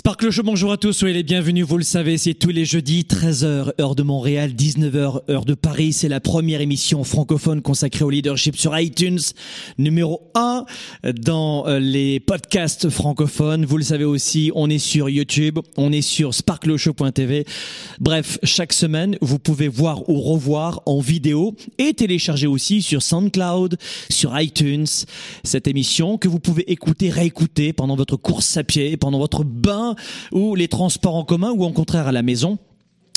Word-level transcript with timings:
Sparkle 0.00 0.30
Show, 0.30 0.44
bonjour 0.44 0.72
à 0.72 0.78
tous, 0.78 0.94
soyez 0.94 1.12
les 1.12 1.22
bienvenus, 1.22 1.66
vous 1.66 1.76
le 1.76 1.84
savez, 1.84 2.16
c'est 2.16 2.32
tous 2.32 2.48
les 2.48 2.64
jeudis, 2.64 3.02
13h, 3.02 3.72
heure 3.78 3.94
de 3.94 4.02
Montréal, 4.02 4.52
19h, 4.52 5.30
heure 5.30 5.44
de 5.44 5.52
Paris, 5.52 5.92
c'est 5.92 6.08
la 6.08 6.20
première 6.20 6.62
émission 6.62 7.04
francophone 7.04 7.60
consacrée 7.60 8.02
au 8.02 8.08
leadership 8.08 8.56
sur 8.56 8.78
iTunes, 8.78 9.18
numéro 9.76 10.30
1 10.34 10.64
dans 11.20 11.66
euh, 11.66 11.78
les 11.78 12.18
podcasts 12.18 12.88
francophones, 12.88 13.66
vous 13.66 13.76
le 13.76 13.82
savez 13.82 14.06
aussi, 14.06 14.50
on 14.54 14.70
est 14.70 14.78
sur 14.78 15.10
YouTube, 15.10 15.58
on 15.76 15.92
est 15.92 16.00
sur 16.00 16.32
sparkleshow.tv, 16.32 17.44
bref, 18.00 18.38
chaque 18.42 18.72
semaine, 18.72 19.18
vous 19.20 19.38
pouvez 19.38 19.68
voir 19.68 20.08
ou 20.08 20.18
revoir 20.18 20.80
en 20.86 21.00
vidéo 21.00 21.54
et 21.76 21.92
télécharger 21.92 22.46
aussi 22.46 22.80
sur 22.80 23.02
SoundCloud, 23.02 23.76
sur 24.08 24.40
iTunes, 24.40 24.86
cette 25.44 25.68
émission 25.68 26.16
que 26.16 26.28
vous 26.28 26.40
pouvez 26.40 26.72
écouter, 26.72 27.10
réécouter 27.10 27.74
pendant 27.74 27.96
votre 27.96 28.16
course 28.16 28.56
à 28.56 28.64
pied, 28.64 28.96
pendant 28.96 29.18
votre 29.18 29.44
bain 29.44 29.89
ou 30.32 30.54
les 30.54 30.68
transports 30.68 31.16
en 31.16 31.24
commun 31.24 31.50
ou 31.50 31.64
au 31.64 31.70
contraire 31.70 32.06
à 32.06 32.12
la 32.12 32.22
maison. 32.22 32.58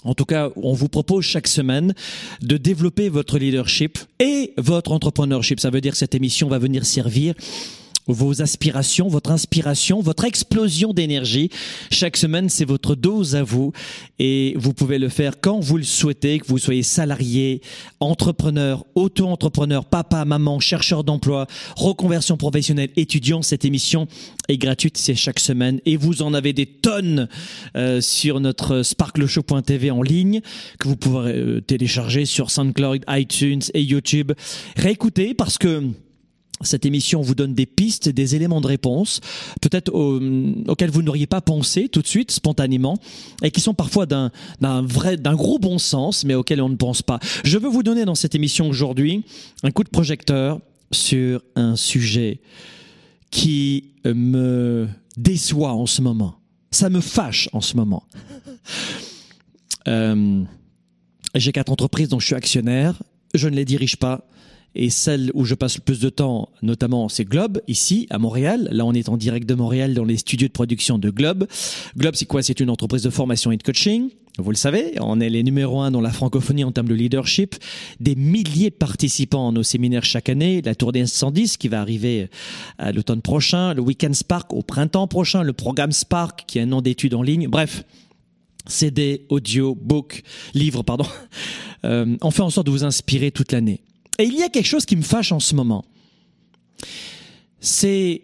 En 0.03 0.13
tout 0.13 0.25
cas, 0.25 0.49
on 0.57 0.73
vous 0.73 0.89
propose 0.89 1.23
chaque 1.23 1.47
semaine 1.47 1.93
de 2.41 2.57
développer 2.57 3.09
votre 3.09 3.37
leadership 3.37 3.97
et 4.19 4.53
votre 4.57 4.91
entrepreneurship. 4.91 5.59
Ça 5.59 5.69
veut 5.69 5.81
dire 5.81 5.93
que 5.93 5.97
cette 5.97 6.15
émission 6.15 6.49
va 6.49 6.59
venir 6.59 6.85
servir 6.85 7.33
vos 8.07 8.41
aspirations, 8.41 9.07
votre 9.07 9.31
inspiration, 9.31 10.01
votre 10.01 10.25
explosion 10.25 10.93
d'énergie. 10.93 11.49
Chaque 11.91 12.17
semaine, 12.17 12.49
c'est 12.49 12.65
votre 12.65 12.95
dose 12.95 13.35
à 13.35 13.43
vous 13.43 13.71
et 14.19 14.53
vous 14.57 14.73
pouvez 14.73 14.99
le 14.99 15.09
faire 15.09 15.39
quand 15.39 15.59
vous 15.59 15.77
le 15.77 15.83
souhaitez, 15.83 16.39
que 16.39 16.47
vous 16.47 16.57
soyez 16.57 16.83
salarié, 16.83 17.61
entrepreneur, 17.99 18.85
auto-entrepreneur, 18.95 19.85
papa, 19.85 20.25
maman, 20.25 20.59
chercheur 20.59 21.03
d'emploi, 21.03 21.47
reconversion 21.75 22.37
professionnelle, 22.37 22.89
étudiant. 22.95 23.41
Cette 23.41 23.65
émission 23.65 24.07
est 24.47 24.57
gratuite, 24.57 24.97
c'est 24.97 25.15
chaque 25.15 25.39
semaine 25.39 25.79
et 25.85 25.97
vous 25.97 26.21
en 26.21 26.33
avez 26.33 26.53
des 26.53 26.65
tonnes 26.65 27.27
euh, 27.75 28.01
sur 28.01 28.39
notre 28.39 28.83
sparkleshow.tv 28.83 29.91
en 29.91 30.01
ligne 30.01 30.41
que 30.79 30.87
vous 30.87 30.97
pourrez 30.97 31.33
euh, 31.33 31.61
télécharger 31.61 32.25
sur 32.25 32.51
SoundCloud, 32.51 33.03
iTunes 33.07 33.61
et 33.73 33.81
YouTube. 33.81 34.33
Réécoutez 34.75 35.33
parce 35.33 35.57
que 35.57 35.83
cette 36.61 36.85
émission 36.85 37.21
vous 37.21 37.35
donne 37.35 37.53
des 37.53 37.65
pistes, 37.65 38.09
des 38.09 38.35
éléments 38.35 38.61
de 38.61 38.67
réponse, 38.67 39.19
peut-être 39.61 39.93
auxquels 39.93 40.91
vous 40.91 41.01
n'auriez 41.01 41.27
pas 41.27 41.41
pensé 41.41 41.89
tout 41.89 42.01
de 42.01 42.07
suite, 42.07 42.31
spontanément, 42.31 42.97
et 43.41 43.51
qui 43.51 43.59
sont 43.59 43.73
parfois 43.73 44.05
d'un 44.05 44.31
vrai, 44.61 45.17
d'un 45.17 45.35
gros 45.35 45.59
bon 45.59 45.77
sens, 45.77 46.23
mais 46.23 46.35
auxquels 46.35 46.61
on 46.61 46.69
ne 46.69 46.75
pense 46.75 47.01
pas. 47.01 47.19
Je 47.43 47.57
veux 47.57 47.69
vous 47.69 47.83
donner 47.83 48.05
dans 48.05 48.15
cette 48.15 48.35
émission 48.35 48.69
aujourd'hui 48.69 49.25
un 49.63 49.71
coup 49.71 49.83
de 49.83 49.89
projecteur 49.89 50.59
sur 50.91 51.41
un 51.55 51.75
sujet 51.75 52.39
qui 53.31 53.91
me 54.05 54.87
déçoit 55.17 55.73
en 55.73 55.85
ce 55.85 56.01
moment. 56.01 56.35
Ça 56.71 56.89
me 56.89 57.01
fâche 57.01 57.49
en 57.53 57.61
ce 57.61 57.75
moment. 57.75 58.03
Euh, 59.87 60.43
J'ai 61.35 61.51
quatre 61.51 61.71
entreprises 61.71 62.09
dont 62.09 62.19
je 62.19 62.27
suis 62.27 62.35
actionnaire. 62.35 63.01
Je 63.33 63.49
ne 63.49 63.55
les 63.55 63.65
dirige 63.65 63.97
pas 63.97 64.27
et 64.75 64.89
celle 64.89 65.31
où 65.33 65.45
je 65.45 65.55
passe 65.55 65.77
le 65.77 65.83
plus 65.83 65.99
de 65.99 66.09
temps, 66.09 66.49
notamment, 66.61 67.09
c'est 67.09 67.25
Globe, 67.25 67.61
ici, 67.67 68.07
à 68.09 68.17
Montréal. 68.17 68.67
Là, 68.71 68.85
on 68.85 68.93
est 68.93 69.09
en 69.09 69.17
direct 69.17 69.47
de 69.47 69.53
Montréal 69.53 69.93
dans 69.93 70.03
les 70.03 70.17
studios 70.17 70.47
de 70.47 70.53
production 70.53 70.97
de 70.97 71.09
Globe. 71.09 71.45
Globe, 71.97 72.15
c'est 72.15 72.25
quoi? 72.25 72.41
C'est 72.41 72.59
une 72.59 72.69
entreprise 72.69 73.03
de 73.03 73.09
formation 73.09 73.51
et 73.51 73.57
de 73.57 73.63
coaching. 73.63 74.09
Vous 74.39 74.49
le 74.49 74.57
savez, 74.57 74.95
on 74.99 75.19
est 75.19 75.29
les 75.29 75.43
numéros 75.43 75.81
un 75.81 75.91
dans 75.91 76.01
la 76.01 76.11
francophonie 76.11 76.63
en 76.63 76.71
termes 76.71 76.87
de 76.87 76.95
leadership. 76.95 77.55
Des 77.99 78.15
milliers 78.15 78.71
de 78.71 78.75
participants 78.75 79.49
à 79.49 79.51
nos 79.51 79.61
séminaires 79.61 80.03
chaque 80.03 80.27
année. 80.27 80.63
La 80.63 80.73
Tournée 80.73 81.05
110 81.05 81.57
qui 81.57 81.67
va 81.67 81.79
arriver 81.79 82.29
à 82.79 82.91
l'automne 82.91 83.21
prochain. 83.21 83.75
Le 83.75 83.81
Weekend 83.81 84.15
Spark 84.15 84.51
au 84.53 84.63
printemps 84.63 85.07
prochain. 85.07 85.43
Le 85.43 85.53
programme 85.53 85.91
Spark 85.91 86.45
qui 86.47 86.57
est 86.57 86.63
un 86.63 86.71
an 86.71 86.81
d'études 86.81 87.13
en 87.13 87.21
ligne. 87.21 87.47
Bref. 87.47 87.83
CD, 88.65 89.25
audio, 89.29 89.75
book, 89.75 90.23
livre, 90.53 90.83
pardon. 90.83 91.05
Euh, 91.85 92.15
on 92.21 92.31
fait 92.31 92.43
en 92.43 92.49
sorte 92.49 92.67
de 92.67 92.71
vous 92.71 92.85
inspirer 92.85 93.31
toute 93.31 93.51
l'année. 93.51 93.81
Et 94.19 94.25
il 94.25 94.35
y 94.35 94.43
a 94.43 94.49
quelque 94.49 94.67
chose 94.67 94.85
qui 94.85 94.95
me 94.95 95.01
fâche 95.01 95.31
en 95.31 95.39
ce 95.39 95.55
moment. 95.55 95.85
C'est 97.59 98.23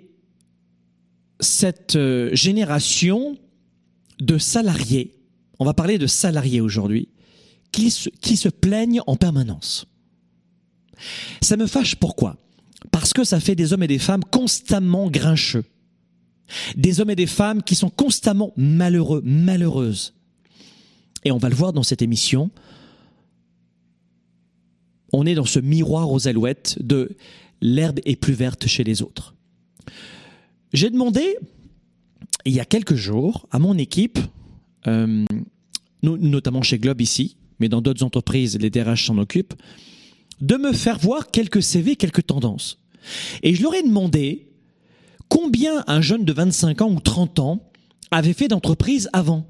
cette 1.40 1.96
euh, 1.96 2.30
génération 2.34 3.38
de 4.20 4.38
salariés, 4.38 5.16
on 5.60 5.66
va 5.66 5.74
parler 5.74 5.98
de 5.98 6.08
salariés 6.08 6.62
aujourd'hui, 6.62 7.10
qui 7.72 7.92
se, 7.92 8.10
qui 8.10 8.36
se 8.36 8.50
plaignent 8.50 9.02
en 9.08 9.16
permanence. 9.16 9.86
Ça 11.42 11.56
me 11.56 11.68
fâche 11.68 11.96
pourquoi? 11.96 12.38
Parce 12.92 13.14
que 13.14 13.24
ça 13.24 13.40
fait 13.40 13.56
des 13.56 13.72
hommes 13.74 13.84
et 13.84 13.88
des 13.88 14.00
femmes 14.00 14.24
constamment 14.24 15.10
grincheux. 15.10 15.64
Des 16.76 17.00
hommes 17.00 17.12
et 17.12 17.16
des 17.16 17.28
femmes 17.28 17.64
qui 17.64 17.76
sont 17.76 17.90
constamment 17.90 18.54
malheureux, 18.58 19.22
malheureuses. 19.24 20.14
Et 21.24 21.32
on 21.32 21.38
va 21.38 21.50
le 21.50 21.56
voir 21.56 21.74
dans 21.74 21.84
cette 21.84 22.02
émission, 22.02 22.50
on 25.14 25.26
est 25.26 25.36
dans 25.36 25.46
ce 25.46 25.60
miroir 25.60 26.12
aux 26.12 26.28
alouettes 26.28 26.78
de 26.82 27.16
l'herbe 27.62 28.00
est 28.06 28.16
plus 28.16 28.34
verte 28.34 28.68
chez 28.68 28.84
les 28.84 29.02
autres. 29.02 29.36
J'ai 30.74 30.90
demandé, 30.90 31.38
il 32.46 32.54
y 32.54 32.60
a 32.60 32.66
quelques 32.66 32.96
jours, 32.96 33.48
à 33.52 33.60
mon 33.60 33.78
équipe, 33.78 34.20
euh, 34.88 35.26
notamment 36.04 36.62
chez 36.62 36.78
Globe 36.78 37.02
ici, 37.02 37.38
mais 37.60 37.70
dans 37.70 37.82
d'autres 37.82 38.04
entreprises, 38.04 38.58
les 38.58 38.70
DRH 38.70 39.08
s'en 39.08 39.18
occupent, 39.18 39.56
de 40.42 40.56
me 40.56 40.72
faire 40.72 41.00
voir 41.00 41.32
quelques 41.32 41.62
CV, 41.62 41.96
quelques 41.96 42.26
tendances. 42.28 42.80
Et 43.44 43.54
je 43.56 43.64
leur 43.64 43.74
ai 43.74 43.84
demandé 43.84 44.48
combien 45.28 45.84
un 45.88 46.02
jeune 46.02 46.24
de 46.24 46.34
25 46.34 46.82
ans 46.82 46.92
ou 46.92 47.00
30 47.00 47.40
ans 47.40 47.72
avait 48.12 48.34
fait 48.34 48.48
d'entreprise 48.48 49.10
avant. 49.14 49.50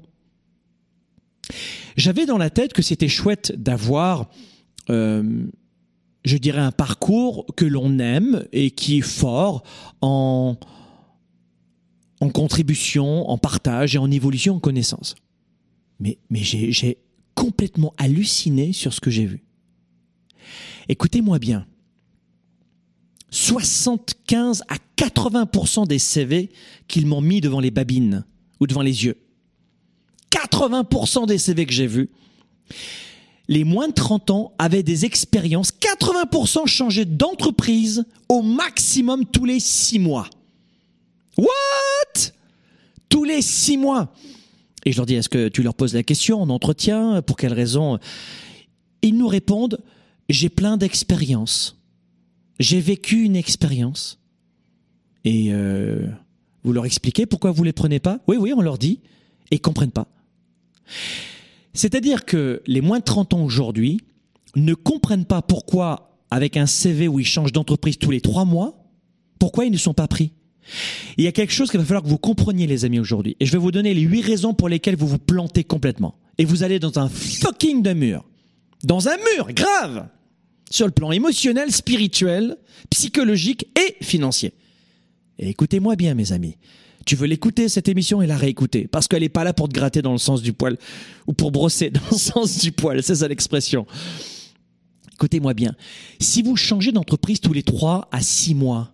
J'avais 1.96 2.26
dans 2.26 2.38
la 2.38 2.50
tête 2.50 2.72
que 2.72 2.82
c'était 2.82 3.08
chouette 3.08 3.52
d'avoir 3.56 4.30
je 4.88 6.36
dirais, 6.36 6.60
un 6.60 6.72
parcours 6.72 7.46
que 7.56 7.64
l'on 7.64 7.98
aime 7.98 8.46
et 8.52 8.70
qui 8.70 8.98
est 8.98 9.02
fort 9.02 9.62
en, 10.00 10.56
en 12.20 12.30
contribution, 12.30 13.28
en 13.28 13.38
partage 13.38 13.94
et 13.94 13.98
en 13.98 14.10
évolution 14.10 14.56
en 14.56 14.60
connaissance. 14.60 15.14
Mais, 15.98 16.18
mais 16.30 16.40
j'ai 16.42 16.98
complètement 17.34 17.94
halluciné 17.98 18.72
sur 18.72 18.92
ce 18.92 19.00
que 19.00 19.10
j'ai 19.10 19.26
vu. 19.26 19.42
Écoutez-moi 20.88 21.38
bien. 21.38 21.66
75 23.30 24.64
à 24.68 24.76
80% 24.96 25.86
des 25.86 25.98
CV 25.98 26.50
qu'ils 26.88 27.06
m'ont 27.06 27.20
mis 27.20 27.40
devant 27.40 27.60
les 27.60 27.70
babines 27.70 28.24
ou 28.58 28.66
devant 28.66 28.82
les 28.82 29.04
yeux. 29.04 29.16
80% 30.32 31.26
des 31.26 31.38
CV 31.38 31.64
que 31.64 31.72
j'ai 31.72 31.86
vus 31.86 32.10
les 33.50 33.64
moins 33.64 33.88
de 33.88 33.92
30 33.92 34.30
ans 34.30 34.52
avaient 34.60 34.84
des 34.84 35.04
expériences, 35.04 35.72
80% 35.72 36.68
changeaient 36.68 37.04
d'entreprise 37.04 38.04
au 38.28 38.42
maximum 38.42 39.26
tous 39.26 39.44
les 39.44 39.58
6 39.58 39.98
mois. 39.98 40.30
What? 41.36 42.30
Tous 43.08 43.24
les 43.24 43.42
6 43.42 43.76
mois. 43.76 44.14
Et 44.84 44.92
je 44.92 44.96
leur 44.98 45.04
dis, 45.04 45.16
est-ce 45.16 45.28
que 45.28 45.48
tu 45.48 45.64
leur 45.64 45.74
poses 45.74 45.94
la 45.94 46.04
question 46.04 46.40
en 46.40 46.48
entretien? 46.48 47.22
Pour 47.22 47.36
quelle 47.36 47.52
raison? 47.52 47.98
Ils 49.02 49.16
nous 49.16 49.26
répondent, 49.26 49.80
j'ai 50.28 50.48
plein 50.48 50.76
d'expériences. 50.76 51.76
J'ai 52.60 52.80
vécu 52.80 53.24
une 53.24 53.34
expérience. 53.34 54.20
Et 55.24 55.48
euh, 55.50 56.06
vous 56.62 56.72
leur 56.72 56.86
expliquez 56.86 57.26
pourquoi 57.26 57.50
vous 57.50 57.64
les 57.64 57.72
prenez 57.72 57.98
pas? 57.98 58.20
Oui, 58.28 58.36
oui, 58.36 58.52
on 58.56 58.60
leur 58.60 58.78
dit. 58.78 59.00
Et 59.50 59.56
ils 59.56 59.60
comprennent 59.60 59.90
pas. 59.90 60.06
C'est-à-dire 61.72 62.24
que 62.24 62.62
les 62.66 62.80
moins 62.80 62.98
de 62.98 63.04
30 63.04 63.34
ans 63.34 63.44
aujourd'hui 63.44 64.00
ne 64.56 64.74
comprennent 64.74 65.24
pas 65.24 65.42
pourquoi, 65.42 66.18
avec 66.30 66.56
un 66.56 66.66
CV 66.66 67.08
où 67.08 67.20
ils 67.20 67.26
changent 67.26 67.52
d'entreprise 67.52 67.98
tous 67.98 68.10
les 68.10 68.20
trois 68.20 68.44
mois, 68.44 68.84
pourquoi 69.38 69.64
ils 69.64 69.72
ne 69.72 69.76
sont 69.76 69.94
pas 69.94 70.08
pris. 70.08 70.32
Il 71.16 71.24
y 71.24 71.26
a 71.26 71.32
quelque 71.32 71.52
chose 71.52 71.70
qu'il 71.70 71.80
va 71.80 71.86
falloir 71.86 72.02
que 72.02 72.08
vous 72.08 72.18
compreniez, 72.18 72.66
les 72.66 72.84
amis, 72.84 73.00
aujourd'hui. 73.00 73.36
Et 73.40 73.46
je 73.46 73.52
vais 73.52 73.58
vous 73.58 73.72
donner 73.72 73.94
les 73.94 74.02
huit 74.02 74.22
raisons 74.22 74.54
pour 74.54 74.68
lesquelles 74.68 74.96
vous 74.96 75.06
vous 75.06 75.18
plantez 75.18 75.64
complètement. 75.64 76.14
Et 76.38 76.44
vous 76.44 76.62
allez 76.62 76.78
dans 76.78 76.98
un 76.98 77.08
fucking 77.08 77.82
de 77.82 77.92
mur. 77.92 78.24
Dans 78.84 79.08
un 79.08 79.16
mur, 79.34 79.52
grave 79.52 80.08
Sur 80.70 80.86
le 80.86 80.92
plan 80.92 81.12
émotionnel, 81.12 81.72
spirituel, 81.72 82.56
psychologique 82.88 83.68
et 83.78 84.02
financier. 84.04 84.52
Écoutez-moi 85.38 85.96
bien, 85.96 86.14
mes 86.14 86.32
amis. 86.32 86.56
Tu 87.10 87.16
veux 87.16 87.26
l'écouter, 87.26 87.68
cette 87.68 87.88
émission, 87.88 88.22
et 88.22 88.28
la 88.28 88.36
réécouter. 88.36 88.86
Parce 88.86 89.08
qu'elle 89.08 89.22
n'est 89.22 89.28
pas 89.28 89.42
là 89.42 89.52
pour 89.52 89.68
te 89.68 89.74
gratter 89.74 90.00
dans 90.00 90.12
le 90.12 90.18
sens 90.18 90.42
du 90.42 90.52
poil. 90.52 90.78
Ou 91.26 91.32
pour 91.32 91.50
brosser 91.50 91.90
dans 91.90 92.00
le 92.08 92.16
sens 92.16 92.58
du 92.58 92.70
poil. 92.70 93.02
C'est 93.02 93.16
ça 93.16 93.26
l'expression. 93.26 93.84
Écoutez-moi 95.14 95.52
bien. 95.52 95.74
Si 96.20 96.40
vous 96.40 96.54
changez 96.54 96.92
d'entreprise 96.92 97.40
tous 97.40 97.52
les 97.52 97.64
trois 97.64 98.08
à 98.12 98.20
six 98.20 98.54
mois, 98.54 98.92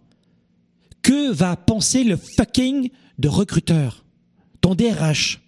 que 1.03 1.31
va 1.31 1.57
penser 1.57 2.05
le 2.05 2.17
fucking 2.17 2.89
de 3.19 3.29
recruteur, 3.29 4.07
ton 4.63 4.75
DRH 4.75 5.43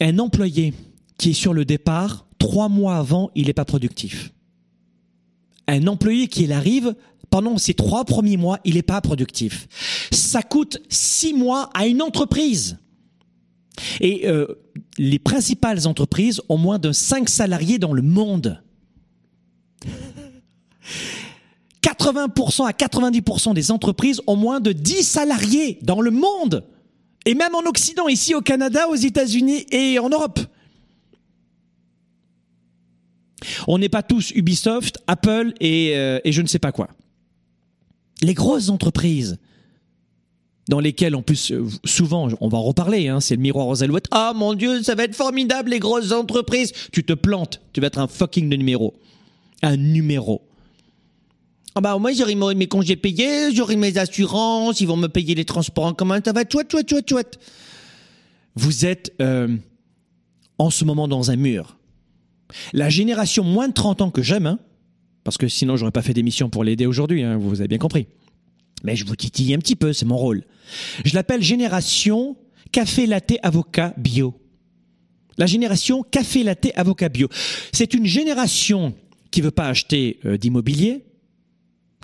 Un 0.00 0.18
employé 0.18 0.74
qui 1.16 1.30
est 1.30 1.32
sur 1.32 1.54
le 1.54 1.64
départ, 1.64 2.26
trois 2.36 2.68
mois 2.68 2.98
avant, 2.98 3.30
il 3.34 3.46
n'est 3.46 3.54
pas 3.54 3.64
productif. 3.64 4.30
Un 5.68 5.86
employé 5.86 6.28
qui 6.28 6.52
arrive, 6.52 6.94
pendant 7.34 7.58
ces 7.58 7.74
trois 7.74 8.04
premiers 8.04 8.36
mois, 8.36 8.60
il 8.64 8.74
n'est 8.74 8.82
pas 8.82 9.00
productif. 9.00 9.66
Ça 10.12 10.40
coûte 10.40 10.78
six 10.88 11.34
mois 11.34 11.68
à 11.74 11.88
une 11.88 12.00
entreprise. 12.00 12.78
Et 13.98 14.28
euh, 14.28 14.46
les 14.98 15.18
principales 15.18 15.88
entreprises 15.88 16.40
ont 16.48 16.58
moins 16.58 16.78
de 16.78 16.92
cinq 16.92 17.28
salariés 17.28 17.80
dans 17.80 17.92
le 17.92 18.02
monde. 18.02 18.62
80% 21.82 22.68
à 22.68 22.70
90% 22.70 23.52
des 23.52 23.72
entreprises 23.72 24.22
ont 24.28 24.36
moins 24.36 24.60
de 24.60 24.70
10 24.70 25.02
salariés 25.02 25.80
dans 25.82 26.00
le 26.00 26.12
monde. 26.12 26.64
Et 27.26 27.34
même 27.34 27.56
en 27.56 27.68
Occident, 27.68 28.06
ici 28.06 28.36
au 28.36 28.42
Canada, 28.42 28.86
aux 28.88 28.94
États-Unis 28.94 29.66
et 29.72 29.98
en 29.98 30.08
Europe. 30.08 30.38
On 33.66 33.78
n'est 33.78 33.88
pas 33.88 34.04
tous 34.04 34.30
Ubisoft, 34.36 34.98
Apple 35.08 35.52
et, 35.58 35.96
euh, 35.96 36.20
et, 36.22 36.30
je 36.30 36.40
ne 36.40 36.46
sais 36.46 36.60
pas 36.60 36.70
quoi. 36.70 36.90
Les 38.22 38.34
grosses 38.34 38.68
entreprises, 38.68 39.38
dans 40.68 40.80
lesquelles, 40.80 41.14
en 41.14 41.22
plus, 41.22 41.52
euh, 41.52 41.66
souvent, 41.84 42.28
on 42.40 42.48
va 42.48 42.58
en 42.58 42.62
reparler, 42.62 43.08
hein, 43.08 43.20
c'est 43.20 43.36
le 43.36 43.42
miroir 43.42 43.68
aux 43.68 43.82
alouettes. 43.82 44.06
Ah 44.10 44.32
mon 44.34 44.54
Dieu, 44.54 44.82
ça 44.82 44.94
va 44.94 45.04
être 45.04 45.14
formidable, 45.14 45.70
les 45.70 45.78
grosses 45.78 46.12
entreprises. 46.12 46.72
Tu 46.92 47.04
te 47.04 47.12
plantes, 47.12 47.60
tu 47.72 47.80
vas 47.80 47.88
être 47.88 47.98
un 47.98 48.06
fucking 48.06 48.48
de 48.48 48.56
numéro. 48.56 48.94
Un 49.62 49.76
numéro. 49.76 50.42
Ah 51.74 51.80
bah 51.80 51.98
moi 51.98 52.12
j'aurai 52.12 52.36
mes 52.36 52.68
congés 52.68 52.94
payés, 52.94 53.52
j'aurai 53.52 53.74
mes 53.74 53.98
assurances, 53.98 54.80
ils 54.80 54.86
vont 54.86 54.96
me 54.96 55.08
payer 55.08 55.34
les 55.34 55.44
transports 55.44 55.86
en 55.86 55.92
commun, 55.92 56.20
ça 56.24 56.32
va 56.32 56.42
chouette, 56.48 56.70
chouette, 56.70 56.88
chouette, 56.88 57.08
chouette. 57.08 57.38
Vous 58.54 58.86
êtes 58.86 59.12
euh, 59.20 59.48
en 60.58 60.70
ce 60.70 60.84
moment 60.84 61.08
dans 61.08 61.32
un 61.32 61.36
mur. 61.36 61.76
La 62.72 62.90
génération 62.90 63.42
moins 63.42 63.68
de 63.68 63.72
30 63.72 64.02
ans 64.02 64.10
que 64.10 64.22
j'aime, 64.22 64.46
hein, 64.46 64.60
parce 65.24 65.38
que 65.38 65.48
sinon 65.48 65.76
j'aurais 65.76 65.90
pas 65.90 66.02
fait 66.02 66.14
d'émission 66.14 66.50
pour 66.50 66.64
l'aider 66.64 66.86
aujourd'hui, 66.86 67.22
hein, 67.22 67.36
vous 67.36 67.60
avez 67.60 67.68
bien 67.68 67.78
compris. 67.78 68.06
Mais 68.84 68.96
je 68.96 69.04
vous 69.06 69.16
titille 69.16 69.54
un 69.54 69.58
petit 69.58 69.76
peu, 69.76 69.92
c'est 69.92 70.04
mon 70.04 70.16
rôle. 70.16 70.44
Je 71.04 71.14
l'appelle 71.14 71.42
génération 71.42 72.36
café 72.70 73.06
latte 73.06 73.34
avocat 73.42 73.94
bio. 73.96 74.34
La 75.38 75.46
génération 75.46 76.02
café 76.02 76.42
latte 76.44 76.68
avocat 76.76 77.08
bio. 77.08 77.28
C'est 77.72 77.94
une 77.94 78.06
génération 78.06 78.94
qui 79.30 79.40
veut 79.40 79.50
pas 79.50 79.68
acheter 79.68 80.20
euh, 80.26 80.36
d'immobilier, 80.36 81.04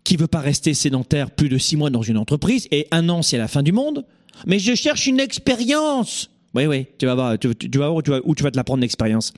qui 0.02 0.16
veut 0.16 0.26
pas 0.26 0.40
rester 0.40 0.74
sédentaire 0.74 1.30
plus 1.30 1.48
de 1.48 1.58
six 1.58 1.76
mois 1.76 1.90
dans 1.90 2.02
une 2.02 2.16
entreprise 2.16 2.66
et 2.70 2.88
un 2.90 3.08
an 3.08 3.22
c'est 3.22 3.38
la 3.38 3.46
fin 3.46 3.62
du 3.62 3.72
monde. 3.72 4.06
Mais 4.46 4.58
je 4.58 4.74
cherche 4.74 5.06
une 5.06 5.20
expérience. 5.20 6.30
Oui, 6.54 6.66
oui, 6.66 6.86
tu 6.98 7.06
vas 7.06 7.14
voir, 7.14 7.38
tu, 7.38 7.48
vas 7.48 7.86
voir 7.86 7.94
où 7.94 8.02
tu 8.02 8.10
vas, 8.10 8.20
où 8.24 8.34
tu 8.34 8.42
vas 8.42 8.50
te 8.50 8.56
la 8.56 8.64
prendre 8.64 8.80
l'expérience. 8.80 9.32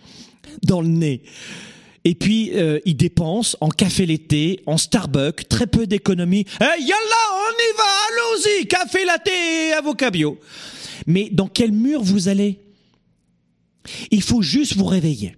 Dans 0.63 0.81
le 0.81 0.89
nez. 0.89 1.23
Et 2.05 2.15
puis, 2.15 2.51
euh, 2.55 2.81
ils 2.85 2.97
dépensent 2.97 3.57
en 3.61 3.69
café 3.69 4.07
laité, 4.07 4.61
en 4.67 4.77
Starbucks, 4.77 5.49
très 5.49 5.67
peu 5.67 5.87
d'économie. 5.87 6.45
Eh, 6.61 6.81
yalla, 6.81 7.23
on 7.33 7.53
y 7.53 7.77
va, 7.77 7.85
allons-y, 8.11 8.67
café 8.67 9.05
latte 9.05 9.29
et 9.29 9.73
avocat 9.73 10.11
bio. 10.11 10.39
Mais 11.07 11.29
dans 11.31 11.47
quel 11.47 11.71
mur 11.73 12.03
vous 12.03 12.29
allez? 12.29 12.59
Il 14.11 14.23
faut 14.23 14.43
juste 14.43 14.77
vous 14.77 14.85
réveiller. 14.85 15.37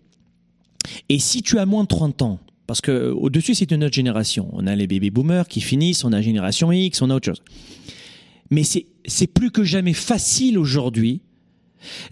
Et 1.08 1.18
si 1.18 1.42
tu 1.42 1.58
as 1.58 1.66
moins 1.66 1.82
de 1.82 1.88
30 1.88 2.22
ans, 2.22 2.40
parce 2.66 2.80
que 2.80 3.10
au-dessus, 3.10 3.54
c'est 3.54 3.70
une 3.70 3.84
autre 3.84 3.94
génération. 3.94 4.48
On 4.52 4.66
a 4.66 4.74
les 4.74 4.86
baby 4.86 5.10
boomers 5.10 5.48
qui 5.48 5.60
finissent, 5.60 6.04
on 6.04 6.12
a 6.12 6.22
génération 6.22 6.72
X, 6.72 7.02
on 7.02 7.10
a 7.10 7.14
autre 7.14 7.26
chose. 7.26 7.42
Mais 8.50 8.62
c'est 8.64 9.26
plus 9.26 9.50
que 9.50 9.64
jamais 9.64 9.92
facile 9.92 10.58
aujourd'hui 10.58 11.20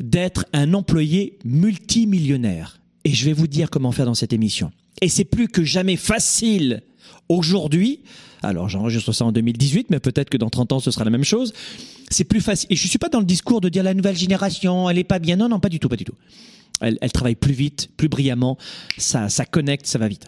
d'être 0.00 0.44
un 0.52 0.74
employé 0.74 1.38
multimillionnaire. 1.44 2.81
Et 3.04 3.12
je 3.12 3.24
vais 3.24 3.32
vous 3.32 3.46
dire 3.46 3.70
comment 3.70 3.92
faire 3.92 4.06
dans 4.06 4.14
cette 4.14 4.32
émission. 4.32 4.70
Et 5.00 5.08
c'est 5.08 5.24
plus 5.24 5.48
que 5.48 5.64
jamais 5.64 5.96
facile 5.96 6.82
aujourd'hui. 7.28 8.00
Alors 8.42 8.68
j'enregistre 8.68 9.12
ça 9.12 9.24
en 9.24 9.32
2018, 9.32 9.90
mais 9.90 10.00
peut-être 10.00 10.30
que 10.30 10.36
dans 10.36 10.50
30 10.50 10.72
ans 10.72 10.80
ce 10.80 10.90
sera 10.90 11.04
la 11.04 11.10
même 11.10 11.24
chose. 11.24 11.52
C'est 12.10 12.24
plus 12.24 12.40
facile. 12.40 12.66
Et 12.70 12.76
je 12.76 12.86
suis 12.86 12.98
pas 12.98 13.08
dans 13.08 13.20
le 13.20 13.24
discours 13.24 13.60
de 13.60 13.68
dire 13.68 13.82
la 13.82 13.94
nouvelle 13.94 14.16
génération, 14.16 14.90
elle 14.90 14.98
est 14.98 15.04
pas 15.04 15.18
bien. 15.18 15.36
Non, 15.36 15.48
non, 15.48 15.60
pas 15.60 15.68
du 15.68 15.80
tout, 15.80 15.88
pas 15.88 15.96
du 15.96 16.04
tout. 16.04 16.14
Elle, 16.80 16.98
travaille 17.12 17.36
plus 17.36 17.52
vite, 17.52 17.90
plus 17.96 18.08
brillamment. 18.08 18.58
Ça, 18.98 19.28
ça 19.28 19.44
connecte, 19.44 19.86
ça 19.86 19.98
va 19.98 20.08
vite. 20.08 20.26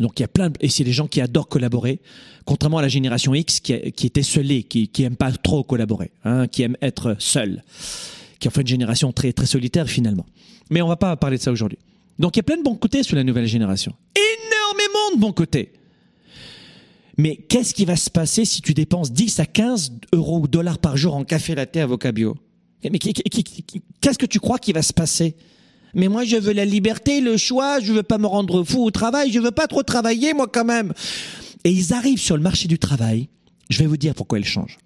Donc 0.00 0.18
il 0.18 0.22
y 0.22 0.24
a 0.24 0.28
plein 0.28 0.50
et 0.60 0.68
c'est 0.68 0.84
des 0.84 0.92
gens 0.92 1.06
qui 1.06 1.20
adorent 1.20 1.48
collaborer, 1.48 2.00
contrairement 2.44 2.78
à 2.78 2.82
la 2.82 2.88
génération 2.88 3.34
X 3.34 3.60
qui, 3.60 3.92
qui 3.92 4.06
était 4.06 4.22
seulée, 4.22 4.62
qui 4.62 4.88
qui 4.88 5.02
aime 5.02 5.16
pas 5.16 5.30
trop 5.32 5.62
collaborer, 5.62 6.10
hein, 6.24 6.48
qui 6.48 6.62
aime 6.62 6.76
être 6.80 7.14
seul, 7.18 7.62
qui 8.42 8.48
en 8.48 8.50
fait 8.50 8.62
une 8.62 8.66
génération 8.66 9.12
très 9.12 9.32
très 9.32 9.46
solitaire 9.46 9.88
finalement. 9.88 10.26
Mais 10.68 10.82
on 10.82 10.88
va 10.88 10.96
pas 10.96 11.16
parler 11.16 11.38
de 11.38 11.42
ça 11.42 11.52
aujourd'hui. 11.52 11.78
Donc 12.18 12.36
il 12.36 12.40
y 12.40 12.40
a 12.40 12.42
plein 12.42 12.56
de 12.56 12.62
bons 12.62 12.74
côtés 12.74 13.04
sur 13.04 13.16
la 13.16 13.22
nouvelle 13.22 13.46
génération, 13.46 13.94
énormément 14.16 15.14
de 15.14 15.20
bons 15.20 15.32
côtés. 15.32 15.72
Mais 17.16 17.36
qu'est-ce 17.36 17.72
qui 17.72 17.84
va 17.84 17.94
se 17.94 18.10
passer 18.10 18.44
si 18.44 18.60
tu 18.60 18.74
dépenses 18.74 19.12
10 19.12 19.38
à 19.38 19.46
15 19.46 19.92
euros 20.12 20.40
ou 20.40 20.48
dollars 20.48 20.78
par 20.78 20.96
jour 20.96 21.14
en 21.14 21.24
café 21.24 21.54
latte 21.54 21.76
avocat 21.76 22.10
bio? 22.10 22.36
Mais 22.82 22.98
qu'est-ce 22.98 24.18
que 24.18 24.26
tu 24.26 24.40
crois 24.40 24.58
qui 24.58 24.72
va 24.72 24.82
se 24.82 24.92
passer? 24.92 25.36
Mais 25.94 26.08
moi, 26.08 26.24
je 26.24 26.36
veux 26.36 26.52
la 26.52 26.64
liberté, 26.64 27.20
le 27.20 27.36
choix, 27.36 27.78
je 27.78 27.92
veux 27.92 28.02
pas 28.02 28.18
me 28.18 28.26
rendre 28.26 28.64
fou 28.64 28.82
au 28.82 28.90
travail, 28.90 29.30
je 29.30 29.38
veux 29.38 29.50
pas 29.52 29.68
trop 29.68 29.82
travailler, 29.82 30.34
moi, 30.34 30.48
quand 30.48 30.64
même. 30.64 30.94
Et 31.64 31.70
ils 31.70 31.92
arrivent 31.92 32.18
sur 32.18 32.36
le 32.36 32.42
marché 32.42 32.66
du 32.66 32.78
travail. 32.78 33.28
Je 33.68 33.78
vais 33.78 33.86
vous 33.86 33.98
dire 33.98 34.14
pourquoi 34.14 34.38
ils 34.38 34.44
changent. 34.44 34.78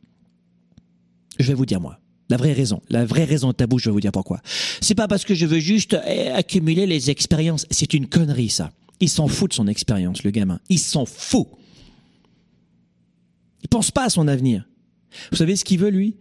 Je 1.38 1.46
vais 1.46 1.54
vous 1.54 1.64
dire, 1.64 1.80
moi. 1.80 1.98
La 2.28 2.36
vraie 2.36 2.52
raison, 2.52 2.82
la 2.90 3.04
vraie 3.04 3.24
raison 3.24 3.52
tabou, 3.52 3.78
je 3.78 3.86
vais 3.86 3.92
vous 3.92 4.00
dire 4.00 4.12
pourquoi. 4.12 4.40
C'est 4.80 4.94
pas 4.94 5.06
parce 5.06 5.24
que 5.24 5.34
je 5.34 5.46
veux 5.46 5.60
juste 5.60 5.96
eh, 6.06 6.28
accumuler 6.28 6.86
les 6.86 7.10
expériences. 7.10 7.66
C'est 7.70 7.94
une 7.94 8.08
connerie, 8.08 8.48
ça. 8.48 8.72
Il 8.98 9.08
s'en 9.08 9.28
fout 9.28 9.50
de 9.50 9.54
son 9.54 9.68
expérience, 9.68 10.24
le 10.24 10.30
gamin. 10.30 10.58
Il 10.68 10.78
s'en 10.78 11.06
fout. 11.06 11.46
Il 13.62 13.68
pense 13.68 13.90
pas 13.90 14.04
à 14.04 14.10
son 14.10 14.26
avenir. 14.26 14.68
Vous 15.30 15.36
savez 15.36 15.56
ce 15.56 15.64
qu'il 15.64 15.78
veut, 15.78 15.90
lui? 15.90 16.16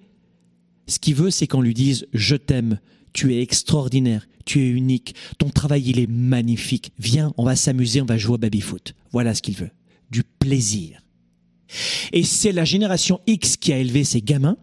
Ce 0.87 0.99
qu'il 0.99 1.15
veut, 1.15 1.31
c'est 1.31 1.47
qu'on 1.47 1.61
lui 1.61 1.73
dise, 1.73 2.07
je 2.13 2.35
t'aime, 2.35 2.79
tu 3.13 3.33
es 3.33 3.41
extraordinaire, 3.41 4.27
tu 4.45 4.61
es 4.61 4.69
unique, 4.69 5.15
ton 5.39 5.49
travail 5.49 5.83
il 5.89 5.99
est 5.99 6.09
magnifique. 6.09 6.91
Viens, 6.99 7.33
on 7.37 7.43
va 7.43 7.55
s'amuser, 7.55 8.01
on 8.01 8.05
va 8.05 8.17
jouer 8.17 8.35
au 8.35 8.37
baby-foot. 8.37 8.93
Voilà 9.11 9.33
ce 9.33 9.41
qu'il 9.41 9.55
veut. 9.55 9.71
Du 10.11 10.23
plaisir. 10.23 11.01
Et 12.13 12.23
c'est 12.23 12.51
la 12.51 12.65
génération 12.65 13.19
X 13.25 13.57
qui 13.57 13.73
a 13.73 13.79
élevé 13.79 14.03
ces 14.03 14.21
gamins, 14.21 14.57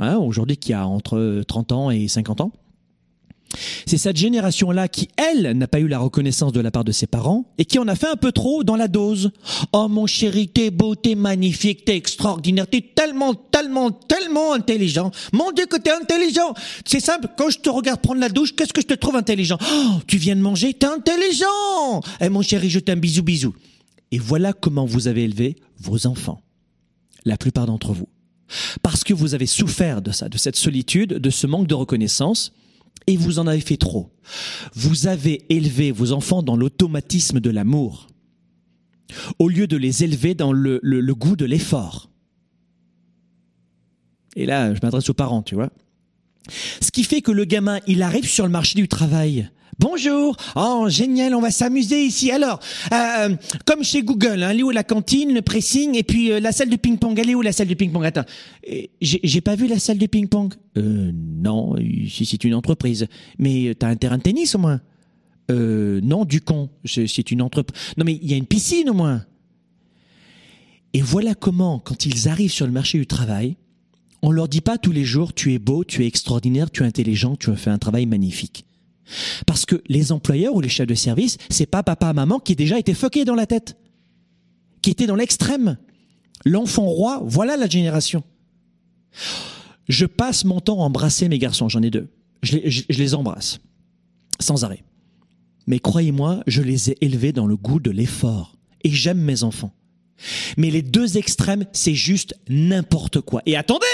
hein, 0.00 0.16
aujourd'hui 0.16 0.56
qui 0.56 0.72
a 0.72 0.86
entre 0.86 1.42
30 1.46 1.72
ans 1.72 1.90
et 1.90 2.08
50 2.08 2.40
ans, 2.40 2.52
c'est 3.86 3.98
cette 3.98 4.16
génération-là 4.16 4.88
qui, 4.88 5.08
elle, 5.16 5.56
n'a 5.56 5.68
pas 5.68 5.80
eu 5.80 5.88
la 5.88 5.98
reconnaissance 5.98 6.52
de 6.52 6.60
la 6.60 6.70
part 6.70 6.84
de 6.84 6.92
ses 6.92 7.06
parents 7.06 7.44
et 7.58 7.64
qui 7.64 7.78
en 7.78 7.88
a 7.88 7.94
fait 7.94 8.06
un 8.06 8.16
peu 8.16 8.32
trop 8.32 8.64
dans 8.64 8.76
la 8.76 8.88
dose. 8.88 9.30
Oh 9.72 9.88
mon 9.88 10.06
chéri, 10.06 10.48
t'es 10.48 10.70
beau, 10.70 10.94
t'es 10.94 11.14
magnifique, 11.14 11.84
t'es 11.84 11.96
extraordinaire, 11.96 12.66
t'es 12.68 12.80
tellement, 12.80 13.34
tellement, 13.34 13.90
tellement 13.90 14.52
intelligent. 14.52 15.10
Mon 15.32 15.52
Dieu 15.52 15.66
que 15.66 15.76
t'es 15.76 15.92
intelligent. 15.92 16.54
C'est 16.84 17.00
simple, 17.00 17.28
quand 17.36 17.50
je 17.50 17.58
te 17.58 17.70
regarde 17.70 18.00
prendre 18.00 18.20
la 18.20 18.28
douche, 18.28 18.54
qu'est-ce 18.54 18.72
que 18.72 18.80
je 18.80 18.86
te 18.86 18.94
trouve 18.94 19.16
intelligent? 19.16 19.58
Oh, 19.60 20.00
tu 20.06 20.16
viens 20.16 20.36
de 20.36 20.40
manger, 20.40 20.74
t'es 20.74 20.86
intelligent. 20.86 22.00
Eh 22.20 22.28
mon 22.28 22.42
chéri, 22.42 22.70
je 22.70 22.78
t'aime, 22.78 23.00
bisous, 23.00 23.22
bisous. 23.22 23.54
Et 24.10 24.18
voilà 24.18 24.52
comment 24.52 24.84
vous 24.84 25.08
avez 25.08 25.24
élevé 25.24 25.56
vos 25.78 26.06
enfants. 26.06 26.40
La 27.24 27.36
plupart 27.36 27.66
d'entre 27.66 27.92
vous. 27.92 28.08
Parce 28.82 29.04
que 29.04 29.14
vous 29.14 29.34
avez 29.34 29.46
souffert 29.46 30.02
de 30.02 30.10
ça, 30.10 30.28
de 30.28 30.38
cette 30.38 30.56
solitude, 30.56 31.14
de 31.14 31.30
ce 31.30 31.46
manque 31.46 31.66
de 31.66 31.74
reconnaissance 31.74 32.52
et 33.06 33.16
vous 33.16 33.38
en 33.38 33.46
avez 33.46 33.60
fait 33.60 33.76
trop. 33.76 34.10
Vous 34.74 35.06
avez 35.06 35.44
élevé 35.48 35.92
vos 35.92 36.12
enfants 36.12 36.42
dans 36.42 36.56
l'automatisme 36.56 37.40
de 37.40 37.50
l'amour, 37.50 38.08
au 39.38 39.48
lieu 39.48 39.66
de 39.66 39.76
les 39.76 40.04
élever 40.04 40.34
dans 40.34 40.52
le, 40.52 40.80
goût 41.14 41.36
de 41.36 41.44
l'effort. 41.44 42.10
Et 44.36 44.46
là, 44.46 44.74
je 44.74 44.80
m'adresse 44.82 45.08
aux 45.10 45.14
parents, 45.14 45.42
tu 45.42 45.54
vois. 45.54 45.70
Ce 46.80 46.90
qui 46.90 47.04
fait 47.04 47.22
que 47.22 47.30
le 47.30 47.44
gamin, 47.44 47.80
il 47.86 48.02
arrive 48.02 48.28
sur 48.28 48.44
le 48.44 48.50
marché 48.50 48.74
du 48.74 48.88
travail. 48.88 49.50
Bonjour, 49.78 50.36
oh 50.56 50.86
génial, 50.88 51.34
on 51.34 51.40
va 51.40 51.50
s'amuser 51.50 52.04
ici. 52.04 52.30
Alors, 52.30 52.60
euh, 52.92 53.34
comme 53.64 53.82
chez 53.82 54.02
Google, 54.02 54.42
hein, 54.42 54.56
où 54.60 54.70
la 54.70 54.84
cantine, 54.84 55.32
le 55.34 55.42
pressing, 55.42 55.96
et 55.96 56.02
puis 56.02 56.30
euh, 56.30 56.40
la 56.40 56.52
salle 56.52 56.70
de 56.70 56.76
ping-pong. 56.76 57.18
Elle 57.18 57.34
où 57.34 57.42
la 57.42 57.52
salle 57.52 57.68
de 57.68 57.74
ping-pong? 57.74 58.04
Attends, 58.04 58.24
euh, 58.70 58.82
j'ai 59.00 59.40
pas 59.40 59.56
vu 59.56 59.66
la 59.66 59.78
salle 59.78 59.98
de 59.98 60.06
ping-pong? 60.06 60.54
Euh, 60.76 61.10
non, 61.14 61.76
ici 61.78 62.26
c'est 62.26 62.44
une 62.44 62.54
entreprise. 62.54 63.06
Mais 63.38 63.68
euh, 63.68 63.74
t'as 63.74 63.88
un 63.88 63.96
terrain 63.96 64.18
de 64.18 64.22
tennis 64.22 64.54
au 64.54 64.58
moins? 64.58 64.80
Euh, 65.50 66.00
non, 66.02 66.24
du 66.24 66.40
con, 66.40 66.70
c'est 66.84 67.06
c'est 67.06 67.30
une 67.30 67.42
entreprise. 67.42 67.80
Non 67.96 68.04
mais 68.04 68.18
il 68.22 68.30
y 68.30 68.34
a 68.34 68.36
une 68.36 68.46
piscine 68.46 68.90
au 68.90 68.94
moins. 68.94 69.24
Et 70.92 71.00
voilà 71.00 71.34
comment, 71.34 71.80
quand 71.80 72.06
ils 72.06 72.28
arrivent 72.28 72.52
sur 72.52 72.66
le 72.66 72.72
marché 72.72 72.98
du 72.98 73.06
travail, 73.06 73.56
on 74.22 74.30
leur 74.30 74.48
dit 74.48 74.60
pas 74.60 74.78
tous 74.78 74.92
les 74.92 75.04
jours 75.04 75.34
tu 75.34 75.52
es 75.52 75.58
beau, 75.58 75.84
tu 75.84 76.04
es 76.04 76.06
extraordinaire, 76.06 76.70
tu 76.70 76.84
es 76.84 76.86
intelligent, 76.86 77.34
tu 77.36 77.50
as 77.50 77.56
fait 77.56 77.70
un 77.70 77.78
travail 77.78 78.06
magnifique. 78.06 78.64
Parce 79.46 79.66
que 79.66 79.82
les 79.86 80.12
employeurs 80.12 80.54
ou 80.54 80.60
les 80.60 80.68
chefs 80.68 80.86
de 80.86 80.94
service, 80.94 81.36
c'est 81.50 81.66
pas 81.66 81.82
papa, 81.82 82.12
maman 82.12 82.38
qui 82.38 82.56
déjà 82.56 82.78
été 82.78 82.94
fucké 82.94 83.24
dans 83.24 83.34
la 83.34 83.46
tête, 83.46 83.76
qui 84.82 84.90
était 84.90 85.06
dans 85.06 85.16
l'extrême. 85.16 85.76
L'enfant 86.44 86.86
roi, 86.86 87.22
voilà 87.24 87.56
la 87.56 87.68
génération. 87.68 88.22
Je 89.88 90.06
passe 90.06 90.44
mon 90.44 90.60
temps 90.60 90.82
à 90.82 90.86
embrasser 90.86 91.28
mes 91.28 91.38
garçons, 91.38 91.68
j'en 91.68 91.82
ai 91.82 91.90
deux. 91.90 92.08
Je 92.42 92.82
les 92.88 93.14
embrasse, 93.14 93.60
sans 94.40 94.64
arrêt. 94.64 94.84
Mais 95.66 95.78
croyez-moi, 95.78 96.42
je 96.46 96.62
les 96.62 96.90
ai 96.90 96.98
élevés 97.00 97.32
dans 97.32 97.46
le 97.46 97.56
goût 97.56 97.80
de 97.80 97.90
l'effort. 97.90 98.56
Et 98.82 98.90
j'aime 98.90 99.20
mes 99.20 99.44
enfants. 99.44 99.72
Mais 100.56 100.70
les 100.70 100.82
deux 100.82 101.16
extrêmes, 101.16 101.64
c'est 101.72 101.94
juste 101.94 102.34
n'importe 102.48 103.20
quoi. 103.20 103.42
Et 103.46 103.56
attendez 103.56 103.86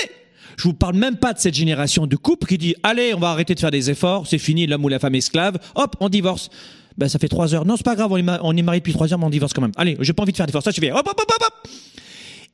je 0.60 0.64
vous 0.68 0.74
parle 0.74 0.94
même 0.94 1.16
pas 1.16 1.32
de 1.32 1.38
cette 1.38 1.54
génération 1.54 2.06
de 2.06 2.16
couple 2.16 2.46
qui 2.46 2.58
dit 2.58 2.74
allez, 2.82 3.14
on 3.14 3.18
va 3.18 3.30
arrêter 3.30 3.54
de 3.54 3.60
faire 3.60 3.70
des 3.70 3.88
efforts, 3.88 4.26
c'est 4.26 4.36
fini 4.36 4.66
l'homme 4.66 4.84
ou 4.84 4.88
la 4.88 4.98
femme 4.98 5.14
esclave, 5.14 5.58
hop, 5.74 5.96
on 6.00 6.10
divorce. 6.10 6.50
Ben 6.98 7.08
ça 7.08 7.18
fait 7.18 7.28
trois 7.28 7.54
heures. 7.54 7.64
Non, 7.64 7.78
c'est 7.78 7.84
pas 7.84 7.96
grave, 7.96 8.12
on 8.12 8.18
est, 8.56 8.62
marié 8.62 8.80
depuis 8.80 8.92
trois 8.92 9.10
heures, 9.10 9.18
mais 9.18 9.24
on 9.24 9.30
divorce 9.30 9.54
quand 9.54 9.62
même. 9.62 9.72
Allez, 9.76 9.96
j'ai 10.00 10.12
pas 10.12 10.22
envie 10.22 10.32
de 10.32 10.36
faire 10.36 10.44
d'efforts, 10.44 10.62
ça 10.62 10.72
suffit. 10.72 10.90
Hop, 10.90 10.98
hop, 10.98 11.18
hop, 11.18 11.30
hop, 11.30 11.46
hop. 11.46 11.70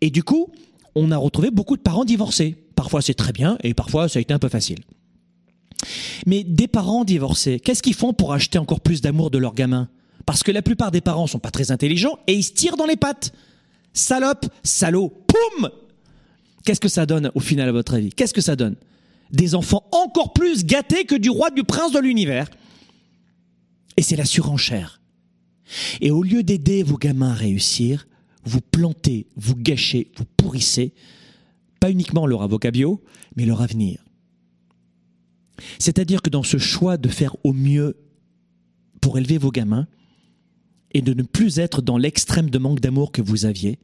Et 0.00 0.10
du 0.10 0.22
coup, 0.22 0.52
on 0.94 1.10
a 1.10 1.16
retrouvé 1.16 1.50
beaucoup 1.50 1.76
de 1.76 1.82
parents 1.82 2.04
divorcés. 2.04 2.54
Parfois 2.76 3.02
c'est 3.02 3.14
très 3.14 3.32
bien, 3.32 3.58
et 3.64 3.75
parfois 3.75 4.08
ça 4.08 4.20
a 4.20 4.22
été 4.22 4.32
un 4.32 4.38
peu 4.38 4.48
facile. 4.48 4.78
Mais 6.26 6.44
des 6.44 6.68
parents 6.68 7.04
divorcés, 7.04 7.58
qu'est-ce 7.58 7.82
qu'ils 7.82 7.94
font 7.94 8.12
pour 8.12 8.32
acheter 8.32 8.58
encore 8.58 8.80
plus 8.80 9.00
d'amour 9.00 9.32
de 9.32 9.38
leurs 9.38 9.54
gamins? 9.54 9.88
Parce 10.26 10.44
que 10.44 10.52
la 10.52 10.62
plupart 10.62 10.92
des 10.92 11.00
parents 11.00 11.26
sont 11.26 11.40
pas 11.40 11.50
très 11.50 11.72
intelligents 11.72 12.18
et 12.28 12.34
ils 12.34 12.44
se 12.44 12.52
tirent 12.52 12.76
dans 12.76 12.86
les 12.86 12.96
pattes. 12.96 13.32
Salope, 13.92 14.46
salaud, 14.62 15.12
poum 15.26 15.70
Qu'est-ce 16.66 16.80
que 16.80 16.88
ça 16.88 17.06
donne 17.06 17.30
au 17.37 17.40
final 17.40 17.68
à 17.68 17.73
votre 17.73 17.94
avis? 17.94 18.11
Qu'est-ce 18.11 18.35
que 18.35 18.40
ça 18.40 18.56
donne? 18.56 18.75
Des 19.30 19.54
enfants 19.54 19.88
encore 19.92 20.32
plus 20.32 20.64
gâtés 20.64 21.04
que 21.04 21.14
du 21.14 21.30
roi 21.30 21.50
du 21.50 21.62
prince 21.62 21.92
de 21.92 22.00
l'univers. 22.00 22.50
Et 23.96 24.02
c'est 24.02 24.16
la 24.16 24.25
surenchère. 24.25 25.00
Et 26.00 26.11
au 26.11 26.25
lieu 26.25 26.42
d'aider 26.42 26.82
vos 26.82 26.99
gamins 26.99 27.30
à 27.30 27.35
réussir, 27.35 28.08
vous 28.44 28.61
plantez, 28.61 29.28
vous 29.37 29.54
gâchez, 29.54 30.11
vous 30.16 30.25
pourrissez, 30.37 30.92
pas 31.78 31.92
uniquement 31.92 32.26
leur 32.26 32.42
avocat 32.42 32.73
bio, 32.73 33.00
mais 33.37 33.46
leur 33.46 33.62
avenir. 33.62 34.04
C'est-à-dire 35.78 36.20
que 36.20 36.30
dans 36.30 36.42
ce 36.42 36.58
choix 36.58 36.96
de 36.96 37.08
faire 37.08 37.37
au 37.44 37.52
mieux 37.52 37.96
pour 39.00 39.18
élever 39.18 39.38
vos 39.38 39.52
gamins 39.52 39.87
et 40.90 41.00
de 41.00 41.14
ne 41.14 41.23
plus 41.23 41.61
être 41.61 41.80
dans 41.80 41.96
l'extrême 41.96 42.50
de 42.50 42.58
manque 42.58 42.80
d'amour 42.80 43.12
que 43.12 43.23
vous 43.23 43.44
aviez, 43.44 43.78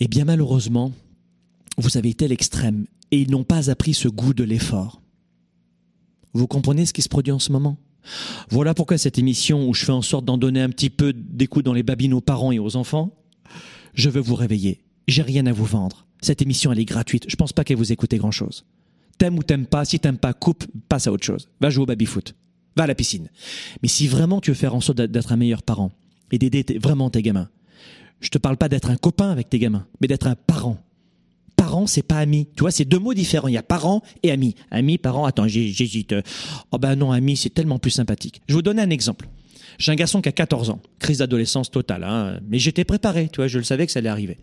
eh 0.00 0.08
bien 0.08 0.24
malheureusement, 0.24 0.92
vous 1.78 1.96
avez 1.96 2.10
été 2.10 2.24
à 2.24 2.28
l'extrême 2.28 2.86
et 3.10 3.20
ils 3.20 3.30
n'ont 3.30 3.44
pas 3.44 3.70
appris 3.70 3.94
ce 3.94 4.08
goût 4.08 4.34
de 4.34 4.44
l'effort. 4.44 5.00
Vous 6.32 6.46
comprenez 6.46 6.86
ce 6.86 6.92
qui 6.92 7.02
se 7.02 7.08
produit 7.08 7.32
en 7.32 7.38
ce 7.38 7.52
moment? 7.52 7.76
Voilà 8.48 8.74
pourquoi 8.74 8.98
cette 8.98 9.18
émission 9.18 9.68
où 9.68 9.74
je 9.74 9.84
fais 9.84 9.92
en 9.92 10.02
sorte 10.02 10.24
d'en 10.24 10.38
donner 10.38 10.62
un 10.62 10.70
petit 10.70 10.90
peu 10.90 11.12
d'écoute 11.12 11.64
dans 11.64 11.74
les 11.74 11.82
babines 11.82 12.14
aux 12.14 12.20
parents 12.20 12.52
et 12.52 12.58
aux 12.58 12.76
enfants, 12.76 13.14
je 13.94 14.08
veux 14.08 14.20
vous 14.20 14.34
réveiller. 14.34 14.80
J'ai 15.08 15.22
rien 15.22 15.46
à 15.46 15.52
vous 15.52 15.64
vendre. 15.64 16.06
Cette 16.22 16.42
émission, 16.42 16.72
elle 16.72 16.78
est 16.78 16.84
gratuite. 16.84 17.24
Je 17.28 17.36
pense 17.36 17.52
pas 17.52 17.64
qu'elle 17.64 17.76
vous 17.76 17.92
écoute 17.92 18.14
grand-chose. 18.14 18.64
T'aimes 19.18 19.38
ou 19.38 19.42
t'aimes 19.42 19.66
pas, 19.66 19.84
si 19.84 19.98
t'aimes 19.98 20.18
pas, 20.18 20.32
coupe, 20.32 20.64
passe 20.88 21.06
à 21.06 21.12
autre 21.12 21.24
chose. 21.24 21.48
Va 21.60 21.70
jouer 21.70 21.82
au 21.82 21.86
baby-foot. 21.86 22.34
Va 22.76 22.84
à 22.84 22.86
la 22.86 22.94
piscine. 22.94 23.28
Mais 23.82 23.88
si 23.88 24.06
vraiment 24.06 24.40
tu 24.40 24.50
veux 24.50 24.56
faire 24.56 24.74
en 24.74 24.80
sorte 24.80 25.00
d'être 25.00 25.32
un 25.32 25.36
meilleur 25.36 25.62
parent 25.62 25.92
et 26.30 26.38
d'aider 26.38 26.64
vraiment 26.78 27.10
tes 27.10 27.22
gamins, 27.22 27.48
je 28.20 28.28
te 28.28 28.38
parle 28.38 28.56
pas 28.56 28.68
d'être 28.68 28.90
un 28.90 28.96
copain 28.96 29.30
avec 29.30 29.48
tes 29.48 29.58
gamins, 29.58 29.86
mais 30.00 30.08
d'être 30.08 30.26
un 30.26 30.34
parent. 30.34 30.78
Parent, 31.56 31.86
c'est 31.86 32.02
pas 32.02 32.18
ami. 32.18 32.48
Tu 32.56 32.60
vois, 32.60 32.70
c'est 32.70 32.84
deux 32.84 32.98
mots 32.98 33.14
différents. 33.14 33.48
Il 33.48 33.54
y 33.54 33.58
a 33.58 33.62
parent 33.62 34.02
et 34.22 34.30
ami. 34.30 34.54
Ami, 34.70 34.98
parent, 34.98 35.26
attends, 35.26 35.46
j'hésite. 35.46 36.14
Oh 36.70 36.78
ben 36.78 36.96
non, 36.96 37.12
ami, 37.12 37.36
c'est 37.36 37.50
tellement 37.50 37.78
plus 37.78 37.90
sympathique. 37.90 38.40
Je 38.48 38.54
vous 38.54 38.62
donner 38.62 38.82
un 38.82 38.90
exemple. 38.90 39.28
J'ai 39.78 39.92
un 39.92 39.96
garçon 39.96 40.20
qui 40.20 40.28
a 40.28 40.32
14 40.32 40.70
ans, 40.70 40.80
crise 40.98 41.18
d'adolescence 41.18 41.70
totale, 41.70 42.04
hein. 42.04 42.40
mais 42.48 42.58
j'étais 42.58 42.84
préparé, 42.84 43.30
tu 43.32 43.36
vois, 43.36 43.46
je 43.46 43.56
le 43.56 43.64
savais 43.64 43.86
que 43.86 43.92
ça 43.92 44.00
allait 44.00 44.10
arriver. 44.10 44.36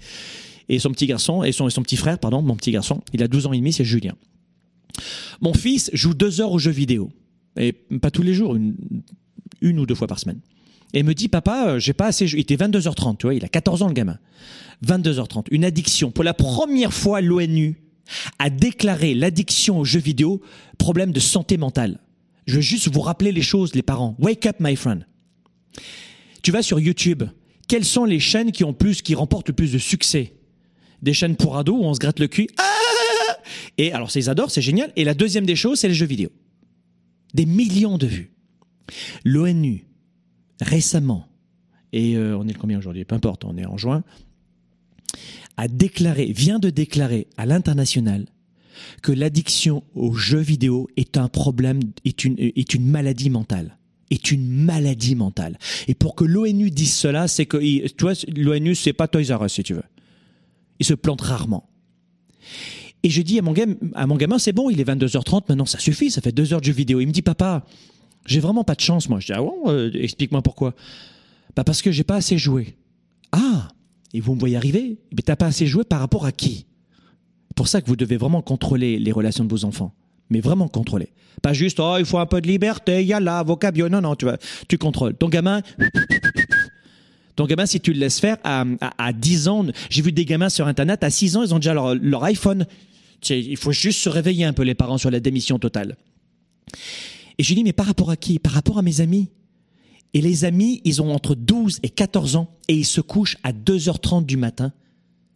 Et 0.70 0.80
son 0.80 0.92
petit 0.92 1.06
garçon, 1.06 1.44
et 1.44 1.52
son, 1.52 1.70
son 1.70 1.84
petit 1.84 1.98
frère, 1.98 2.18
pardon, 2.18 2.42
mon 2.42 2.56
petit 2.56 2.72
garçon, 2.72 3.02
il 3.14 3.22
a 3.22 3.28
12 3.28 3.46
ans 3.46 3.54
et 3.54 3.58
demi, 3.58 3.72
c'est 3.72 3.86
Julien. 3.86 4.16
Mon 5.42 5.54
fils 5.54 5.92
joue 5.94 6.14
deux 6.14 6.42
heures 6.42 6.52
aux 6.52 6.60
jeux 6.60 6.72
vidéo. 6.72 7.12
Et 7.60 7.74
pas 7.74 8.10
tous 8.10 8.24
les 8.24 8.34
jours, 8.34 8.56
une, 8.56 8.76
une 9.62 9.80
ou 9.80 9.86
deux 9.86 9.96
fois 9.96 10.08
par 10.08 10.20
semaine. 10.20 10.40
Et 10.94 11.04
me 11.04 11.14
dit, 11.14 11.28
papa, 11.28 11.68
euh, 11.68 11.80
j'ai 11.80 11.94
pas 11.94 12.08
assez. 12.08 12.26
Il 12.26 12.40
était 12.40 12.56
22h30, 12.56 13.18
tu 13.18 13.28
vois, 13.28 13.34
il 13.34 13.44
a 13.44 13.50
14 13.50 13.82
ans 13.82 13.88
le 13.88 13.94
gamin. 13.94 14.18
22h30, 14.86 15.46
une 15.52 15.66
addiction. 15.66 16.12
Pour 16.12 16.24
la 16.24 16.34
première 16.34 16.94
fois, 16.94 17.22
l'ONU 17.22 17.82
a 18.40 18.50
déclaré 18.50 19.14
l'addiction 19.14 19.80
aux 19.80 19.86
jeux 19.86 20.00
vidéo 20.00 20.42
problème 20.78 21.12
de 21.12 21.20
santé 21.20 21.58
mentale. 21.58 22.00
Je 22.46 22.56
veux 22.56 22.62
juste 22.62 22.88
vous 22.88 23.02
rappeler 23.02 23.32
les 23.32 23.42
choses, 23.42 23.76
les 23.76 23.82
parents. 23.82 24.16
Wake 24.20 24.46
up, 24.46 24.58
my 24.60 24.76
friend. 24.76 25.06
Tu 26.42 26.52
vas 26.52 26.62
sur 26.62 26.80
YouTube. 26.80 27.24
Quelles 27.68 27.84
sont 27.84 28.06
les 28.06 28.22
chaînes 28.22 28.54
qui 28.54 28.64
ont 28.64 28.74
plus, 28.74 29.02
qui 29.02 29.16
remportent 29.16 29.50
le 29.50 29.54
plus 29.54 29.74
de 29.74 29.78
succès? 29.78 30.36
Des 31.02 31.14
chaînes 31.14 31.36
pour 31.36 31.58
ados 31.58 31.76
où 31.78 31.84
on 31.84 31.94
se 31.94 32.00
gratte 32.00 32.20
le 32.20 32.28
cul. 32.28 32.48
Ah 32.58 32.64
et 33.78 33.92
alors, 33.92 34.10
ils 34.16 34.30
adorent, 34.30 34.52
c'est 34.52 34.62
génial. 34.62 34.92
Et 34.96 35.04
la 35.04 35.14
deuxième 35.14 35.46
des 35.46 35.56
choses, 35.56 35.80
c'est 35.80 35.88
les 35.88 35.94
jeux 35.94 36.06
vidéo. 36.06 36.30
Des 37.34 37.46
millions 37.46 37.98
de 37.98 38.08
vues. 38.08 38.32
L'ONU, 39.26 39.87
récemment, 40.62 41.28
et 41.94 42.16
euh, 42.16 42.38
on 42.38 42.48
est 42.48 42.54
le 42.54 42.60
combien 42.60 42.78
aujourd'hui? 42.78 43.06
Peu 43.06 43.16
importe, 43.16 43.46
on 43.46 43.58
est 43.58 43.66
en 43.66 43.78
juin, 43.78 44.04
a 45.58 45.68
déclaré, 45.68 46.26
vient 46.32 46.60
de 46.60 46.70
déclarer 46.70 47.28
à 47.38 47.46
l'international 47.46 48.26
que 49.02 49.12
l'addiction 49.12 49.84
aux 49.96 50.14
jeux 50.14 50.40
vidéo 50.40 50.88
est 50.98 51.18
un 51.18 51.28
problème, 51.28 51.80
est 52.06 52.24
une, 52.24 52.36
est 52.38 52.74
une 52.74 52.88
maladie 52.88 53.30
mentale. 53.30 53.78
Est 54.10 54.32
une 54.32 54.48
maladie 54.48 55.16
mentale. 55.16 55.58
Et 55.88 55.94
pour 55.94 56.16
que 56.16 56.24
l'ONU 56.24 56.72
dise 56.72 56.94
cela, 56.94 57.28
c'est 57.28 57.46
que, 57.46 57.58
tu 57.58 58.02
vois, 58.02 58.14
l'ONU, 58.36 58.74
c'est 58.76 58.94
pas 58.94 59.08
Toys 59.08 59.36
R 59.36 59.46
Us, 59.46 59.54
si 59.54 59.64
tu 59.64 59.74
veux. 59.74 59.84
Il 60.80 60.86
se 60.86 60.94
plante 60.94 61.22
rarement. 61.22 61.68
Et 63.04 63.10
je 63.10 63.22
dis 63.22 63.40
à 63.40 63.42
mon, 63.42 63.54
gamin, 63.54 63.76
à 63.96 64.08
mon 64.08 64.16
gamin, 64.16 64.40
c'est 64.40 64.54
bon, 64.54 64.70
il 64.70 64.80
est 64.80 64.84
22h30, 64.84 65.44
maintenant 65.50 65.66
ça 65.66 65.80
suffit, 65.80 66.10
ça 66.10 66.22
fait 66.22 66.32
deux 66.32 66.54
heures 66.54 66.62
de 66.62 66.66
jeu 66.66 66.74
vidéo. 66.74 67.00
Il 67.00 67.08
me 67.08 67.12
dit, 67.12 67.22
papa, 67.22 67.66
j'ai 68.28 68.40
vraiment 68.40 68.64
pas 68.64 68.76
de 68.76 68.82
chance, 68.82 69.10
moi. 69.10 69.20
Je 69.20 69.28
dis, 69.28 69.34
ah 69.34 69.42
bon, 69.42 69.56
euh, 69.68 69.90
explique-moi 69.94 70.42
pourquoi. 70.42 70.76
Bah 71.56 71.64
parce 71.64 71.82
que 71.82 71.92
j'ai 71.92 72.04
pas 72.04 72.18
assez 72.18 72.38
joué. 72.38 72.76
Ah, 73.32 73.70
et 74.14 74.20
vous 74.20 74.36
me 74.36 74.40
voyez 74.40 74.56
arriver, 74.56 74.98
mais 75.12 75.22
t'as 75.24 75.36
pas 75.36 75.48
assez 75.48 75.66
joué 75.66 75.84
par 75.84 76.00
rapport 76.00 76.26
à 76.26 76.32
qui? 76.32 76.66
Pour 77.56 77.68
ça 77.68 77.82
que 77.82 77.88
vous 77.88 77.96
devez 77.96 78.18
vraiment 78.18 78.42
contrôler 78.42 79.00
les 79.00 79.12
relations 79.12 79.44
de 79.44 79.50
vos 79.50 79.66
enfants. 79.66 79.94
Mais 80.30 80.42
vraiment 80.42 80.68
contrôler. 80.68 81.10
Pas 81.42 81.54
juste, 81.54 81.80
oh, 81.80 81.96
il 81.98 82.06
faut 82.06 82.20
un 82.20 82.26
peu 82.26 82.42
de 82.42 82.48
liberté, 82.48 83.02
il 83.02 83.08
y 83.08 83.14
a 83.14 83.20
là, 83.20 83.42
vocabio. 83.44 83.90
Non, 83.90 84.02
non, 84.02 84.16
tu 84.16 84.26
vas, 84.26 84.38
tu 84.68 84.78
contrôles. 84.78 85.16
Ton 85.16 85.30
gamin, 85.30 85.62
ton 87.36 87.46
gamin, 87.46 87.66
si 87.66 87.80
tu 87.80 87.94
le 87.94 88.00
laisses 88.00 88.20
faire, 88.20 88.38
à, 88.44 88.66
à, 88.82 89.06
à 89.08 89.14
10 89.14 89.48
ans, 89.48 89.66
j'ai 89.90 90.02
vu 90.02 90.12
des 90.12 90.26
gamins 90.26 90.50
sur 90.50 90.68
Internet, 90.68 91.04
à 91.04 91.10
6 91.10 91.38
ans, 91.38 91.44
ils 91.44 91.54
ont 91.54 91.60
déjà 91.60 91.74
leur, 91.74 91.96
leur 91.96 92.24
iPhone. 92.24 92.66
Il 93.30 93.58
faut 93.58 93.72
juste 93.72 94.00
se 94.02 94.10
réveiller 94.10 94.46
un 94.46 94.54
peu, 94.54 94.64
les 94.64 94.76
parents, 94.76 94.98
sur 94.98 95.10
la 95.10 95.20
démission 95.20 95.58
totale. 95.60 95.96
Et 97.38 97.44
je 97.44 97.50
lui 97.50 97.56
dis, 97.56 97.64
mais 97.64 97.74
par 97.74 97.86
rapport 97.86 98.10
à 98.10 98.18
qui? 98.18 98.40
Par 98.40 98.54
rapport 98.54 98.78
à 98.78 98.82
mes 98.82 99.02
amis. 99.02 99.30
Et 100.14 100.22
les 100.22 100.46
amis, 100.46 100.82
ils 100.84 101.02
ont 101.02 101.14
entre 101.14 101.36
12 101.36 101.80
et 101.84 101.90
14 101.90 102.38
ans 102.38 102.56
et 102.68 102.76
ils 102.76 102.86
se 102.86 103.02
couchent 103.02 103.38
à 103.44 103.52
2h30 103.52 104.26
du 104.26 104.38
matin, 104.38 104.72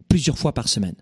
plusieurs 0.08 0.38
fois 0.38 0.54
par 0.54 0.68
semaine. 0.68 0.96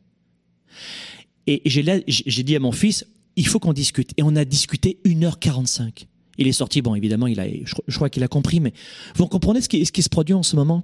Et 1.47 1.61
j'ai 1.65 2.43
dit 2.43 2.55
à 2.55 2.59
mon 2.59 2.71
fils, 2.71 3.05
il 3.35 3.47
faut 3.47 3.59
qu'on 3.59 3.73
discute. 3.73 4.11
Et 4.17 4.23
on 4.23 4.35
a 4.35 4.43
discuté 4.45 4.99
1h45. 5.05 6.05
Il 6.37 6.47
est 6.47 6.53
sorti, 6.53 6.81
bon, 6.81 6.95
évidemment, 6.95 7.27
il 7.27 7.39
a, 7.39 7.47
je, 7.47 7.73
je 7.87 7.95
crois 7.95 8.09
qu'il 8.09 8.23
a 8.23 8.27
compris, 8.27 8.59
mais 8.59 8.73
vous 9.15 9.27
comprenez 9.27 9.61
ce 9.61 9.69
qui, 9.69 9.85
ce 9.85 9.91
qui 9.91 10.03
se 10.03 10.09
produit 10.09 10.33
en 10.33 10.43
ce 10.43 10.55
moment? 10.55 10.83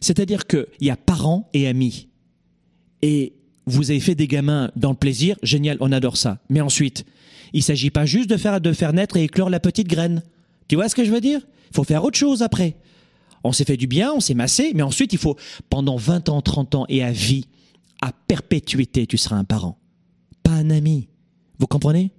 C'est-à-dire 0.00 0.46
qu'il 0.46 0.66
y 0.80 0.90
a 0.90 0.96
parents 0.96 1.48
et 1.52 1.66
amis. 1.66 2.08
Et 3.02 3.34
vous 3.66 3.90
avez 3.90 4.00
fait 4.00 4.14
des 4.14 4.26
gamins 4.26 4.70
dans 4.76 4.90
le 4.90 4.96
plaisir, 4.96 5.36
génial, 5.42 5.76
on 5.80 5.92
adore 5.92 6.16
ça. 6.16 6.40
Mais 6.48 6.60
ensuite, 6.60 7.04
il 7.54 7.62
s'agit 7.62 7.90
pas 7.90 8.04
juste 8.04 8.28
de 8.28 8.36
faire, 8.36 8.60
de 8.60 8.72
faire 8.72 8.92
naître 8.92 9.16
et 9.16 9.22
éclore 9.22 9.48
la 9.48 9.60
petite 9.60 9.88
graine. 9.88 10.22
Tu 10.68 10.74
vois 10.74 10.88
ce 10.88 10.94
que 10.94 11.04
je 11.04 11.10
veux 11.10 11.20
dire? 11.20 11.40
Il 11.70 11.76
faut 11.76 11.84
faire 11.84 12.04
autre 12.04 12.18
chose 12.18 12.42
après. 12.42 12.76
On 13.44 13.52
s'est 13.52 13.64
fait 13.64 13.76
du 13.76 13.86
bien, 13.86 14.12
on 14.12 14.20
s'est 14.20 14.34
massé, 14.34 14.72
mais 14.74 14.82
ensuite, 14.82 15.12
il 15.12 15.18
faut, 15.18 15.36
pendant 15.70 15.96
20 15.96 16.28
ans, 16.28 16.42
30 16.42 16.74
ans 16.74 16.86
et 16.88 17.02
à 17.02 17.12
vie, 17.12 17.46
à 18.02 18.10
perpétuité, 18.26 19.06
tu 19.06 19.16
seras 19.16 19.36
un 19.36 19.44
parent. 19.44 19.78
Pas 20.42 20.50
un 20.50 20.70
ami. 20.70 21.08
Vous 21.58 21.66
comprenez? 21.66 22.10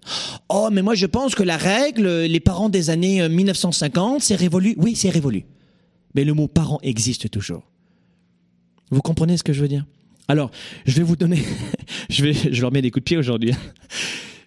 Oh, 0.47 0.69
mais 0.71 0.81
moi 0.81 0.95
je 0.95 1.05
pense 1.05 1.35
que 1.35 1.43
la 1.43 1.57
règle, 1.57 2.07
les 2.07 2.39
parents 2.39 2.69
des 2.69 2.89
années 2.89 3.27
1950, 3.27 4.21
c'est 4.21 4.35
révolu. 4.35 4.75
Oui, 4.77 4.95
c'est 4.95 5.09
révolu. 5.09 5.45
Mais 6.13 6.23
le 6.23 6.33
mot 6.33 6.47
parent 6.47 6.79
existe 6.81 7.29
toujours. 7.29 7.63
Vous 8.91 9.01
comprenez 9.01 9.35
ce 9.35 9.43
que 9.43 9.51
je 9.51 9.61
veux 9.61 9.67
dire? 9.67 9.85
Alors, 10.27 10.49
je 10.85 10.93
vais 10.93 11.03
vous 11.03 11.17
donner, 11.17 11.43
je 12.09 12.23
vais, 12.23 12.33
je 12.33 12.61
leur 12.61 12.71
mets 12.71 12.81
des 12.81 12.89
coups 12.89 13.01
de 13.01 13.05
pied 13.05 13.17
aujourd'hui. 13.17 13.51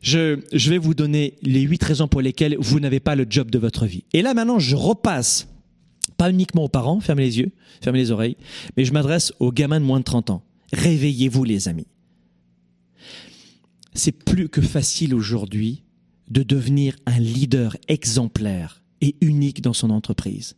Je, 0.09 0.71
vais 0.71 0.79
vous 0.79 0.95
donner 0.95 1.35
les 1.43 1.61
huit 1.61 1.83
raisons 1.83 2.09
pour 2.09 2.23
lesquelles 2.23 2.57
vous 2.59 2.81
n'avez 2.81 2.99
pas 2.99 3.15
le 3.15 3.27
job 3.29 3.51
de 3.51 3.59
votre 3.59 3.85
vie. 3.85 4.05
Et 4.15 4.23
là 4.23 4.33
maintenant, 4.33 4.59
je 4.59 4.75
repasse, 4.75 5.49
pas 6.17 6.31
uniquement 6.31 6.65
aux 6.65 6.69
parents, 6.69 7.01
fermez 7.01 7.25
les 7.25 7.39
yeux, 7.41 7.51
fermez 7.83 7.99
les 7.99 8.11
oreilles, 8.11 8.39
mais 8.77 8.87
je 8.87 8.93
m'adresse 8.95 9.35
aux 9.39 9.53
gamins 9.53 9.81
de 9.81 9.85
moins 9.85 9.99
de 9.99 10.05
30 10.05 10.31
ans. 10.31 10.43
Réveillez-vous 10.73 11.45
les 11.45 11.69
amis. 11.69 11.87
C'est 13.93 14.13
plus 14.13 14.49
que 14.49 14.63
facile 14.63 15.15
aujourd'hui 15.15 15.83
de 16.31 16.43
devenir 16.43 16.97
un 17.05 17.19
leader 17.19 17.77
exemplaire 17.89 18.83
et 19.03 19.15
unique 19.21 19.61
dans 19.61 19.75
son 19.75 19.91
entreprise. 19.91 20.57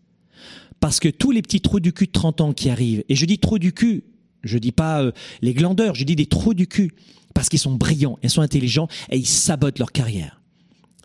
Parce 0.78 1.00
que 1.00 1.08
tous 1.08 1.32
les 1.32 1.42
petits 1.42 1.60
trous 1.60 1.80
du 1.80 1.92
cul 1.92 2.06
de 2.06 2.12
30 2.12 2.40
ans 2.40 2.52
qui 2.52 2.70
arrivent, 2.70 3.02
et 3.08 3.16
je 3.16 3.26
dis 3.26 3.38
trous 3.38 3.58
du 3.58 3.72
cul, 3.72 4.04
je 4.42 4.58
dis 4.58 4.72
pas 4.72 5.02
euh, 5.02 5.12
les 5.42 5.54
glandeurs, 5.54 5.94
je 5.94 6.04
dis 6.04 6.16
des 6.16 6.26
trous 6.26 6.54
du 6.54 6.66
cul, 6.66 6.92
parce 7.34 7.48
qu'ils 7.48 7.58
sont 7.58 7.74
brillants, 7.74 8.18
ils 8.22 8.30
sont 8.30 8.42
intelligents, 8.42 8.88
et 9.10 9.16
ils 9.16 9.26
sabotent 9.26 9.78
leur 9.78 9.92
carrière. 9.92 10.40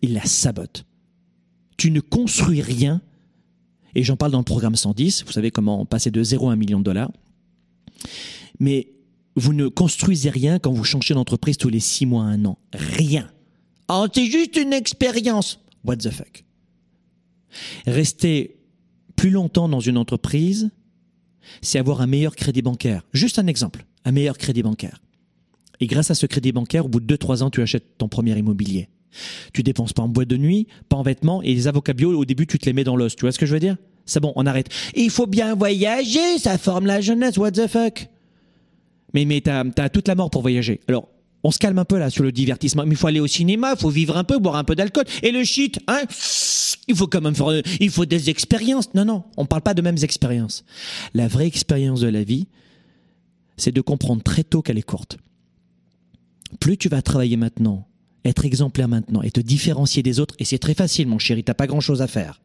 Ils 0.01 0.13
la 0.13 0.25
sabotent. 0.25 0.85
Tu 1.77 1.91
ne 1.91 1.99
construis 1.99 2.61
rien, 2.61 3.01
et 3.95 4.03
j'en 4.03 4.15
parle 4.15 4.31
dans 4.31 4.39
le 4.39 4.45
programme 4.45 4.75
110, 4.75 5.25
vous 5.25 5.31
savez 5.31 5.51
comment 5.51 5.85
passer 5.85 6.11
de 6.11 6.23
0 6.23 6.49
à 6.49 6.53
1 6.53 6.55
million 6.55 6.79
de 6.79 6.83
dollars, 6.83 7.11
mais 8.59 8.87
vous 9.35 9.53
ne 9.53 9.67
construisez 9.67 10.29
rien 10.29 10.59
quand 10.59 10.71
vous 10.71 10.83
changez 10.83 11.13
d'entreprise 11.13 11.57
tous 11.57 11.69
les 11.69 11.81
6 11.81 12.05
mois, 12.05 12.23
un 12.23 12.45
an. 12.45 12.57
Rien. 12.73 13.29
Oh, 13.89 14.07
c'est 14.13 14.25
juste 14.25 14.55
une 14.55 14.73
expérience. 14.73 15.59
What 15.83 15.97
the 15.97 16.09
fuck? 16.09 16.45
Restez 17.85 18.57
plus 19.15 19.29
longtemps 19.29 19.69
dans 19.69 19.79
une 19.79 19.97
entreprise, 19.97 20.71
c'est 21.61 21.79
avoir 21.79 22.01
un 22.01 22.07
meilleur 22.07 22.35
crédit 22.35 22.61
bancaire. 22.61 23.03
Juste 23.13 23.39
un 23.39 23.47
exemple, 23.47 23.85
un 24.03 24.11
meilleur 24.11 24.37
crédit 24.37 24.63
bancaire. 24.63 25.01
Et 25.79 25.87
grâce 25.87 26.11
à 26.11 26.15
ce 26.15 26.25
crédit 26.25 26.51
bancaire, 26.51 26.85
au 26.85 26.89
bout 26.89 26.99
de 26.99 27.15
2-3 27.15 27.43
ans, 27.43 27.49
tu 27.49 27.61
achètes 27.61 27.97
ton 27.97 28.07
premier 28.07 28.37
immobilier. 28.37 28.89
Tu 29.53 29.63
dépenses 29.63 29.93
pas 29.93 30.03
en 30.03 30.09
boîte 30.09 30.27
de 30.27 30.37
nuit, 30.37 30.67
pas 30.89 30.97
en 30.97 31.03
vêtements, 31.03 31.41
et 31.41 31.53
les 31.53 31.67
avocats 31.67 31.93
bio, 31.93 32.17
au 32.17 32.25
début, 32.25 32.47
tu 32.47 32.59
te 32.59 32.65
les 32.65 32.73
mets 32.73 32.83
dans 32.83 32.95
l'os. 32.95 33.15
Tu 33.15 33.21
vois 33.21 33.31
ce 33.31 33.39
que 33.39 33.45
je 33.45 33.53
veux 33.53 33.59
dire? 33.59 33.77
C'est 34.05 34.19
bon, 34.19 34.33
on 34.35 34.45
arrête. 34.45 34.69
Il 34.95 35.09
faut 35.09 35.27
bien 35.27 35.55
voyager, 35.55 36.37
ça 36.37 36.57
forme 36.57 36.85
la 36.85 37.01
jeunesse, 37.01 37.37
what 37.37 37.51
the 37.51 37.67
fuck 37.67 38.07
Mais, 39.13 39.25
mais 39.25 39.41
t'as 39.41 39.63
as 39.77 39.89
toute 39.89 40.07
la 40.07 40.15
mort 40.15 40.29
pour 40.29 40.41
voyager. 40.41 40.79
Alors, 40.87 41.09
on 41.43 41.51
se 41.51 41.59
calme 41.59 41.77
un 41.77 41.85
peu 41.85 41.97
là 41.97 42.09
sur 42.09 42.23
le 42.23 42.31
divertissement. 42.31 42.83
Mais 42.85 42.93
il 42.93 42.97
faut 42.97 43.07
aller 43.07 43.19
au 43.19 43.27
cinéma, 43.27 43.73
il 43.75 43.79
faut 43.79 43.89
vivre 43.89 44.17
un 44.17 44.23
peu, 44.23 44.39
boire 44.39 44.55
un 44.55 44.63
peu 44.63 44.75
d'alcool. 44.75 45.05
Et 45.23 45.31
le 45.31 45.43
shit, 45.43 45.79
hein? 45.87 46.01
Il 46.87 46.95
faut 46.95 47.07
quand 47.07 47.21
même 47.21 47.35
faire, 47.35 47.61
il 47.79 47.89
faut 47.89 48.05
des 48.05 48.29
expériences. 48.29 48.93
Non, 48.93 49.05
non, 49.05 49.23
on 49.37 49.45
parle 49.45 49.63
pas 49.63 49.73
de 49.73 49.81
mêmes 49.81 49.97
expériences. 50.01 50.63
La 51.13 51.27
vraie 51.27 51.47
expérience 51.47 52.01
de 52.01 52.07
la 52.07 52.23
vie, 52.23 52.47
c'est 53.57 53.71
de 53.71 53.81
comprendre 53.81 54.21
très 54.21 54.43
tôt 54.43 54.61
qu'elle 54.61 54.77
est 54.77 54.83
courte. 54.83 55.17
Plus 56.59 56.77
tu 56.77 56.89
vas 56.89 57.01
travailler 57.01 57.37
maintenant, 57.37 57.87
être 58.23 58.45
exemplaire 58.45 58.87
maintenant 58.87 59.21
et 59.21 59.31
te 59.31 59.39
différencier 59.39 60.03
des 60.03 60.19
autres, 60.19 60.35
et 60.39 60.45
c'est 60.45 60.59
très 60.59 60.73
facile, 60.73 61.07
mon 61.07 61.19
chéri, 61.19 61.43
t'as 61.43 61.53
pas 61.53 61.67
grand 61.67 61.79
chose 61.79 62.01
à 62.01 62.07
faire. 62.07 62.41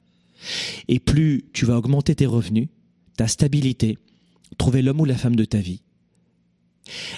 Et 0.88 0.98
plus 0.98 1.44
tu 1.53 1.66
vas 1.66 1.76
augmenter 1.76 2.14
tes 2.14 2.26
revenus, 2.26 2.68
ta 3.16 3.29
stabilité, 3.29 3.98
trouver 4.57 4.83
l'homme 4.83 5.00
ou 5.00 5.05
la 5.05 5.16
femme 5.16 5.37
de 5.37 5.44
ta 5.44 5.59
vie, 5.59 5.83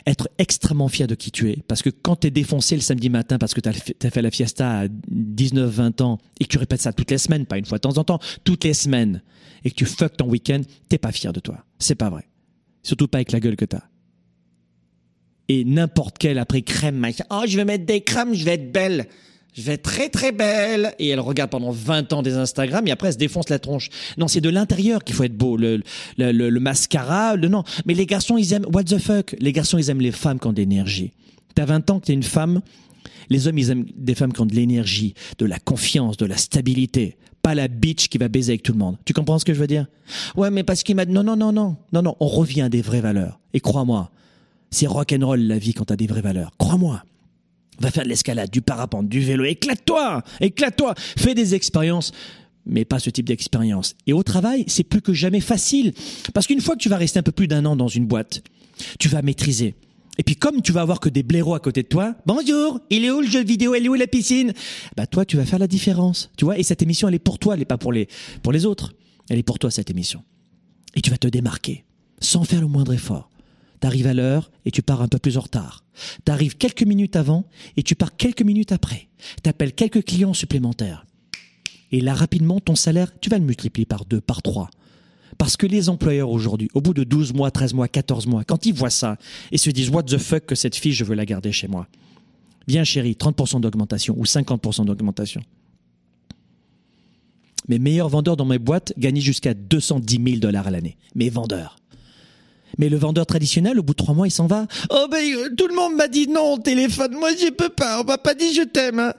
être 0.07 0.29
extrêmement 0.39 0.89
fier 0.89 1.07
de 1.07 1.15
qui 1.15 1.31
tu 1.31 1.51
es. 1.51 1.59
Parce 1.69 1.83
que 1.83 1.91
quand 1.91 2.17
tu 2.17 2.27
es 2.29 2.31
défoncé 2.31 2.75
le 2.75 2.81
samedi 2.81 3.11
matin 3.11 3.39
parce 3.39 3.55
que 3.55 3.61
tu 3.61 3.69
as, 3.69 4.11
fait 4.11 4.23
la 4.23 4.31
fiesta 4.31 4.81
à 4.81 4.87
19-20 4.87 6.03
ans 6.03 6.19
et 6.41 6.45
que 6.45 6.51
tu 6.51 6.59
répètes 6.59 6.83
ça 6.83 6.93
toutes 6.93 7.11
les 7.11 7.19
semaines, 7.19 7.47
pas 7.47 7.59
une 7.59 7.65
fois 7.65 7.79
de 7.79 7.83
temps 7.83 7.99
en 7.99 8.05
temps, 8.05 8.21
toutes 8.45 8.65
les 8.65 8.75
semaines, 8.75 9.23
et 9.65 9.71
que 9.71 9.75
tu 9.75 9.87
fuck 9.87 10.17
ton 10.17 10.29
week-end, 10.29 10.61
t'es 10.89 10.99
pas 10.99 11.13
fier 11.13 11.33
de 11.33 11.41
toi. 11.41 11.65
C'est 11.79 11.95
pas 11.95 12.11
vrai. 12.11 12.29
Surtout 12.83 13.09
pas 13.09 13.19
avec 13.19 13.33
la 13.33 13.41
gueule 13.41 13.57
que 13.57 13.65
tu 13.65 13.77
as. 13.77 13.89
Et 15.49 15.65
n'importe 15.65 16.19
quelle 16.19 16.39
après 16.39 16.63
crème, 16.63 17.07
oh 17.31 17.43
je 17.47 17.57
vais 17.57 17.65
mettre 17.65 17.85
des 17.85 18.01
crèmes, 18.01 18.35
je 18.35 18.45
vais 18.45 18.55
être 18.55 18.73
belle 18.73 19.07
je 19.55 19.63
vais 19.63 19.73
être 19.75 19.83
très 19.83 20.09
très 20.09 20.33
belle. 20.33 20.95
Et 20.99 21.09
elle 21.09 21.21
regarde 21.21 21.51
pendant 21.51 21.71
20 21.71 22.13
ans 22.13 22.23
des 22.23 22.35
Instagram 22.35 22.87
et 22.87 22.91
après 22.91 23.09
elle 23.09 23.15
se 23.15 23.19
défonce 23.19 23.49
la 23.49 23.59
tronche. 23.59 23.89
Non, 24.17 24.29
c'est 24.29 24.41
de 24.41 24.49
l'intérieur 24.49 25.05
qu'il 25.05 25.15
faut 25.15 25.25
être 25.25 25.37
beau. 25.37 25.57
Le, 25.57 25.83
le, 26.17 26.33
le, 26.33 26.61
mascara, 26.61 27.37
le 27.37 27.49
non. 27.49 27.65
Mais 27.87 27.95
les 27.95 28.07
garçons, 28.07 28.37
ils 28.37 28.53
aiment, 28.53 28.67
what 28.73 28.85
the 28.85 28.99
fuck? 28.99 29.37
Les 29.39 29.53
garçons, 29.53 29.79
ils 29.79 29.91
aiment 29.91 30.01
les 30.01 30.13
femmes 30.13 30.39
qui 30.39 30.47
ont 30.47 30.53
de 30.53 30.59
l'énergie. 30.59 31.13
T'as 31.55 31.67
20 31.67 31.91
ans 31.91 32.01
que 32.01 32.07
t'es 32.07 32.15
une 32.15 32.23
femme. 32.23 32.63
Les 33.29 33.47
hommes, 33.47 33.59
ils 33.59 33.71
aiment 33.71 33.87
des 33.97 34.15
femmes 34.15 34.33
qui 34.33 34.41
ont 34.41 34.47
de 34.47 34.55
l'énergie, 34.55 35.15
de 35.39 35.47
la 35.47 35.59
confiance, 35.59 36.17
de 36.17 36.27
la 36.27 36.37
stabilité. 36.37 37.17
Pas 37.43 37.55
la 37.55 37.69
bitch 37.69 38.09
qui 38.09 38.19
va 38.19 38.29
baiser 38.29 38.53
avec 38.53 38.63
tout 38.63 38.73
le 38.73 38.79
monde. 38.79 38.97
Tu 39.05 39.13
comprends 39.13 39.39
ce 39.39 39.45
que 39.45 39.53
je 39.53 39.59
veux 39.59 39.67
dire? 39.67 39.87
Ouais, 40.37 40.51
mais 40.51 40.63
parce 40.63 40.83
qu'il 40.83 40.97
m'a 40.97 41.05
non, 41.05 41.23
non, 41.25 41.37
non, 41.37 41.53
non. 41.53 41.77
Non, 41.93 42.03
non, 42.03 42.17
on 42.21 42.29
revient 42.29 42.63
à 42.63 42.69
des 42.69 42.83
vraies 42.83 43.01
valeurs. 43.01 43.41
Et 43.53 43.61
crois-moi, 43.61 44.11
c'est 44.71 44.87
rock'n'roll 44.87 45.41
la 45.41 45.59
vie 45.59 45.75
quand 45.75 45.87
t'as 45.87 45.97
des 45.97 46.07
vraies 46.07 46.23
valeurs. 46.23 46.53
Crois-moi. 46.59 47.03
Va 47.83 47.91
faire 47.91 48.05
de 48.05 48.09
l'escalade, 48.09 48.51
du 48.51 48.63
parapente, 48.63 49.09
du 49.09 49.21
vélo. 49.21 49.45
Éclate-toi 49.45 50.23
Éclate-toi 50.41 50.95
Fais 50.97 51.35
des 51.35 51.55
expériences 51.55 52.13
mais 52.65 52.85
pas 52.85 53.01
ce 53.01 53.11
type 53.11 53.27
d'expérience. 53.27 53.97
Et 54.07 54.13
au 54.13 54.23
travail, 54.23 54.65
c'est 54.69 54.85
plus 54.85 55.03
que 55.03 55.13
jamais 55.13 55.41
facile. 55.41 55.93
Parce 56.33 56.47
qu'une 56.47 56.61
fois 56.61 56.77
que 56.77 56.81
tu 56.81 56.89
vas 56.89 56.97
rester 56.97 57.19
un 57.19 57.23
peu 57.25 57.33
plus 57.33 57.49
d'un 57.49 57.65
an 57.65 57.75
dans 57.75 57.89
une 57.89 58.07
boîte, 58.07 58.45
tu 58.99 59.09
vas 59.09 59.21
maîtriser. 59.21 59.75
Et 60.19 60.23
puis 60.23 60.37
comme 60.37 60.61
tu 60.61 60.73
vas 60.73 60.83
avoir 60.83 61.01
que 61.01 61.09
des 61.09 61.23
blaireaux 61.23 61.55
à 61.55 61.61
côté 61.61 61.83
de 61.83 61.89
toi, 61.89 62.15
bonjour, 62.27 62.81
il 62.91 63.05
est 63.05 63.11
où 63.11 63.21
le 63.21 63.27
jeu 63.27 63.43
vidéo, 63.43 63.75
elle 63.75 63.87
est 63.87 63.89
où 63.89 63.95
la 63.95 64.07
piscine? 64.07 64.53
Bah 64.97 65.07
toi, 65.07 65.25
tu 65.25 65.37
vas 65.37 65.47
faire 65.47 65.59
la 65.59 65.67
différence, 65.67 66.31
tu 66.37 66.45
vois? 66.45 66.59
Et 66.59 66.63
cette 66.63 66.83
émission, 66.83 67.09
elle 67.09 67.15
est 67.15 67.19
pour 67.19 67.39
toi, 67.39 67.55
elle 67.55 67.61
n'est 67.61 67.67
pas 67.67 67.79
pour 67.79 67.93
les, 67.93 68.09
pour 68.43 68.53
les 68.53 68.67
autres. 68.67 68.93
Elle 69.31 69.39
est 69.39 69.43
pour 69.43 69.59
toi, 69.59 69.71
cette 69.71 69.91
émission. 69.91 70.23
Et 70.95 71.01
tu 71.01 71.11
vas 71.11 71.17
te 71.17 71.29
démarquer, 71.29 71.85
sans 72.21 72.45
faire 72.45 72.61
le 72.61 72.67
moindre 72.67 72.93
effort. 72.93 73.31
T'arrives 73.83 74.07
à 74.07 74.15
l'heure 74.15 74.53
et 74.65 74.71
tu 74.71 74.81
pars 74.81 75.03
un 75.03 75.09
peu 75.09 75.19
plus 75.19 75.37
en 75.37 75.41
retard. 75.41 75.83
T'arrives 76.25 76.57
quelques 76.57 76.85
minutes 76.85 77.17
avant 77.17 77.47
et 77.77 77.83
tu 77.83 77.97
pars 77.97 78.17
quelques 78.17 78.43
minutes 78.43 78.71
après. 78.71 79.09
T'appelles 79.43 79.73
quelques 79.73 80.05
clients 80.05 80.35
supplémentaires. 80.35 81.05
Et 81.91 82.01
là, 82.01 82.15
rapidement, 82.15 82.61
ton 82.61 82.77
salaire, 82.77 83.11
tu 83.21 83.29
vas 83.29 83.39
le 83.39 83.45
multiplier 83.45 83.85
par 83.85 84.05
deux, 84.05 84.21
par 84.21 84.41
trois. 84.41 84.71
Parce 85.37 85.57
que 85.57 85.67
les 85.67 85.89
employeurs 85.89 86.31
aujourd'hui, 86.31 86.69
au 86.75 86.81
bout 86.81 86.95
de 86.95 87.03
12 87.03 87.33
mois, 87.33 87.51
13 87.51 87.75
mois, 87.75 87.89
14 87.89 88.29
mois, 88.29 88.45
quand 88.45 88.67
ils 88.67 88.73
voient 88.73 88.89
ça 88.89 89.17
et 89.51 89.59
se 89.59 89.69
disent 89.71 89.91
What 89.91 90.05
the 90.05 90.19
fuck 90.19 90.47
que 90.47 90.55
cette 90.55 90.77
fille, 90.77 90.93
je 90.93 91.03
veux 91.03 91.17
la 91.17 91.27
garder 91.27 91.51
chez 91.51 91.67
moi. 91.67 91.89
Viens 92.69 92.85
chérie, 92.85 93.17
30% 93.19 93.63
d'augmentation 93.63 94.15
ou 94.17 94.23
50% 94.23 94.85
d'augmentation. 94.85 95.43
Mes 97.67 97.81
meilleurs 97.81 98.09
vendeurs 98.09 98.37
dans 98.37 98.45
mes 98.45 98.61
boîtes 98.61 98.93
gagnent 98.97 99.21
jusqu'à 99.21 99.55
210 99.55 100.21
000 100.25 100.37
dollars 100.39 100.69
à 100.69 100.71
l'année. 100.71 100.97
Mes 101.17 101.31
vendeurs. 101.31 101.82
Mais 102.79 102.89
le 102.89 102.97
vendeur 102.97 103.27
traditionnel, 103.27 103.79
au 103.79 103.83
bout 103.83 103.93
de 103.93 103.97
trois 103.97 104.15
mois, 104.15 104.27
il 104.27 104.31
s'en 104.31 104.47
va. 104.47 104.67
Oh 104.91 105.07
ben, 105.11 105.23
euh, 105.23 105.55
tout 105.57 105.69
le 105.69 105.75
monde 105.75 105.95
m'a 105.95 106.09
dit 106.09 106.29
non 106.29 106.55
au 106.55 106.59
téléphone. 106.59 107.15
Moi, 107.15 107.31
j'y 107.37 107.51
peux 107.51 107.69
pas. 107.69 108.01
On 108.01 108.05
m'a 108.05 108.19
pas 108.19 108.35
dit 108.35 108.55
je 108.55 108.63
t'aime. 108.63 108.99
Hein. 108.99 109.15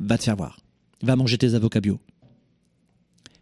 Va 0.00 0.18
te 0.18 0.24
faire 0.24 0.36
voir. 0.36 0.58
Va 1.02 1.16
manger 1.16 1.38
tes 1.38 1.54
avocats 1.54 1.80
bio. 1.80 2.00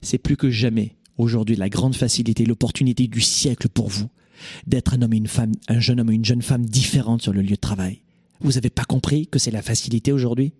C'est 0.02 0.18
plus 0.18 0.36
que 0.36 0.50
jamais 0.50 0.96
aujourd'hui 1.18 1.56
la 1.56 1.68
grande 1.68 1.96
facilité, 1.96 2.44
l'opportunité 2.44 3.06
du 3.06 3.20
siècle 3.20 3.68
pour 3.68 3.88
vous 3.88 4.08
d'être 4.66 4.94
un 4.94 5.02
homme 5.02 5.14
et 5.14 5.16
une 5.16 5.28
femme, 5.28 5.52
un 5.68 5.80
jeune 5.80 6.00
homme 6.00 6.10
et 6.10 6.14
une 6.14 6.24
jeune 6.24 6.42
femme 6.42 6.66
différente 6.66 7.22
sur 7.22 7.32
le 7.32 7.42
lieu 7.42 7.56
de 7.56 7.60
travail. 7.60 8.02
Vous 8.40 8.52
n'avez 8.52 8.70
pas 8.70 8.84
compris 8.84 9.26
que 9.26 9.38
c'est 9.38 9.50
la 9.50 9.62
facilité 9.62 10.12
aujourd'hui? 10.12 10.52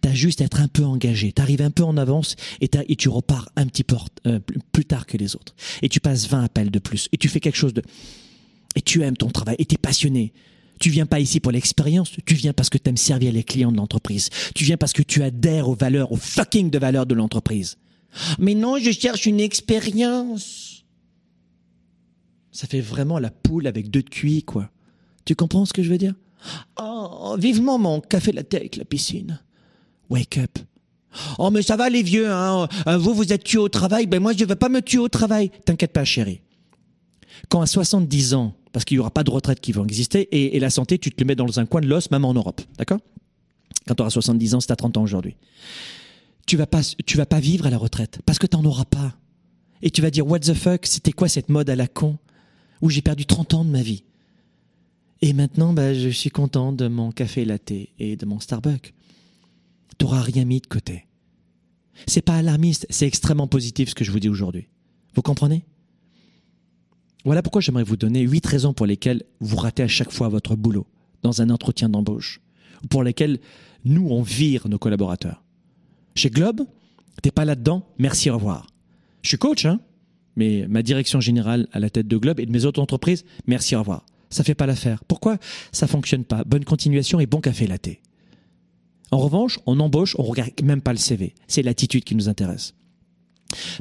T'as 0.00 0.12
juste 0.12 0.40
à 0.40 0.44
être 0.44 0.60
un 0.60 0.68
peu 0.68 0.84
engagé, 0.84 1.32
t'arrives 1.32 1.62
un 1.62 1.72
peu 1.72 1.82
en 1.82 1.96
avance 1.96 2.36
et, 2.60 2.70
et, 2.88 2.94
tu 2.94 3.08
repars 3.08 3.48
un 3.56 3.66
petit 3.66 3.82
peu 3.82 3.96
euh, 4.26 4.38
plus 4.70 4.84
tard 4.84 5.04
que 5.04 5.16
les 5.16 5.34
autres. 5.34 5.56
Et 5.82 5.88
tu 5.88 5.98
passes 5.98 6.28
20 6.28 6.44
appels 6.44 6.70
de 6.70 6.78
plus 6.78 7.08
et 7.10 7.16
tu 7.16 7.28
fais 7.28 7.40
quelque 7.40 7.56
chose 7.56 7.74
de 7.74 7.82
et 8.78 8.80
tu 8.80 9.02
aimes 9.02 9.16
ton 9.16 9.28
travail 9.28 9.56
et 9.58 9.64
tu 9.64 9.74
es 9.74 9.78
passionné. 9.78 10.32
Tu 10.78 10.88
viens 10.90 11.04
pas 11.04 11.18
ici 11.18 11.40
pour 11.40 11.50
l'expérience, 11.50 12.12
tu 12.24 12.34
viens 12.34 12.52
parce 12.52 12.70
que 12.70 12.78
tu 12.78 12.88
aimes 12.88 12.96
servir 12.96 13.32
les 13.32 13.42
clients 13.42 13.72
de 13.72 13.76
l'entreprise. 13.76 14.30
Tu 14.54 14.62
viens 14.62 14.76
parce 14.76 14.92
que 14.92 15.02
tu 15.02 15.24
adhères 15.24 15.68
aux 15.68 15.74
valeurs, 15.74 16.12
aux 16.12 16.16
fucking 16.16 16.70
de 16.70 16.78
valeurs 16.78 17.04
de 17.04 17.16
l'entreprise. 17.16 17.76
Mais 18.38 18.54
non, 18.54 18.78
je 18.78 18.92
cherche 18.92 19.26
une 19.26 19.40
expérience. 19.40 20.84
Ça 22.52 22.68
fait 22.68 22.80
vraiment 22.80 23.18
la 23.18 23.30
poule 23.30 23.66
avec 23.66 23.90
deux 23.90 24.02
cuits, 24.02 24.44
quoi. 24.44 24.70
Tu 25.24 25.34
comprends 25.34 25.66
ce 25.66 25.72
que 25.72 25.82
je 25.82 25.90
veux 25.90 25.98
dire? 25.98 26.14
Oh, 26.80 27.34
vivement 27.36 27.78
mon 27.78 28.00
café 28.00 28.30
latte 28.30 28.54
avec 28.54 28.76
la 28.76 28.84
piscine. 28.84 29.40
Wake 30.08 30.38
up. 30.38 30.56
Oh, 31.38 31.50
mais 31.50 31.62
ça 31.62 31.76
va 31.76 31.88
les 31.90 32.04
vieux, 32.04 32.30
hein. 32.30 32.68
Vous, 32.86 33.12
vous 33.12 33.32
êtes 33.32 33.42
tués 33.42 33.58
au 33.58 33.68
travail. 33.68 34.06
Ben 34.06 34.22
moi, 34.22 34.32
je 34.34 34.44
vais 34.44 34.54
pas 34.54 34.68
me 34.68 34.80
tuer 34.80 34.98
au 34.98 35.08
travail. 35.08 35.50
T'inquiète 35.64 35.92
pas, 35.92 36.04
chérie. 36.04 36.42
Quand 37.48 37.60
à 37.60 37.66
70 37.66 38.34
ans, 38.34 38.54
parce 38.72 38.84
qu'il 38.84 38.96
n'y 38.96 39.00
aura 39.00 39.10
pas 39.10 39.24
de 39.24 39.30
retraite 39.30 39.60
qui 39.60 39.72
va 39.72 39.82
exister, 39.82 40.28
et, 40.32 40.58
la 40.60 40.70
santé, 40.70 40.98
tu 40.98 41.10
te 41.10 41.20
le 41.22 41.26
mets 41.26 41.34
dans 41.34 41.58
un 41.58 41.66
coin 41.66 41.80
de 41.80 41.86
l'os, 41.86 42.10
même 42.10 42.24
en 42.24 42.34
Europe. 42.34 42.60
D'accord? 42.76 43.00
Quand 43.86 43.94
tu 43.94 44.02
auras 44.02 44.10
70 44.10 44.54
ans, 44.54 44.60
c'est 44.60 44.70
à 44.70 44.76
30 44.76 44.96
ans 44.98 45.02
aujourd'hui. 45.02 45.36
Tu 46.46 46.56
vas 46.56 46.66
pas, 46.66 46.82
tu 47.06 47.16
vas 47.16 47.26
pas 47.26 47.40
vivre 47.40 47.66
à 47.66 47.70
la 47.70 47.78
retraite, 47.78 48.20
parce 48.26 48.38
que 48.38 48.46
tu 48.46 48.56
n'en 48.56 48.64
auras 48.64 48.84
pas. 48.84 49.14
Et 49.82 49.90
tu 49.90 50.02
vas 50.02 50.10
dire, 50.10 50.26
what 50.26 50.40
the 50.40 50.54
fuck, 50.54 50.86
c'était 50.86 51.12
quoi 51.12 51.28
cette 51.28 51.48
mode 51.48 51.70
à 51.70 51.76
la 51.76 51.86
con, 51.86 52.18
où 52.80 52.90
j'ai 52.90 53.02
perdu 53.02 53.26
30 53.26 53.54
ans 53.54 53.64
de 53.64 53.70
ma 53.70 53.82
vie? 53.82 54.04
Et 55.20 55.32
maintenant, 55.32 55.72
bah, 55.72 55.94
je 55.94 56.08
suis 56.08 56.30
content 56.30 56.72
de 56.72 56.88
mon 56.88 57.10
café 57.10 57.44
latte 57.44 57.72
et 57.98 58.16
de 58.16 58.26
mon 58.26 58.40
Starbucks. 58.40 58.94
tu 59.98 60.04
n'auras 60.04 60.22
rien 60.22 60.44
mis 60.44 60.60
de 60.60 60.66
côté. 60.66 61.06
C'est 62.06 62.22
pas 62.22 62.36
alarmiste, 62.36 62.86
c'est 62.90 63.06
extrêmement 63.06 63.48
positif 63.48 63.88
ce 63.90 63.94
que 63.94 64.04
je 64.04 64.12
vous 64.12 64.20
dis 64.20 64.28
aujourd'hui. 64.28 64.68
Vous 65.14 65.22
comprenez? 65.22 65.64
Voilà 67.28 67.42
pourquoi 67.42 67.60
j'aimerais 67.60 67.84
vous 67.84 67.98
donner 67.98 68.22
huit 68.22 68.46
raisons 68.46 68.72
pour 68.72 68.86
lesquelles 68.86 69.22
vous 69.40 69.56
ratez 69.56 69.82
à 69.82 69.86
chaque 69.86 70.12
fois 70.12 70.30
votre 70.30 70.56
boulot 70.56 70.86
dans 71.22 71.42
un 71.42 71.50
entretien 71.50 71.90
d'embauche, 71.90 72.40
ou 72.82 72.86
pour 72.86 73.02
lesquelles 73.02 73.38
nous 73.84 74.08
on 74.08 74.22
vire 74.22 74.66
nos 74.66 74.78
collaborateurs. 74.78 75.44
Chez 76.14 76.30
Globe, 76.30 76.62
t'es 77.20 77.30
pas 77.30 77.44
là-dedans, 77.44 77.86
merci, 77.98 78.30
au 78.30 78.36
revoir. 78.36 78.68
Je 79.20 79.28
suis 79.28 79.36
coach, 79.36 79.66
hein, 79.66 79.78
mais 80.36 80.64
ma 80.70 80.82
direction 80.82 81.20
générale 81.20 81.68
à 81.72 81.80
la 81.80 81.90
tête 81.90 82.08
de 82.08 82.16
Globe 82.16 82.40
et 82.40 82.46
de 82.46 82.50
mes 82.50 82.64
autres 82.64 82.80
entreprises, 82.80 83.26
merci, 83.46 83.76
au 83.76 83.80
revoir. 83.80 84.06
Ça 84.30 84.42
fait 84.42 84.54
pas 84.54 84.64
l'affaire. 84.64 85.04
Pourquoi 85.04 85.36
Ça 85.70 85.86
fonctionne 85.86 86.24
pas? 86.24 86.44
Bonne 86.44 86.64
continuation 86.64 87.20
et 87.20 87.26
bon 87.26 87.42
café 87.42 87.66
latte. 87.66 87.90
En 89.10 89.18
revanche, 89.18 89.58
on 89.66 89.78
embauche, 89.80 90.16
on 90.18 90.22
regarde 90.22 90.52
même 90.62 90.80
pas 90.80 90.92
le 90.92 90.98
CV. 90.98 91.34
C'est 91.46 91.60
l'attitude 91.60 92.04
qui 92.04 92.14
nous 92.14 92.30
intéresse. 92.30 92.72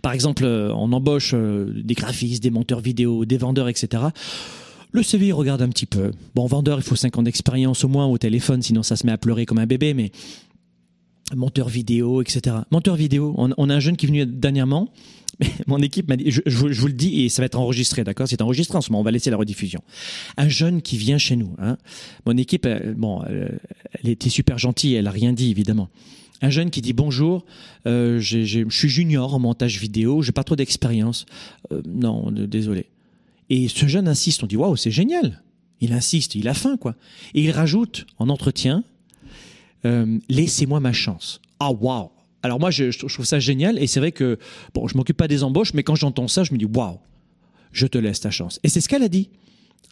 Par 0.01 0.13
exemple, 0.13 0.43
euh, 0.45 0.73
on 0.73 0.91
embauche 0.93 1.32
euh, 1.34 1.71
des 1.75 1.93
graphistes, 1.93 2.41
des 2.41 2.51
monteurs 2.51 2.80
vidéo, 2.80 3.25
des 3.25 3.38
vendeurs, 3.38 3.69
etc. 3.69 4.03
Le 4.91 5.03
CV, 5.03 5.27
il 5.27 5.34
regarde 5.34 5.62
un 5.62 5.69
petit 5.69 5.86
peu. 5.86 6.12
Bon, 6.36 6.45
vendeur, 6.45 6.80
il 6.80 6.84
faut 6.84 6.95
5 6.95 7.17
ans 7.17 7.23
d'expérience 7.23 7.84
au 7.84 7.88
moins 7.88 8.06
au 8.06 8.17
téléphone, 8.17 8.62
sinon 8.62 8.84
ça 8.84 8.95
se 8.95 9.06
met 9.06 9.12
à 9.12 9.17
pleurer 9.17 9.45
comme 9.45 9.58
un 9.58 9.65
bébé, 9.65 9.93
mais 9.93 10.12
monteur 11.36 11.67
vidéo, 11.67 12.21
etc. 12.21 12.58
Monteur 12.71 12.95
vidéo, 12.95 13.34
on, 13.38 13.69
a 13.69 13.75
un 13.75 13.80
jeune 13.82 13.97
qui 13.97 14.06
est 14.06 14.10
venu 14.10 14.25
dernièrement, 14.25 14.89
mon 15.67 15.80
équipe 15.80 16.08
m'a 16.08 16.15
dit, 16.15 16.32
je, 16.32 16.41
vous, 16.45 16.88
le 16.88 16.93
dis 16.93 17.23
et 17.23 17.30
ça 17.30 17.41
va 17.41 17.47
être 17.47 17.60
enregistré, 17.60 18.06
d'accord? 18.06 18.30
C'est 18.30 18.41
enregistré 18.41 18.77
en 18.77 18.82
ce 18.82 18.91
moment, 18.91 19.01
on 19.01 19.03
va 19.03 19.12
laisser 19.12 19.30
la 19.30 19.36
rediffusion. 19.36 19.82
Un 20.38 20.47
jeune 20.47 20.82
qui 20.82 20.97
vient 20.97 21.17
chez 21.17 21.36
nous, 21.36 21.53
hein. 21.60 21.77
mon 22.25 22.38
équipe, 22.38 22.65
bon, 22.95 23.23
elle 23.25 24.10
était 24.10 24.30
super 24.30 24.58
gentille, 24.58 24.95
elle 24.95 25.08
a 25.08 25.12
rien 25.12 25.34
dit 25.34 25.51
évidemment. 25.51 25.89
Un 26.41 26.50
jeune 26.50 26.69
qui 26.69 26.82
dit 26.82 26.93
bonjour, 26.93 27.45
euh, 27.88 28.19
je 28.19 28.67
suis 28.69 28.89
junior 28.89 29.34
en 29.34 29.39
montage 29.39 29.80
vidéo, 29.80 30.21
j'ai 30.21 30.32
pas 30.32 30.43
trop 30.43 30.56
d'expérience. 30.56 31.26
Euh, 31.71 31.82
non, 31.88 32.32
désolé. 32.32 32.88
Et 33.50 33.67
ce 33.67 33.88
jeune 33.88 34.08
insiste, 34.08 34.43
on 34.43 34.47
dit 34.47 34.58
waouh, 34.58 34.76
c'est 34.76 34.91
génial. 34.91 35.41
Il 35.82 35.93
insiste, 35.93 36.36
il 36.36 36.47
a 36.47 36.54
faim 36.54 36.78
quoi. 36.78 36.95
Et 37.34 37.43
il 37.43 37.52
rajoute 37.52 38.06
en 38.19 38.30
entretien, 38.30 38.84
euh, 39.86 40.19
laissez-moi 40.30 40.80
ma 40.80 40.93
chance. 40.93 41.41
Ah 41.60 41.71
waouh. 41.71 42.10
Alors 42.43 42.60
moi, 42.60 42.69
je, 42.69 42.95
trouve 42.97 43.26
ça 43.26 43.39
génial 43.39 43.80
et 43.80 43.88
c'est 43.88 44.00
vrai 44.00 44.12
que 44.12 44.38
bon, 44.73 44.88
je 44.88 44.95
m'occupe 44.95 45.17
pas 45.17 45.28
des 45.28 45.43
embauches, 45.43 45.73
mais 45.73 45.84
quand 45.84 45.95
j'entends 45.95 46.28
ça, 46.28 46.43
je 46.43 46.54
me 46.54 46.58
dis 46.58 46.65
waouh, 46.65 47.00
je 47.71 47.88
te 47.88 47.97
laisse 47.97 48.19
ta 48.19 48.30
chance. 48.30 48.60
Et 48.63 48.69
c'est 48.69 48.82
ce 48.82 48.88
qu'elle 48.88 49.04
a 49.04 49.10
dit. 49.10 49.30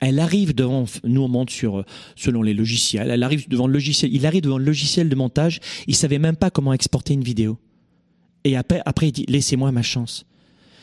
Elle 0.01 0.19
arrive 0.19 0.53
devant, 0.53 0.85
nous 1.03 1.21
on 1.21 1.27
monte 1.29 1.49
sur, 1.49 1.79
euh, 1.79 1.85
selon 2.15 2.41
les 2.41 2.53
logiciels, 2.53 3.09
elle 3.09 3.23
arrive 3.23 3.47
devant 3.47 3.67
le 3.67 3.73
logiciel, 3.73 4.13
il 4.13 4.25
arrive 4.25 4.41
devant 4.41 4.57
le 4.57 4.65
logiciel 4.65 5.07
de 5.07 5.15
montage, 5.15 5.61
il 5.87 5.95
savait 5.95 6.19
même 6.19 6.35
pas 6.35 6.49
comment 6.49 6.73
exporter 6.73 7.13
une 7.13 7.23
vidéo. 7.23 7.57
Et 8.43 8.57
après, 8.57 8.81
après 8.85 9.09
il 9.09 9.11
dit, 9.13 9.25
laissez-moi 9.27 9.71
ma 9.71 9.81
chance. 9.81 10.25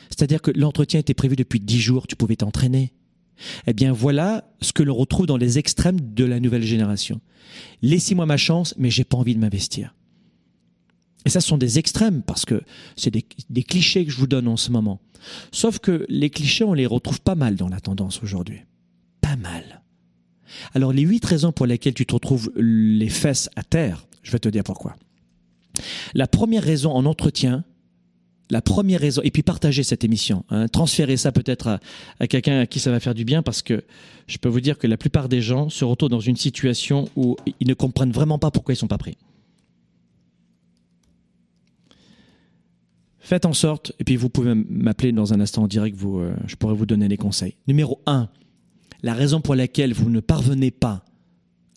C'est-à-dire 0.08 0.40
que 0.40 0.50
l'entretien 0.50 1.00
était 1.00 1.14
prévu 1.14 1.36
depuis 1.36 1.60
dix 1.60 1.80
jours, 1.80 2.06
tu 2.06 2.16
pouvais 2.16 2.36
t'entraîner. 2.36 2.92
Eh 3.66 3.72
bien 3.72 3.92
voilà 3.92 4.44
ce 4.60 4.72
que 4.72 4.82
l'on 4.82 4.94
retrouve 4.94 5.26
dans 5.26 5.36
les 5.36 5.58
extrêmes 5.58 6.00
de 6.00 6.24
la 6.24 6.40
nouvelle 6.40 6.62
génération. 6.62 7.20
Laissez-moi 7.82 8.26
ma 8.26 8.36
chance, 8.36 8.74
mais 8.78 8.90
j'ai 8.90 9.04
pas 9.04 9.16
envie 9.16 9.34
de 9.34 9.40
m'investir. 9.40 9.94
Et 11.24 11.30
ça, 11.30 11.40
ce 11.40 11.48
sont 11.48 11.58
des 11.58 11.78
extrêmes 11.78 12.22
parce 12.22 12.44
que 12.44 12.62
c'est 12.96 13.10
des, 13.10 13.24
des, 13.48 13.62
clichés 13.62 14.04
que 14.04 14.10
je 14.10 14.16
vous 14.16 14.26
donne 14.26 14.48
en 14.48 14.56
ce 14.56 14.70
moment. 14.70 15.00
Sauf 15.52 15.78
que 15.78 16.04
les 16.08 16.30
clichés, 16.30 16.64
on 16.64 16.74
les 16.74 16.86
retrouve 16.86 17.20
pas 17.20 17.36
mal 17.36 17.54
dans 17.54 17.68
la 17.68 17.80
tendance 17.80 18.22
aujourd'hui. 18.22 18.62
Pas 19.32 19.36
mal. 19.36 19.80
Alors, 20.74 20.92
les 20.92 21.00
huit 21.00 21.24
raisons 21.24 21.52
pour 21.52 21.64
lesquelles 21.64 21.94
tu 21.94 22.04
te 22.04 22.12
retrouves 22.12 22.52
les 22.54 23.08
fesses 23.08 23.48
à 23.56 23.62
terre, 23.62 24.06
je 24.22 24.30
vais 24.30 24.38
te 24.38 24.48
dire 24.50 24.62
pourquoi. 24.62 24.94
La 26.12 26.26
première 26.26 26.62
raison 26.62 26.92
en 26.92 27.06
entretien, 27.06 27.64
la 28.50 28.60
première 28.60 29.00
raison, 29.00 29.22
et 29.24 29.30
puis 29.30 29.42
partagez 29.42 29.84
cette 29.84 30.04
émission, 30.04 30.44
hein, 30.50 30.68
transférez 30.68 31.16
ça 31.16 31.32
peut-être 31.32 31.80
à, 32.20 32.26
quelqu'un 32.26 32.60
à 32.60 32.66
qui 32.66 32.78
ça 32.78 32.90
va 32.90 33.00
faire 33.00 33.14
du 33.14 33.24
bien, 33.24 33.42
parce 33.42 33.62
que 33.62 33.84
je 34.26 34.36
peux 34.36 34.50
vous 34.50 34.60
dire 34.60 34.76
que 34.76 34.86
la 34.86 34.98
plupart 34.98 35.30
des 35.30 35.40
gens 35.40 35.70
se 35.70 35.86
retrouvent 35.86 36.10
dans 36.10 36.20
une 36.20 36.36
situation 36.36 37.08
où 37.16 37.36
ils 37.58 37.66
ne 37.66 37.74
comprennent 37.74 38.12
vraiment 38.12 38.38
pas 38.38 38.50
pourquoi 38.50 38.74
ils 38.74 38.76
sont 38.76 38.86
pas 38.86 38.98
pris. 38.98 39.16
Faites 43.18 43.46
en 43.46 43.54
sorte, 43.54 43.94
et 43.98 44.04
puis 44.04 44.16
vous 44.16 44.28
pouvez 44.28 44.52
m'appeler 44.54 45.12
dans 45.12 45.32
un 45.32 45.40
instant 45.40 45.62
en 45.62 45.68
direct, 45.68 45.96
vous, 45.96 46.18
euh, 46.18 46.34
je 46.46 46.56
pourrais 46.56 46.74
vous 46.74 46.84
donner 46.84 47.08
des 47.08 47.16
conseils. 47.16 47.56
Numéro 47.66 48.02
1, 48.04 48.28
la 49.02 49.14
raison 49.14 49.40
pour 49.40 49.54
laquelle 49.54 49.92
vous 49.92 50.10
ne 50.10 50.20
parvenez 50.20 50.70
pas 50.70 51.04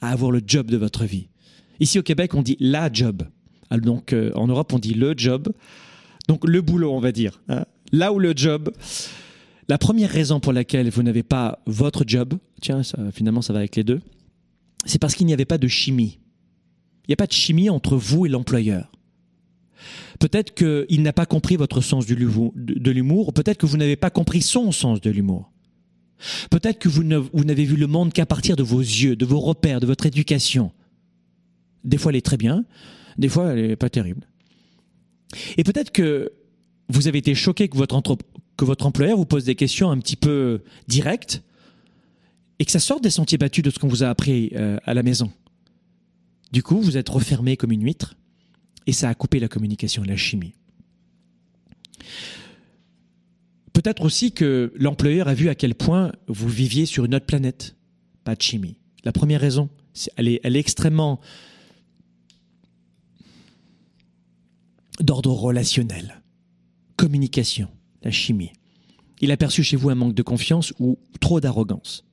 à 0.01 0.11
avoir 0.11 0.31
le 0.31 0.41
job 0.45 0.69
de 0.69 0.77
votre 0.77 1.05
vie. 1.05 1.27
Ici 1.79 1.99
au 1.99 2.03
Québec, 2.03 2.33
on 2.35 2.41
dit 2.41 2.57
la 2.59 2.91
job. 2.91 3.23
Donc 3.71 4.13
euh, 4.13 4.31
en 4.35 4.47
Europe, 4.47 4.71
on 4.73 4.79
dit 4.79 4.93
le 4.93 5.13
job. 5.17 5.49
Donc 6.27 6.47
le 6.47 6.61
boulot, 6.61 6.93
on 6.93 6.99
va 6.99 7.11
dire. 7.11 7.41
Hein. 7.49 7.65
Là 7.91 8.13
où 8.13 8.19
le 8.19 8.33
job. 8.35 8.71
La 9.67 9.79
première 9.79 10.11
raison 10.11 10.39
pour 10.39 10.53
laquelle 10.53 10.89
vous 10.89 11.01
n'avez 11.01 11.23
pas 11.23 11.59
votre 11.65 12.03
job, 12.05 12.35
tiens, 12.61 12.81
finalement 13.11 13.41
ça 13.41 13.51
va 13.51 13.59
avec 13.59 13.75
les 13.75 13.83
deux, 13.83 13.99
c'est 14.85 14.99
parce 14.99 15.15
qu'il 15.15 15.25
n'y 15.25 15.33
avait 15.33 15.45
pas 15.45 15.57
de 15.57 15.67
chimie. 15.67 16.19
Il 17.07 17.09
n'y 17.09 17.13
a 17.13 17.15
pas 17.15 17.25
de 17.25 17.31
chimie 17.31 17.71
entre 17.71 17.95
vous 17.95 18.27
et 18.27 18.29
l'employeur. 18.29 18.91
Peut-être 20.19 20.53
qu'il 20.53 21.01
n'a 21.01 21.13
pas 21.13 21.25
compris 21.25 21.55
votre 21.55 21.81
sens 21.81 22.05
de 22.05 22.13
l'humour, 22.91 23.33
peut-être 23.33 23.57
que 23.57 23.65
vous 23.65 23.77
n'avez 23.77 23.95
pas 23.95 24.11
compris 24.11 24.41
son 24.41 24.71
sens 24.71 25.01
de 25.01 25.09
l'humour. 25.09 25.51
Peut-être 26.49 26.79
que 26.79 26.89
vous 26.89 27.03
n'avez 27.03 27.65
vu 27.65 27.75
le 27.75 27.87
monde 27.87 28.13
qu'à 28.13 28.25
partir 28.25 28.55
de 28.55 28.63
vos 28.63 28.79
yeux, 28.79 29.15
de 29.15 29.25
vos 29.25 29.39
repères, 29.39 29.79
de 29.79 29.85
votre 29.85 30.05
éducation. 30.05 30.71
Des 31.83 31.97
fois, 31.97 32.11
elle 32.11 32.17
est 32.17 32.25
très 32.25 32.37
bien, 32.37 32.65
des 33.17 33.29
fois, 33.29 33.53
elle 33.53 33.67
n'est 33.67 33.75
pas 33.75 33.89
terrible. 33.89 34.27
Et 35.57 35.63
peut-être 35.63 35.91
que 35.91 36.31
vous 36.89 37.07
avez 37.07 37.19
été 37.19 37.35
choqué 37.35 37.67
que 37.67 37.77
votre, 37.77 38.85
employeur 38.85 39.17
vous 39.17 39.25
pose 39.25 39.45
des 39.45 39.55
questions 39.55 39.91
un 39.91 39.97
petit 39.97 40.15
peu 40.15 40.63
directes 40.87 41.41
et 42.59 42.65
que 42.65 42.71
ça 42.71 42.79
sorte 42.79 43.03
des 43.03 43.09
sentiers 43.09 43.37
battus 43.37 43.63
de 43.63 43.69
ce 43.69 43.79
qu'on 43.79 43.87
vous 43.87 44.03
a 44.03 44.07
appris 44.07 44.51
euh, 44.55 44.77
à 44.85 44.93
la 44.93 45.03
maison. 45.03 45.31
Du 46.51 46.63
coup, 46.63 46.79
vous 46.79 46.97
êtes 46.97 47.09
refermé 47.09 47.57
comme 47.57 47.71
une 47.71 47.83
huître 47.83 48.15
et 48.87 48.93
ça 48.93 49.09
a 49.09 49.15
coupé 49.15 49.39
la 49.39 49.47
communication 49.47 50.03
et 50.03 50.07
la 50.07 50.15
chimie. 50.15 50.53
Peut-être 53.75 54.03
aussi 54.03 54.31
que 54.31 54.71
l'employeur 54.75 55.27
a 55.27 55.33
vu 55.33 55.49
à 55.49 55.55
quel 55.55 55.75
point 55.75 56.13
vous 56.27 56.47
viviez 56.47 56.85
sur 56.85 57.05
une 57.05 57.13
autre 57.13 57.25
planète. 57.25 57.75
Pas 58.23 58.35
de 58.35 58.41
chimie. 58.41 58.77
La 59.03 59.11
première 59.11 59.41
raison, 59.41 59.69
elle 60.15 60.29
est, 60.29 60.39
elle 60.43 60.55
est 60.55 60.59
extrêmement 60.59 61.19
d'ordre 64.99 65.31
relationnel. 65.31 66.23
Communication, 66.95 67.67
la 68.01 68.11
chimie. 68.11 68.53
Il 69.21 69.31
a 69.31 69.37
perçu 69.37 69.61
chez 69.61 69.75
vous 69.75 69.89
un 69.89 69.95
manque 69.95 70.15
de 70.15 70.23
confiance 70.23 70.73
ou 70.79 70.97
trop 71.19 71.41
d'arrogance. 71.41 72.05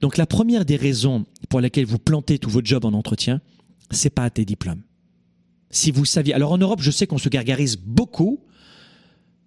Donc 0.00 0.18
la 0.18 0.26
première 0.26 0.64
des 0.64 0.76
raisons 0.76 1.24
pour 1.48 1.60
laquelle 1.60 1.86
vous 1.86 1.98
plantez 1.98 2.38
tout 2.38 2.50
votre 2.50 2.66
job 2.66 2.84
en 2.84 2.92
entretien, 2.92 3.40
c'est 3.90 4.10
pas 4.10 4.28
tes 4.30 4.44
diplômes 4.44 4.82
si 5.72 5.90
vous 5.90 6.04
saviez. 6.04 6.34
Alors 6.34 6.52
en 6.52 6.58
Europe, 6.58 6.80
je 6.80 6.92
sais 6.92 7.08
qu'on 7.08 7.18
se 7.18 7.28
gargarise 7.28 7.76
beaucoup 7.76 8.44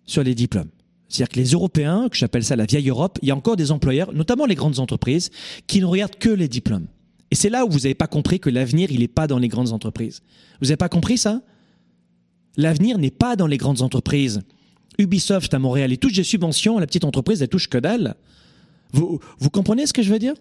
sur 0.05 0.23
les 0.23 0.35
diplômes. 0.35 0.69
C'est-à-dire 1.15 1.33
que 1.33 1.39
les 1.39 1.51
Européens, 1.51 2.09
que 2.09 2.17
j'appelle 2.17 2.43
ça 2.43 2.55
la 2.55 2.65
vieille 2.65 2.89
Europe, 2.89 3.19
il 3.21 3.29
y 3.29 3.31
a 3.31 3.35
encore 3.35 3.55
des 3.55 3.71
employeurs, 3.71 4.11
notamment 4.13 4.45
les 4.45 4.55
grandes 4.55 4.79
entreprises, 4.79 5.31
qui 5.65 5.79
ne 5.79 5.85
regardent 5.85 6.17
que 6.17 6.29
les 6.29 6.47
diplômes. 6.49 6.87
Et 7.31 7.35
c'est 7.35 7.49
là 7.49 7.65
où 7.65 7.69
vous 7.69 7.79
n'avez 7.79 7.95
pas 7.95 8.07
compris 8.07 8.39
que 8.39 8.49
l'avenir, 8.49 8.91
il 8.91 8.99
n'est 8.99 9.07
pas 9.07 9.25
dans 9.27 9.39
les 9.39 9.47
grandes 9.47 9.71
entreprises. 9.71 10.21
Vous 10.59 10.67
n'avez 10.67 10.77
pas 10.77 10.89
compris 10.89 11.17
ça? 11.17 11.41
L'avenir 12.57 12.97
n'est 12.97 13.11
pas 13.11 13.35
dans 13.35 13.47
les 13.47 13.57
grandes 13.57 13.81
entreprises. 13.81 14.41
Ubisoft 14.97 15.53
à 15.53 15.59
Montréal, 15.59 15.91
il 15.91 15.97
touche 15.97 16.13
des 16.13 16.23
subventions, 16.23 16.79
la 16.79 16.87
petite 16.87 17.05
entreprise, 17.05 17.41
elle 17.41 17.49
touche 17.49 17.69
que 17.69 17.77
dalle. 17.77 18.15
Vous, 18.91 19.19
comprenez 19.51 19.85
ce 19.85 19.93
que 19.93 20.03
je 20.03 20.11
veux 20.11 20.19
dire? 20.19 20.35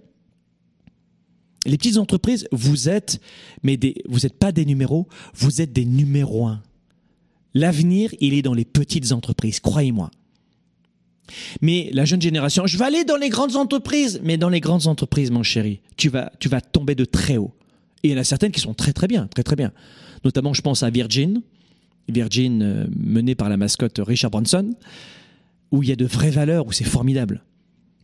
Les 1.66 1.76
petites 1.78 1.96
entreprises, 1.96 2.46
vous 2.52 2.88
êtes, 2.88 3.20
mais 3.62 3.76
des, 3.76 3.94
vous 4.08 4.20
n'êtes 4.20 4.38
pas 4.38 4.52
des 4.52 4.64
numéros, 4.64 5.08
vous 5.34 5.60
êtes 5.60 5.72
des 5.72 5.84
numéros 5.84 6.46
un. 6.46 6.62
L'avenir, 7.54 8.14
il 8.20 8.34
est 8.34 8.42
dans 8.42 8.54
les 8.54 8.64
petites 8.64 9.12
entreprises, 9.12 9.60
croyez-moi. 9.60 10.10
Mais 11.60 11.90
la 11.92 12.04
jeune 12.04 12.20
génération, 12.20 12.66
je 12.66 12.76
vais 12.76 12.84
aller 12.84 13.04
dans 13.04 13.16
les 13.16 13.28
grandes 13.28 13.56
entreprises. 13.56 14.20
Mais 14.22 14.36
dans 14.36 14.48
les 14.48 14.60
grandes 14.60 14.86
entreprises, 14.86 15.30
mon 15.30 15.42
chéri, 15.42 15.80
tu 15.96 16.08
vas, 16.08 16.32
tu 16.38 16.48
vas 16.48 16.60
tomber 16.60 16.94
de 16.94 17.04
très 17.04 17.36
haut. 17.36 17.54
Et 18.02 18.08
il 18.08 18.10
y 18.12 18.14
en 18.14 18.20
a 18.20 18.24
certaines 18.24 18.52
qui 18.52 18.60
sont 18.60 18.74
très 18.74 18.92
très 18.92 19.06
bien, 19.06 19.26
très 19.26 19.42
très 19.42 19.56
bien. 19.56 19.72
Notamment, 20.24 20.54
je 20.54 20.62
pense 20.62 20.82
à 20.82 20.90
Virgin, 20.90 21.42
Virgin 22.08 22.62
euh, 22.62 22.86
menée 22.96 23.34
par 23.34 23.48
la 23.48 23.56
mascotte 23.56 24.00
Richard 24.04 24.30
Branson, 24.30 24.74
où 25.70 25.82
il 25.82 25.88
y 25.88 25.92
a 25.92 25.96
de 25.96 26.04
vraies 26.04 26.30
valeurs, 26.30 26.66
où 26.66 26.72
c'est 26.72 26.84
formidable. 26.84 27.42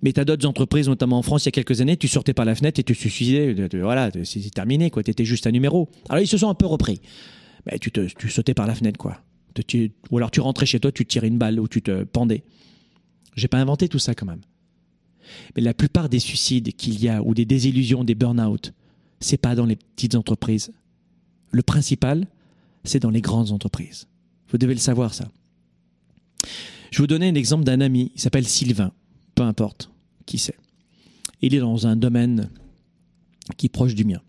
Mais 0.03 0.13
tu 0.13 0.21
as 0.21 0.25
d'autres 0.25 0.47
entreprises, 0.47 0.89
notamment 0.89 1.19
en 1.19 1.23
France, 1.23 1.45
il 1.45 1.49
y 1.49 1.51
a 1.51 1.53
quelques 1.53 1.81
années, 1.81 1.97
tu 1.97 2.09
sortais 2.09 2.33
par 2.33 2.47
la 2.47 2.55
fenêtre 2.55 2.81
et 2.81 2.83
tu 2.83 2.95
te 2.95 2.99
suicidais. 2.99 3.55
Voilà, 3.75 4.11
c'est 4.25 4.51
terminé, 4.51 4.91
quoi. 4.91 5.03
Tu 5.03 5.11
étais 5.11 5.27
juste 5.27 5.47
un 5.47 5.51
numéro. 5.51 5.91
Alors, 6.09 6.23
ils 6.23 6.27
se 6.27 6.39
sont 6.39 6.49
un 6.49 6.55
peu 6.55 6.67
repris. 6.67 7.01
Mais 7.67 7.79
tu, 7.79 7.91
te, 7.91 8.01
tu 8.01 8.31
sautais 8.31 8.55
par 8.55 8.67
la 8.67 8.75
fenêtre, 8.75 8.99
quoi. 8.99 9.21
ou 10.11 10.17
alors 10.17 10.31
tu 10.31 10.41
rentrais 10.41 10.65
chez 10.65 10.81
toi, 10.81 10.91
tu 10.91 11.05
tirais 11.05 11.29
une 11.29 11.37
balle 11.37 11.61
ou 11.61 11.69
tu 11.69 11.83
te 11.83 12.05
pendais. 12.05 12.45
J'ai 13.37 13.49
pas 13.49 13.59
inventé 13.59 13.89
tout 13.89 13.99
ça, 13.99 14.15
quand 14.15 14.27
même. 14.27 14.41
Mais 15.55 15.63
la 15.63 15.75
plupart 15.75 16.09
des 16.09 16.19
suicides 16.19 16.73
qu'il 16.75 17.01
y 17.03 17.09
a, 17.09 17.23
ou 17.23 17.35
des 17.35 17.45
désillusions, 17.45 18.05
des 18.05 18.15
burn-out, 18.15 18.73
c'est 19.21 19.37
pas 19.37 19.55
dans 19.55 19.67
les 19.67 19.77
petites 19.77 20.15
entreprises. 20.15 20.73
Le 21.53 21.63
principal, 21.63 22.27
c'est 22.85 23.01
dans 23.01 23.11
les 23.11 23.21
grandes 23.21 23.53
entreprises. 23.53 24.07
Vous 24.49 24.59
devez 24.59 24.75
le 24.75 24.81
savoir, 24.81 25.15
ça. 25.15 25.29
Je 26.91 26.99
vous 26.99 27.07
donner 27.07 27.29
un 27.29 27.35
exemple 27.35 27.65
d'un 27.65 27.81
ami, 27.81 28.11
il 28.15 28.21
s'appelle 28.21 28.47
Sylvain, 28.47 28.93
peu 29.35 29.43
importe 29.43 29.91
qui 30.27 30.39
c'est. 30.39 30.57
Il 31.43 31.55
est 31.55 31.61
dans 31.61 31.87
un 31.87 31.97
domaine 31.97 32.51
qui 33.57 33.67
est 33.67 33.71
proche 33.71 33.95
du 33.95 34.05
mien. 34.05 34.21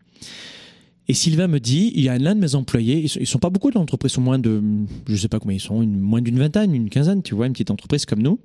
Et 1.07 1.13
Sylvain 1.13 1.47
me 1.47 1.59
dit, 1.59 1.91
il 1.95 2.03
y 2.03 2.09
a 2.09 2.17
l'un 2.17 2.35
de 2.35 2.39
mes 2.39 2.55
employés, 2.55 3.05
ils 3.15 3.19
ne 3.19 3.25
sont 3.25 3.39
pas 3.39 3.49
beaucoup 3.49 3.71
d'entreprises, 3.71 4.13
sont 4.13 4.21
moins 4.21 4.39
de, 4.39 4.61
je 5.07 5.15
sais 5.15 5.27
pas 5.27 5.39
combien 5.39 5.57
ils 5.57 5.61
sont, 5.61 5.85
moins 5.85 6.21
d'une 6.21 6.39
vingtaine, 6.39 6.73
une 6.73 6.89
quinzaine, 6.89 7.21
tu 7.21 7.35
vois, 7.35 7.47
une 7.47 7.53
petite 7.53 7.71
entreprise 7.71 8.05
comme 8.05 8.21
nous. 8.21 8.39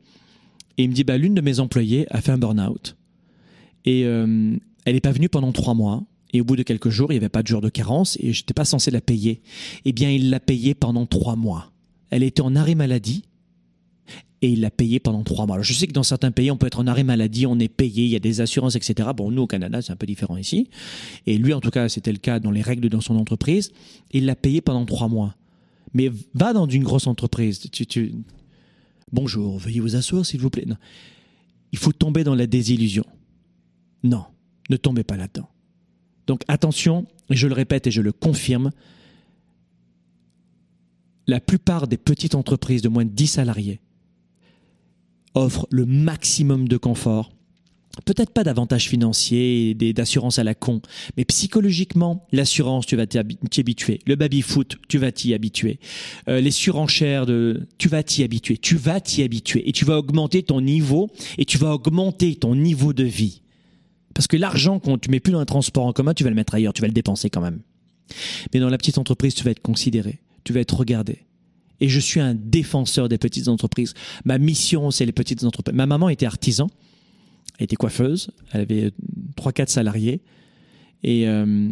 Et 0.78 0.84
il 0.84 0.90
me 0.90 0.94
dit, 0.94 1.04
bah, 1.04 1.18
l'une 1.18 1.34
de 1.34 1.40
mes 1.40 1.60
employées 1.60 2.06
a 2.10 2.20
fait 2.20 2.32
un 2.32 2.38
burn-out. 2.38 2.96
Et 3.84 4.04
euh, 4.04 4.56
elle 4.84 4.94
n'est 4.94 5.00
pas 5.00 5.12
venue 5.12 5.28
pendant 5.28 5.52
trois 5.52 5.74
mois. 5.74 6.04
Et 6.32 6.40
au 6.40 6.44
bout 6.44 6.56
de 6.56 6.62
quelques 6.62 6.90
jours, 6.90 7.12
il 7.12 7.14
n'y 7.14 7.18
avait 7.18 7.28
pas 7.28 7.42
de 7.42 7.48
jour 7.48 7.60
de 7.60 7.68
carence 7.68 8.18
et 8.20 8.32
je 8.32 8.42
n'étais 8.42 8.52
pas 8.52 8.64
censé 8.64 8.90
la 8.90 9.00
payer. 9.00 9.40
Eh 9.84 9.92
bien, 9.92 10.10
il 10.10 10.28
l'a 10.28 10.40
payée 10.40 10.74
pendant 10.74 11.06
trois 11.06 11.36
mois. 11.36 11.72
Elle 12.10 12.22
était 12.22 12.42
en 12.42 12.54
arrêt 12.56 12.74
maladie 12.74 13.24
et 14.42 14.50
il 14.50 14.60
l'a 14.60 14.70
payée 14.70 15.00
pendant 15.00 15.22
trois 15.22 15.46
mois. 15.46 15.56
Alors, 15.56 15.64
je 15.64 15.72
sais 15.72 15.86
que 15.86 15.92
dans 15.92 16.02
certains 16.02 16.30
pays, 16.30 16.50
on 16.50 16.56
peut 16.56 16.66
être 16.66 16.80
en 16.80 16.86
arrêt 16.86 17.04
maladie, 17.04 17.46
on 17.46 17.58
est 17.58 17.68
payé, 17.68 18.04
il 18.04 18.10
y 18.10 18.16
a 18.16 18.20
des 18.20 18.40
assurances, 18.40 18.76
etc. 18.76 19.08
Bon, 19.16 19.30
nous, 19.30 19.42
au 19.42 19.46
Canada, 19.46 19.80
c'est 19.80 19.92
un 19.92 19.96
peu 19.96 20.06
différent 20.06 20.36
ici. 20.36 20.68
Et 21.26 21.38
lui, 21.38 21.54
en 21.54 21.60
tout 21.60 21.70
cas, 21.70 21.88
c'était 21.88 22.12
le 22.12 22.18
cas 22.18 22.38
dans 22.38 22.50
les 22.50 22.62
règles 22.62 22.88
de 22.88 23.00
son 23.00 23.16
entreprise. 23.16 23.72
Il 24.12 24.26
l'a 24.26 24.36
payé 24.36 24.60
pendant 24.60 24.84
trois 24.84 25.08
mois. 25.08 25.34
Mais 25.94 26.10
va 26.34 26.52
dans 26.52 26.66
une 26.66 26.82
grosse 26.82 27.06
entreprise. 27.06 27.60
Tu... 27.70 28.12
Bonjour, 29.12 29.58
veuillez 29.58 29.80
vous 29.80 29.94
asseoir, 29.94 30.26
s'il 30.26 30.40
vous 30.40 30.50
plaît. 30.50 30.66
Il 31.72 31.78
faut 31.78 31.92
tomber 31.92 32.24
dans 32.24 32.34
la 32.34 32.46
désillusion. 32.46 33.04
Non, 34.02 34.24
ne 34.68 34.76
tombez 34.76 35.04
pas 35.04 35.16
là-dedans. 35.16 35.48
Donc 36.26 36.42
attention, 36.48 37.06
je 37.30 37.46
le 37.46 37.54
répète 37.54 37.86
et 37.86 37.90
je 37.90 38.02
le 38.02 38.12
confirme, 38.12 38.72
la 41.28 41.40
plupart 41.40 41.86
des 41.86 41.96
petites 41.96 42.34
entreprises 42.34 42.82
de 42.82 42.88
moins 42.88 43.04
de 43.04 43.10
10 43.10 43.26
salariés 43.26 43.80
offrent 45.34 45.68
le 45.70 45.86
maximum 45.86 46.66
de 46.66 46.76
confort. 46.76 47.35
Peut-être 48.04 48.30
pas 48.30 48.44
d'avantages 48.44 48.88
financiers 48.88 49.70
et 49.70 49.92
d'assurance 49.92 50.38
à 50.38 50.44
la 50.44 50.54
con, 50.54 50.82
mais 51.16 51.24
psychologiquement, 51.24 52.26
l'assurance, 52.30 52.86
tu 52.86 52.94
vas 52.94 53.06
t'y 53.06 53.18
habituer. 53.18 54.00
Le 54.06 54.16
baby-foot, 54.16 54.76
tu 54.88 54.98
vas 54.98 55.12
t'y 55.12 55.32
habituer. 55.32 55.78
Euh, 56.28 56.40
les 56.40 56.50
surenchères, 56.50 57.24
de, 57.24 57.66
tu 57.78 57.88
vas 57.88 58.02
t'y 58.02 58.22
habituer. 58.22 58.58
Tu 58.58 58.76
vas 58.76 59.00
t'y 59.00 59.22
habituer 59.22 59.66
et 59.68 59.72
tu 59.72 59.84
vas 59.84 59.98
augmenter 59.98 60.42
ton 60.42 60.60
niveau 60.60 61.10
et 61.38 61.44
tu 61.46 61.56
vas 61.56 61.72
augmenter 61.72 62.36
ton 62.36 62.54
niveau 62.54 62.92
de 62.92 63.04
vie. 63.04 63.42
Parce 64.14 64.26
que 64.26 64.36
l'argent 64.36 64.78
qu'on 64.78 64.98
tu 64.98 65.10
mets 65.10 65.20
plus 65.20 65.32
dans 65.32 65.40
un 65.40 65.44
transport 65.46 65.86
en 65.86 65.92
commun, 65.92 66.14
tu 66.14 66.24
vas 66.24 66.30
le 66.30 66.36
mettre 66.36 66.54
ailleurs, 66.54 66.72
tu 66.72 66.82
vas 66.82 66.88
le 66.88 66.94
dépenser 66.94 67.30
quand 67.30 67.40
même. 67.40 67.60
Mais 68.52 68.60
dans 68.60 68.70
la 68.70 68.78
petite 68.78 68.98
entreprise, 68.98 69.34
tu 69.34 69.44
vas 69.44 69.50
être 69.50 69.62
considéré, 69.62 70.20
tu 70.44 70.52
vas 70.52 70.60
être 70.60 70.76
regardé. 70.76 71.26
Et 71.80 71.88
je 71.88 72.00
suis 72.00 72.20
un 72.20 72.34
défenseur 72.34 73.08
des 73.08 73.18
petites 73.18 73.48
entreprises. 73.48 73.94
Ma 74.24 74.38
mission, 74.38 74.90
c'est 74.90 75.04
les 75.04 75.12
petites 75.12 75.44
entreprises. 75.44 75.76
Ma 75.76 75.86
maman 75.86 76.08
était 76.08 76.26
artisan, 76.26 76.68
elle 77.58 77.64
était 77.64 77.76
coiffeuse, 77.76 78.30
elle 78.52 78.62
avait 78.62 78.92
3-4 79.36 79.68
salariés. 79.68 80.20
Et, 81.02 81.28
euh, 81.28 81.70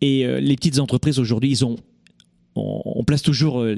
et 0.00 0.26
euh, 0.26 0.40
les 0.40 0.56
petites 0.56 0.78
entreprises 0.78 1.18
aujourd'hui, 1.18 1.50
ils 1.50 1.64
ont 1.64 1.76
on, 2.60 3.04
place 3.04 3.22
toujours 3.22 3.60
euh, 3.60 3.76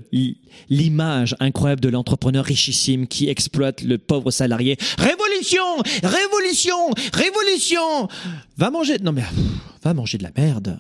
l'image 0.71 1.37
incroyable 1.39 1.83
de 1.83 1.89
l'entrepreneur 1.89 2.45
richissime 2.45 3.07
qui 3.07 3.29
exploite 3.29 3.83
le 3.83 3.99
pauvre 3.99 4.31
salarié. 4.31 4.79
Révolution, 4.99 5.77
révolution, 6.03 6.91
révolution. 7.13 8.09
Va 8.57 8.71
manger. 8.71 8.99
Non 9.03 9.13
mais 9.13 9.23
va 9.83 9.95
manger 9.95 10.19
de 10.19 10.23
la 10.23 10.33
merde. 10.37 10.79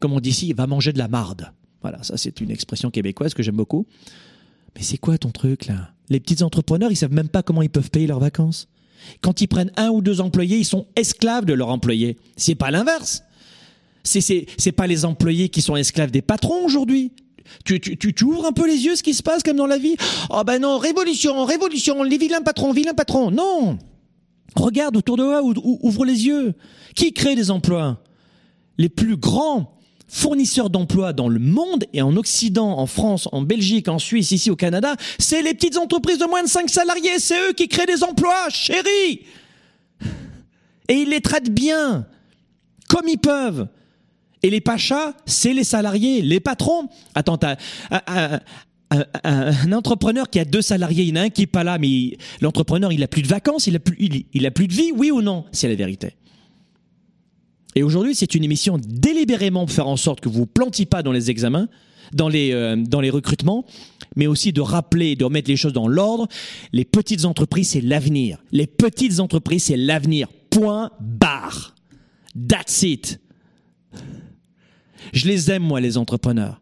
Comme 0.00 0.12
on 0.12 0.20
dit 0.20 0.30
ici, 0.30 0.52
va 0.52 0.66
manger 0.66 0.92
de 0.92 0.98
la 0.98 1.08
marde. 1.08 1.50
Voilà, 1.80 2.02
ça 2.02 2.16
c'est 2.16 2.40
une 2.40 2.50
expression 2.50 2.90
québécoise 2.90 3.34
que 3.34 3.42
j'aime 3.42 3.56
beaucoup. 3.56 3.86
Mais 4.76 4.82
c'est 4.82 4.98
quoi 4.98 5.18
ton 5.18 5.30
truc 5.30 5.66
là? 5.66 5.90
Les 6.10 6.20
petits 6.20 6.42
entrepreneurs, 6.42 6.90
ils 6.90 6.96
savent 6.96 7.12
même 7.12 7.28
pas 7.28 7.42
comment 7.42 7.62
ils 7.62 7.70
peuvent 7.70 7.90
payer 7.90 8.06
leurs 8.06 8.20
vacances. 8.20 8.68
Quand 9.20 9.40
ils 9.40 9.46
prennent 9.46 9.72
un 9.76 9.90
ou 9.90 10.00
deux 10.00 10.20
employés, 10.20 10.58
ils 10.58 10.64
sont 10.64 10.86
esclaves 10.96 11.44
de 11.44 11.52
leurs 11.52 11.68
employés. 11.68 12.16
C'est 12.36 12.54
pas 12.54 12.70
l'inverse. 12.70 13.22
C'est, 14.04 14.20
c'est, 14.20 14.72
pas 14.72 14.86
les 14.86 15.04
employés 15.04 15.50
qui 15.50 15.60
sont 15.60 15.76
esclaves 15.76 16.10
des 16.10 16.22
patrons 16.22 16.64
aujourd'hui. 16.64 17.12
Tu, 17.64 17.80
tu, 17.80 17.96
tu, 17.96 18.24
ouvres 18.24 18.46
un 18.46 18.52
peu 18.52 18.66
les 18.66 18.84
yeux 18.84 18.96
ce 18.96 19.02
qui 19.02 19.12
se 19.12 19.22
passe 19.22 19.42
comme 19.42 19.56
dans 19.56 19.66
la 19.66 19.76
vie? 19.76 19.96
Oh 20.30 20.42
ben 20.46 20.60
non, 20.60 20.78
révolution, 20.78 21.44
révolution, 21.44 22.02
les 22.02 22.16
vilains 22.16 22.40
patrons, 22.40 22.72
vilains 22.72 22.94
patrons. 22.94 23.30
Non 23.30 23.78
Regarde 24.56 24.96
autour 24.96 25.16
de 25.16 25.24
toi, 25.24 25.42
ouvre 25.42 26.04
les 26.04 26.26
yeux. 26.26 26.54
Qui 26.94 27.12
crée 27.12 27.34
des 27.34 27.50
emplois? 27.50 28.02
Les 28.78 28.88
plus 28.88 29.16
grands 29.16 29.77
fournisseurs 30.08 30.70
d'emplois 30.70 31.12
dans 31.12 31.28
le 31.28 31.38
monde 31.38 31.84
et 31.92 32.02
en 32.02 32.16
Occident, 32.16 32.78
en 32.78 32.86
France, 32.86 33.28
en 33.32 33.42
Belgique, 33.42 33.88
en 33.88 33.98
Suisse, 33.98 34.32
ici 34.32 34.50
au 34.50 34.56
Canada, 34.56 34.96
c'est 35.18 35.42
les 35.42 35.54
petites 35.54 35.76
entreprises 35.76 36.18
de 36.18 36.24
moins 36.24 36.42
de 36.42 36.48
5 36.48 36.68
salariés. 36.68 37.18
C'est 37.18 37.38
eux 37.48 37.52
qui 37.52 37.68
créent 37.68 37.86
des 37.86 38.02
emplois, 38.02 38.48
chérie 38.48 39.20
Et 40.88 40.94
ils 40.94 41.10
les 41.10 41.20
traitent 41.20 41.52
bien, 41.52 42.06
comme 42.88 43.06
ils 43.06 43.18
peuvent. 43.18 43.68
Et 44.42 44.50
les 44.50 44.60
pachas, 44.60 45.14
c'est 45.26 45.52
les 45.52 45.64
salariés, 45.64 46.22
les 46.22 46.40
patrons. 46.40 46.88
Attends, 47.14 47.38
un, 47.40 48.40
un, 49.24 49.72
entrepreneur 49.72 50.30
qui 50.30 50.38
a 50.38 50.44
deux 50.44 50.62
salariés, 50.62 51.04
il 51.04 51.10
y 51.10 51.12
en 51.12 51.22
a 51.22 51.24
un 51.24 51.30
qui 51.30 51.42
est 51.42 51.46
pas 51.46 51.64
là, 51.64 51.78
mais 51.78 52.16
l'entrepreneur, 52.40 52.92
il 52.92 53.02
a 53.02 53.08
plus 53.08 53.22
de 53.22 53.28
vacances, 53.28 53.66
il 53.66 53.76
a 53.76 53.80
il, 54.32 54.46
a 54.46 54.50
plus 54.50 54.68
de 54.68 54.72
vie, 54.72 54.92
oui 54.94 55.10
ou 55.10 55.22
non? 55.22 55.44
C'est 55.52 55.68
la 55.68 55.74
vérité. 55.74 56.14
Et 57.78 57.84
aujourd'hui, 57.84 58.16
c'est 58.16 58.34
une 58.34 58.42
émission 58.42 58.76
délibérément 58.76 59.64
pour 59.64 59.72
faire 59.72 59.86
en 59.86 59.96
sorte 59.96 60.18
que 60.18 60.28
vous 60.28 60.40
vous 60.40 60.46
plantiez 60.46 60.84
pas 60.84 61.04
dans 61.04 61.12
les 61.12 61.30
examens, 61.30 61.68
dans 62.12 62.28
les, 62.28 62.50
euh, 62.50 62.74
dans 62.74 63.00
les 63.00 63.08
recrutements, 63.08 63.64
mais 64.16 64.26
aussi 64.26 64.52
de 64.52 64.60
rappeler, 64.60 65.14
de 65.14 65.24
remettre 65.24 65.48
les 65.48 65.56
choses 65.56 65.74
dans 65.74 65.86
l'ordre. 65.86 66.26
Les 66.72 66.84
petites 66.84 67.24
entreprises, 67.24 67.68
c'est 67.68 67.80
l'avenir. 67.80 68.38
Les 68.50 68.66
petites 68.66 69.20
entreprises, 69.20 69.62
c'est 69.62 69.76
l'avenir. 69.76 70.26
Point 70.50 70.90
barre. 70.98 71.76
That's 72.48 72.82
it. 72.82 73.20
Je 75.12 75.28
les 75.28 75.48
aime, 75.52 75.62
moi, 75.62 75.80
les 75.80 75.98
entrepreneurs. 75.98 76.60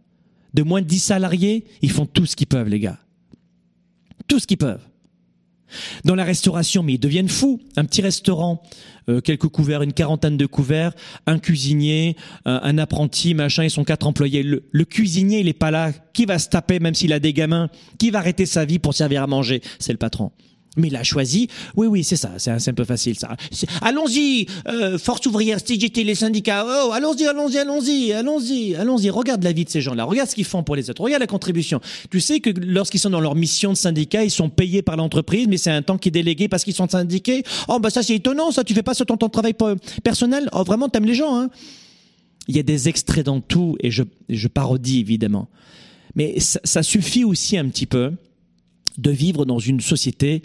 De 0.52 0.64
moins 0.64 0.83
de 0.83 0.87
10 0.87 0.98
salariés, 0.98 1.64
ils 1.81 1.90
font 1.90 2.05
tout 2.05 2.26
ce 2.26 2.37
qu'ils 2.37 2.46
peuvent, 2.46 2.68
les 2.68 2.81
gars. 2.81 2.98
Tout 4.29 4.38
ce 4.38 4.46
qu'ils 4.46 4.59
peuvent. 4.59 4.87
Dans 6.05 6.14
la 6.14 6.24
restauration, 6.24 6.83
mais 6.83 6.94
ils 6.94 6.98
deviennent 6.98 7.29
fous. 7.29 7.61
Un 7.76 7.85
petit 7.85 8.02
restaurant, 8.02 8.62
euh, 9.09 9.20
quelques 9.20 9.48
couverts, 9.48 9.83
une 9.83 9.92
quarantaine 9.92 10.37
de 10.37 10.46
couverts, 10.46 10.92
un 11.26 11.38
cuisinier, 11.38 12.16
un, 12.44 12.79
apprenti, 12.79 13.35
machin, 13.35 13.64
ils 13.64 13.70
sont 13.70 13.85
quatre 13.85 14.07
employés. 14.07 14.42
Le, 14.42 14.64
le, 14.70 14.85
cuisinier, 14.85 15.40
il 15.40 15.48
est 15.48 15.52
pas 15.52 15.70
là. 15.70 15.92
Qui 16.12 16.24
va 16.24 16.38
se 16.38 16.48
taper, 16.48 16.79
même 16.79 16.94
s'il 16.94 17.12
a 17.12 17.18
des 17.18 17.33
gamins? 17.33 17.68
Qui 17.98 18.11
va 18.11 18.20
arrêter 18.20 18.46
sa 18.46 18.64
vie 18.64 18.79
pour 18.79 18.94
servir 18.94 19.22
à 19.22 19.26
manger? 19.26 19.61
C'est 19.79 19.92
le 19.92 19.98
patron. 19.98 20.33
Mais 20.77 20.89
il 20.89 20.97
a 20.97 21.03
choisi. 21.03 21.49
Oui, 21.75 21.87
oui, 21.87 22.05
c'est 22.05 22.17
ça. 22.17 22.33
C'est 22.39 22.51
un, 22.51 22.75
peu 22.75 22.85
facile, 22.85 23.19
ça. 23.19 23.37
Allons-y, 23.81 24.47
euh, 24.69 24.99
force 24.99 25.25
ouvrière, 25.27 25.59
CGT, 25.65 26.05
les 26.05 26.15
syndicats. 26.15 26.67
Oh, 26.67 26.93
allons-y, 26.93 27.27
allons-y, 27.27 27.59
allons-y, 27.59 28.12
allons-y, 28.12 28.75
allons-y. 28.75 29.11
Regarde 29.11 29.43
la 29.43 29.53
vie 29.53 29.65
de 29.65 29.71
ces 29.71 29.81
gens-là. 29.81 30.05
Regarde 30.05 30.29
ce 30.29 30.35
qu'ils 30.35 30.45
font 30.45 30.62
pour 30.62 30.77
les 30.77 30.91
autres. 30.91 31.03
Regarde 31.03 31.21
la 31.21 31.27
contribution. 31.27 31.81
Tu 32.11 32.21
sais 32.21 32.41
que 32.41 32.51
lorsqu'ils 32.51 33.01
sont 33.01 33.11
dans 33.11 33.21
leur 33.21 33.35
mission 33.35 33.73
de 33.73 33.77
syndicat, 33.77 34.25
ils 34.25 34.31
sont 34.31 34.51
payés 34.51 34.83
par 34.83 34.97
l'entreprise, 34.97 35.47
mais 35.49 35.57
c'est 35.57 35.71
un 35.71 35.83
temps 35.83 35.99
qui 35.99 36.09
est 36.09 36.12
délégué 36.12 36.49
parce 36.49 36.65
qu'ils 36.65 36.75
sont 36.75 36.89
syndiqués. 36.89 37.43
Oh, 37.69 37.79
bah 37.79 37.91
ça, 37.91 38.03
c'est 38.03 38.15
étonnant, 38.15 38.51
ça. 38.51 38.62
Tu 38.62 38.75
fais 38.75 38.83
pas 38.83 38.95
ton 38.95 39.17
temps 39.17 39.27
de 39.27 39.33
travail 39.33 39.55
personnel? 40.03 40.49
Oh, 40.53 40.62
vraiment, 40.65 40.89
t'aimes 40.89 41.07
les 41.07 41.15
gens, 41.15 41.39
hein? 41.39 41.49
Il 42.49 42.57
y 42.57 42.61
a 42.61 42.62
des 42.62 42.89
extraits 42.89 43.27
dans 43.27 43.41
tout, 43.41 43.77
et 43.81 43.91
je, 43.91 44.05
je 44.29 44.49
parodie, 44.49 45.01
évidemment. 45.01 45.49
Mais 46.15 46.37
ça 46.39 46.83
suffit 46.83 47.25
aussi 47.25 47.59
un 47.59 47.69
petit 47.69 47.87
peu 47.87 48.12
de 48.98 49.11
vivre 49.11 49.44
dans 49.44 49.59
une 49.59 49.80
société 49.80 50.42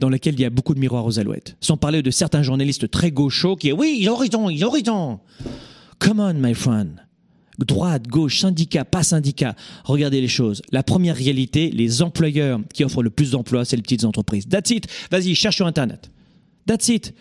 dans 0.00 0.08
laquelle 0.08 0.34
il 0.34 0.40
y 0.40 0.44
a 0.44 0.50
beaucoup 0.50 0.74
de 0.74 0.80
miroirs 0.80 1.06
aux 1.06 1.18
alouettes. 1.18 1.56
Sans 1.60 1.76
parler 1.76 2.02
de 2.02 2.10
certains 2.10 2.42
journalistes 2.42 2.90
très 2.90 3.10
gauchos 3.10 3.56
qui, 3.56 3.72
oui, 3.72 3.98
ils 4.00 4.08
ont 4.08 4.16
raison, 4.16 4.50
ils 4.50 4.64
ont 4.64 4.70
raison. 4.70 5.20
Come 6.00 6.18
on, 6.18 6.34
my 6.34 6.54
friend. 6.54 6.96
Droite, 7.58 8.08
gauche, 8.08 8.40
syndicat, 8.40 8.84
pas 8.84 9.04
syndicat. 9.04 9.54
Regardez 9.84 10.20
les 10.20 10.28
choses. 10.28 10.62
La 10.72 10.82
première 10.82 11.14
réalité, 11.14 11.70
les 11.70 12.02
employeurs 12.02 12.60
qui 12.74 12.82
offrent 12.82 13.02
le 13.02 13.10
plus 13.10 13.30
d'emplois, 13.30 13.64
c'est 13.64 13.76
les 13.76 13.82
petites 13.82 14.04
entreprises. 14.04 14.48
That's 14.48 14.70
it. 14.70 14.88
Vas-y, 15.10 15.34
cherche 15.34 15.56
sur 15.56 15.66
Internet. 15.66 16.10
That's 16.66 16.88
it. 16.88 17.14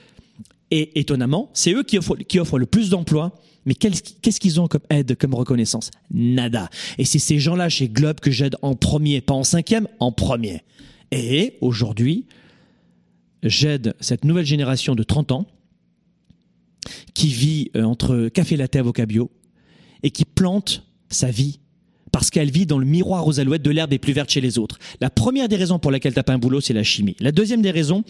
Et 0.72 1.00
étonnamment, 1.00 1.52
c'est 1.54 1.74
eux 1.74 1.84
qui 1.84 1.98
offrent, 1.98 2.16
qui 2.16 2.40
offrent 2.40 2.58
le 2.58 2.66
plus 2.66 2.90
d'emplois. 2.90 3.36
Mais 3.66 3.76
qu'est-ce 3.76 4.40
qu'ils 4.40 4.60
ont 4.60 4.68
comme 4.68 4.82
aide, 4.90 5.16
comme 5.18 5.36
reconnaissance? 5.36 5.92
Nada. 6.12 6.70
Et 6.98 7.06
c'est 7.06 7.20
ces 7.20 7.40
gens-là 7.40 7.70
chez 7.70 7.90
Globe 7.90 8.20
que 8.20 8.32
j'aide 8.32 8.56
en 8.62 8.76
premier, 8.76 9.22
pas 9.22 9.34
en 9.34 9.44
cinquième, 9.44 9.88
en 10.00 10.12
premier. 10.12 10.64
Et 11.12 11.58
aujourd'hui, 11.62 12.26
j'aide 13.44 13.96
cette 14.00 14.26
nouvelle 14.26 14.46
génération 14.46 14.96
de 14.96 15.04
30 15.04 15.32
ans 15.32 15.48
qui 17.14 17.28
vit 17.28 17.72
euh, 17.76 17.84
entre 17.84 18.30
café 18.30 18.58
latte 18.58 18.76
avocat 18.76 19.06
bio 19.06 19.30
et 20.04 20.10
qui 20.10 20.26
plante 20.26 20.84
sa 21.10 21.30
vie 21.30 21.60
parce 22.12 22.30
qu'elle 22.30 22.52
vit 22.52 22.66
dans 22.66 22.78
le 22.78 22.86
miroir 22.86 23.26
aux 23.28 23.40
alouettes 23.40 23.62
de 23.62 23.72
l'herbe 23.72 23.94
est 23.94 24.00
plus 24.00 24.14
verte 24.14 24.30
chez 24.30 24.42
les 24.42 24.58
autres. 24.58 24.78
La 25.00 25.10
première 25.10 25.48
des 25.48 25.56
raisons 25.56 25.80
pour 25.80 25.92
laquelle 25.92 26.14
t'as 26.14 26.24
pas 26.24 26.34
un 26.34 26.40
boulot, 26.40 26.60
c'est 26.60 26.74
la 26.74 26.84
chimie. 26.84 27.16
La 27.20 27.32
deuxième 27.32 27.62
des 27.62 27.72
raisons, 27.72 28.04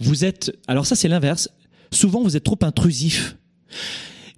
vous 0.00 0.24
êtes, 0.24 0.56
alors 0.66 0.86
ça 0.86 0.96
c'est 0.96 1.08
l'inverse, 1.08 1.50
souvent 1.92 2.22
vous 2.22 2.36
êtes 2.36 2.44
trop 2.44 2.58
intrusif. 2.62 3.36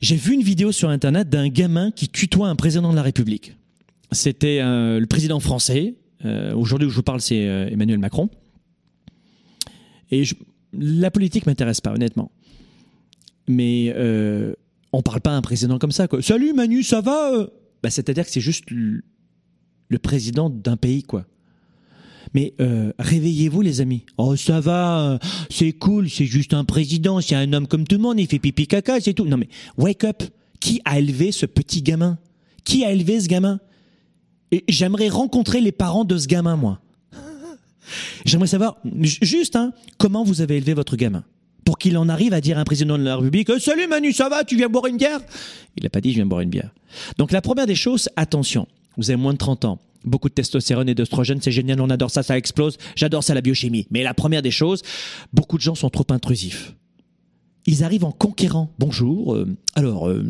J'ai 0.00 0.16
vu 0.16 0.34
une 0.34 0.42
vidéo 0.42 0.72
sur 0.72 0.90
Internet 0.90 1.28
d'un 1.28 1.48
gamin 1.48 1.90
qui 1.90 2.08
tutoie 2.08 2.48
un 2.48 2.56
président 2.56 2.90
de 2.90 2.96
la 2.96 3.02
République. 3.02 3.56
C'était 4.12 4.60
euh, 4.60 5.00
le 5.00 5.06
président 5.06 5.40
français. 5.40 5.94
Euh, 6.24 6.54
Aujourd'hui 6.54 6.86
où 6.86 6.90
je 6.90 6.96
vous 6.96 7.02
parle, 7.02 7.20
c'est 7.20 7.48
euh, 7.48 7.68
Emmanuel 7.68 7.98
Macron. 7.98 8.28
Et 10.10 10.24
la 10.72 11.10
politique 11.10 11.46
m'intéresse 11.46 11.80
pas, 11.80 11.92
honnêtement. 11.92 12.30
Mais 13.48 13.94
on 14.92 15.02
parle 15.02 15.20
pas 15.20 15.32
à 15.32 15.34
un 15.34 15.42
président 15.42 15.78
comme 15.78 15.92
ça. 15.92 16.06
Salut 16.20 16.52
Manu, 16.52 16.82
ça 16.82 17.00
va 17.00 17.48
bah, 17.82 17.90
C'est-à-dire 17.90 18.24
que 18.24 18.30
c'est 18.30 18.40
juste 18.40 18.70
le, 18.70 19.02
le 19.88 19.98
président 19.98 20.50
d'un 20.50 20.76
pays, 20.76 21.02
quoi. 21.02 21.26
Mais 22.36 22.52
euh, 22.60 22.92
réveillez-vous, 22.98 23.62
les 23.62 23.80
amis. 23.80 24.02
Oh, 24.18 24.36
ça 24.36 24.60
va, 24.60 25.00
euh, 25.12 25.18
c'est 25.48 25.72
cool, 25.72 26.10
c'est 26.10 26.26
juste 26.26 26.52
un 26.52 26.64
président, 26.64 27.22
c'est 27.22 27.34
un 27.34 27.50
homme 27.54 27.66
comme 27.66 27.86
tout 27.86 27.96
le 27.96 28.02
monde, 28.02 28.20
il 28.20 28.26
fait 28.26 28.38
pipi 28.38 28.66
caca, 28.66 29.00
c'est 29.00 29.14
tout. 29.14 29.24
Non 29.24 29.38
mais, 29.38 29.48
wake 29.78 30.04
up. 30.04 30.22
Qui 30.60 30.82
a 30.84 30.98
élevé 30.98 31.32
ce 31.32 31.46
petit 31.46 31.80
gamin? 31.80 32.18
Qui 32.62 32.84
a 32.84 32.92
élevé 32.92 33.18
ce 33.20 33.26
gamin? 33.28 33.58
Et 34.52 34.64
j'aimerais 34.68 35.08
rencontrer 35.08 35.62
les 35.62 35.72
parents 35.72 36.04
de 36.04 36.18
ce 36.18 36.26
gamin, 36.26 36.56
moi. 36.56 36.78
J'aimerais 38.26 38.48
savoir, 38.48 38.76
ju- 39.00 39.18
juste, 39.22 39.56
hein, 39.56 39.72
comment 39.96 40.22
vous 40.22 40.42
avez 40.42 40.56
élevé 40.58 40.74
votre 40.74 40.96
gamin? 40.96 41.24
Pour 41.64 41.78
qu'il 41.78 41.96
en 41.96 42.08
arrive 42.10 42.34
à 42.34 42.42
dire 42.42 42.58
à 42.58 42.60
un 42.60 42.64
président 42.64 42.98
de 42.98 43.02
la 43.02 43.16
République 43.16 43.50
Salut 43.60 43.86
Manu, 43.88 44.12
ça 44.12 44.28
va? 44.28 44.44
Tu 44.44 44.56
viens 44.56 44.68
boire 44.68 44.86
une 44.86 44.98
bière 44.98 45.20
Il 45.76 45.84
n'a 45.84 45.88
pas 45.90 46.00
dit 46.02 46.10
Je 46.10 46.16
viens 46.16 46.26
boire 46.26 46.42
une 46.42 46.50
bière. 46.50 46.70
Donc 47.16 47.32
la 47.32 47.40
première 47.40 47.66
des 47.66 47.74
choses, 47.74 48.10
attention, 48.16 48.66
vous 48.98 49.10
avez 49.10 49.16
moins 49.16 49.32
de 49.32 49.38
30 49.38 49.64
ans. 49.64 49.78
Beaucoup 50.06 50.28
de 50.28 50.34
testostérone 50.34 50.88
et 50.88 50.94
d'oestrogène, 50.94 51.40
c'est 51.42 51.50
génial, 51.50 51.80
on 51.80 51.90
adore 51.90 52.10
ça, 52.10 52.22
ça 52.22 52.38
explose. 52.38 52.78
J'adore 52.94 53.24
ça, 53.24 53.34
la 53.34 53.40
biochimie. 53.40 53.86
Mais 53.90 54.02
la 54.02 54.14
première 54.14 54.42
des 54.42 54.50
choses, 54.50 54.82
beaucoup 55.32 55.56
de 55.56 55.62
gens 55.62 55.74
sont 55.74 55.90
trop 55.90 56.06
intrusifs. 56.10 56.74
Ils 57.66 57.82
arrivent 57.82 58.04
en 58.04 58.12
conquérant. 58.12 58.72
Bonjour. 58.78 59.34
euh, 59.34 59.48
alors, 59.74 60.08
euh, 60.08 60.24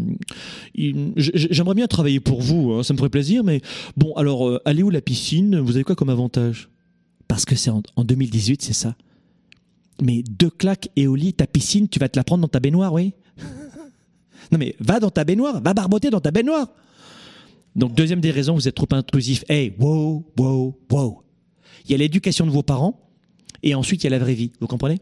j'aimerais 1.16 1.74
bien 1.74 1.86
travailler 1.86 2.20
pour 2.20 2.40
vous, 2.40 2.72
hein, 2.72 2.82
ça 2.82 2.94
me 2.94 2.98
ferait 2.98 3.10
plaisir, 3.10 3.44
mais 3.44 3.60
bon, 3.96 4.14
alors, 4.14 4.48
euh, 4.48 4.60
allez 4.64 4.82
où 4.82 4.88
la 4.88 5.02
piscine? 5.02 5.58
Vous 5.60 5.76
avez 5.76 5.84
quoi 5.84 5.94
comme 5.94 6.08
avantage? 6.08 6.70
Parce 7.28 7.44
que 7.44 7.54
c'est 7.54 7.70
en, 7.70 7.82
en 7.96 8.04
2018, 8.04 8.62
c'est 8.62 8.72
ça. 8.72 8.96
Mais 10.00 10.22
deux 10.22 10.50
claques 10.50 10.88
et 10.96 11.06
au 11.06 11.14
lit, 11.14 11.34
ta 11.34 11.46
piscine, 11.46 11.88
tu 11.88 11.98
vas 11.98 12.08
te 12.08 12.18
la 12.18 12.24
prendre 12.24 12.40
dans 12.42 12.48
ta 12.48 12.60
baignoire, 12.60 12.92
oui? 12.92 13.12
Non 14.52 14.58
mais 14.58 14.76
va 14.78 15.00
dans 15.00 15.10
ta 15.10 15.24
baignoire, 15.24 15.60
va 15.60 15.74
barboter 15.74 16.08
dans 16.10 16.20
ta 16.20 16.30
baignoire. 16.30 16.68
Donc 17.76 17.94
deuxième 17.94 18.20
des 18.20 18.30
raisons, 18.30 18.54
vous 18.54 18.66
êtes 18.66 18.74
trop 18.74 18.88
intrusif. 18.90 19.44
Hey, 19.48 19.74
wow, 19.78 20.24
wow, 20.38 20.78
wow. 20.90 21.22
Il 21.84 21.92
y 21.92 21.94
a 21.94 21.98
l'éducation 21.98 22.46
de 22.46 22.50
vos 22.50 22.62
parents 22.62 23.08
et 23.62 23.74
ensuite 23.74 24.02
il 24.02 24.06
y 24.06 24.08
a 24.08 24.10
la 24.10 24.18
vraie 24.18 24.34
vie. 24.34 24.50
Vous 24.60 24.66
comprenez? 24.66 24.98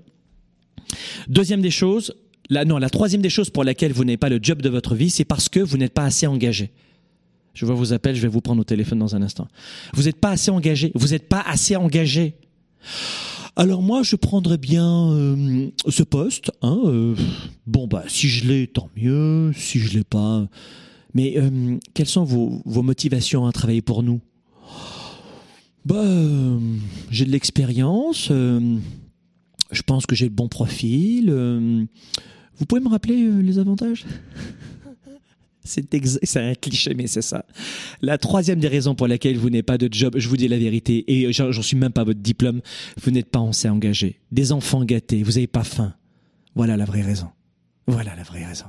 Deuxième 1.29 1.63
des 1.63 1.71
choses, 1.71 2.15
non, 2.51 2.79
la 2.79 2.91
troisième 2.91 3.23
des 3.23 3.31
choses 3.31 3.49
pour 3.49 3.65
laquelle 3.65 3.93
vous 3.93 4.05
n'avez 4.05 4.17
pas 4.17 4.29
le 4.29 4.39
job 4.43 4.61
de 4.61 4.69
votre 4.69 4.95
vie, 4.95 5.09
c'est 5.09 5.25
parce 5.25 5.49
que 5.49 5.61
vous 5.61 5.79
n'êtes 5.79 5.95
pas 5.95 6.05
assez 6.05 6.27
engagé. 6.27 6.73
Je 7.55 7.65
vois 7.65 7.77
vos 7.77 7.93
appels, 7.93 8.17
je 8.17 8.21
vais 8.21 8.29
vous 8.29 8.41
prendre 8.41 8.61
au 8.61 8.65
téléphone 8.65 8.99
dans 8.99 9.15
un 9.15 9.23
instant. 9.23 9.47
Vous 9.95 10.03
n'êtes 10.03 10.21
pas 10.21 10.31
assez 10.31 10.51
engagé. 10.51 10.91
Vous 10.95 11.09
n'êtes 11.09 11.29
pas 11.29 11.41
assez 11.41 11.77
engagé. 11.77 12.35
Alors 13.55 13.81
moi, 13.81 14.03
je 14.03 14.17
prendrais 14.17 14.59
bien 14.59 15.11
euh, 15.13 15.71
ce 15.89 16.03
poste. 16.03 16.51
Hein, 16.63 16.81
euh, 16.87 17.15
bon, 17.69 17.87
bah, 17.87 18.03
si 18.09 18.29
je 18.29 18.49
l'ai, 18.49 18.67
tant 18.67 18.91
mieux. 18.97 19.53
Si 19.57 19.79
je 19.79 19.97
l'ai 19.97 20.03
pas. 20.03 20.49
Mais 21.15 21.35
euh, 21.37 21.79
quelles 21.95 22.09
sont 22.09 22.25
vos, 22.25 22.83
motivations 22.83 23.47
à 23.47 23.53
travailler 23.53 23.83
pour 23.83 24.03
nous? 24.03 24.21
Bah, 25.85 25.97
euh, 25.97 26.59
j'ai 27.11 27.25
de 27.25 27.31
l'expérience. 27.31 28.29
euh, 28.31 28.79
je 29.71 29.83
pense 29.83 30.07
que 30.07 30.15
j'ai 30.15 30.27
le 30.27 30.35
bon 30.35 30.49
profil. 30.49 31.31
vous 31.31 32.67
pouvez 32.67 32.81
me 32.81 32.89
rappeler 32.89 33.31
les 33.43 33.59
avantages? 33.59 34.05
C'est 35.65 36.37
un 36.37 36.55
cliché, 36.55 36.93
mais 36.95 37.07
c'est 37.07 37.23
ça. 37.23 37.47
La 38.03 38.19
troisième 38.19 38.61
des 38.61 38.69
raisons 38.69 38.95
pour 38.95 39.09
laquelle 39.09 39.39
vous 39.39 39.49
n'avez 39.49 39.63
pas 39.63 39.79
de 39.79 39.89
job, 39.91 40.15
je 40.19 40.29
vous 40.29 40.37
dis 40.37 40.47
la 40.47 40.59
vérité, 40.59 41.05
et 41.09 41.33
j'en 41.33 41.63
suis 41.63 41.77
même 41.77 41.91
pas 41.91 42.05
votre 42.05 42.21
diplôme, 42.21 42.61
vous 43.03 43.11
n'êtes 43.11 43.31
pas 43.31 43.41
assez 43.41 43.67
engagé. 43.67 44.21
Des 44.31 44.53
enfants 44.53 44.85
gâtés, 44.85 45.23
vous 45.23 45.33
n'avez 45.33 45.47
pas 45.47 45.65
faim. 45.65 45.95
Voilà 46.55 46.77
la 46.77 46.85
vraie 46.85 47.01
raison. 47.01 47.29
Voilà 47.87 48.15
la 48.15 48.25
vraie 48.25 48.45
raison. 48.45 48.67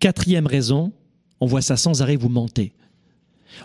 Quatrième 0.00 0.46
raison, 0.46 0.92
on 1.44 1.46
voit 1.46 1.60
ça 1.60 1.76
sans 1.76 2.00
arrêt, 2.00 2.16
vous 2.16 2.30
mentez. 2.30 2.72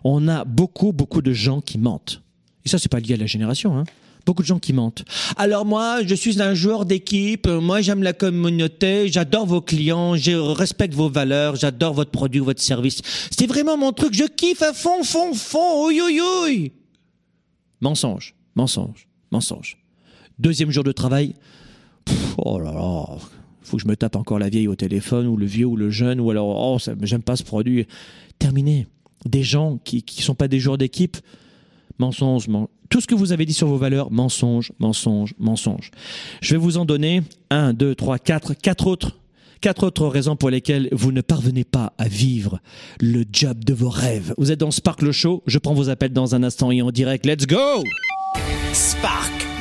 On 0.04 0.28
a 0.28 0.44
beaucoup, 0.44 0.92
beaucoup 0.92 1.22
de 1.22 1.32
gens 1.32 1.62
qui 1.62 1.78
mentent. 1.78 2.22
Et 2.66 2.70
ça, 2.70 2.78
c'est 2.78 2.90
pas 2.90 3.00
lié 3.00 3.14
à 3.14 3.18
la 3.18 3.26
génération, 3.26 3.78
hein. 3.78 3.86
Beaucoup 4.26 4.42
de 4.42 4.48
gens 4.48 4.60
qui 4.60 4.74
mentent. 4.74 5.06
Alors 5.38 5.66
moi, 5.66 6.04
je 6.06 6.14
suis 6.14 6.42
un 6.42 6.54
joueur 6.54 6.86
d'équipe, 6.86 7.48
moi 7.48 7.80
j'aime 7.80 8.04
la 8.04 8.12
communauté, 8.12 9.08
j'adore 9.08 9.46
vos 9.46 9.62
clients, 9.62 10.18
je 10.18 10.34
respecte 10.34 10.94
vos 10.94 11.10
valeurs, 11.10 11.56
j'adore 11.56 11.94
votre 11.94 12.12
produit, 12.12 12.42
votre 12.42 12.62
service. 12.62 13.02
C'est 13.32 13.48
vraiment 13.48 13.78
mon 13.78 13.94
truc, 13.94 14.14
je 14.14 14.26
kiffe 14.26 14.62
à 14.62 14.74
fond, 14.74 15.04
fond, 15.04 15.34
fond, 15.34 15.88
oui, 15.88 16.02
oui, 16.04 16.22
oui. 16.44 16.74
Mensonge, 17.80 18.36
mensonge, 18.56 19.08
mensonge. 19.32 19.78
Deuxième 20.38 20.70
jour 20.70 20.84
de 20.84 20.92
travail, 20.92 21.34
oh 22.38 22.60
là 22.60 22.74
là, 22.74 23.06
faut 23.70 23.78
que 23.78 23.84
je 23.84 23.88
me 23.88 23.96
tape 23.96 24.16
encore 24.16 24.40
la 24.40 24.50
vieille 24.50 24.68
au 24.68 24.76
téléphone, 24.76 25.28
ou 25.28 25.38
le 25.38 25.46
vieux, 25.46 25.66
ou 25.66 25.76
le 25.76 25.90
jeune, 25.90 26.20
ou 26.20 26.32
alors, 26.32 26.48
oh, 26.74 26.80
ça, 26.80 26.94
j'aime 27.04 27.22
pas 27.22 27.36
ce 27.36 27.44
produit. 27.44 27.86
Terminé. 28.40 28.88
Des 29.26 29.44
gens 29.44 29.78
qui 29.84 30.02
qui 30.04 30.22
sont 30.24 30.36
pas 30.36 30.48
des 30.48 30.60
joueurs 30.60 30.78
d'équipe, 30.78 31.18
mensonge, 32.00 32.48
men- 32.48 32.68
tout 32.90 33.02
ce 33.02 33.08
que 33.08 33.16
vous 33.16 33.32
avez 33.34 33.46
dit 33.46 33.54
sur 33.54 33.68
vos 33.68 33.78
valeurs, 33.78 34.12
mensonge, 34.12 34.72
mensonge, 34.80 35.36
mensonge. 35.38 35.92
Je 36.42 36.56
vais 36.56 36.58
vous 36.60 36.78
en 36.78 36.86
donner 36.86 37.22
un, 37.52 37.74
deux, 37.74 37.94
trois, 37.96 38.18
quatre, 38.18 38.54
quatre 38.56 38.88
autres, 38.88 39.20
quatre 39.62 39.84
autres 39.86 40.08
raisons 40.08 40.36
pour 40.38 40.50
lesquelles 40.50 40.88
vous 40.94 41.12
ne 41.12 41.22
parvenez 41.22 41.66
pas 41.66 41.94
à 41.98 42.08
vivre 42.08 42.60
le 43.02 43.26
job 43.32 43.64
de 43.64 43.74
vos 43.74 43.90
rêves. 43.90 44.34
Vous 44.38 44.52
êtes 44.52 44.60
dans 44.60 44.72
Sparkle 44.72 45.12
Show. 45.12 45.44
Je 45.46 45.60
prends 45.60 45.74
vos 45.76 45.90
appels 45.90 46.14
dans 46.14 46.34
un 46.34 46.42
instant 46.44 46.72
et 46.72 46.82
en 46.82 46.90
direct. 46.92 47.26
Let's 47.26 47.46
go! 47.46 47.84
Spark, 48.74 49.39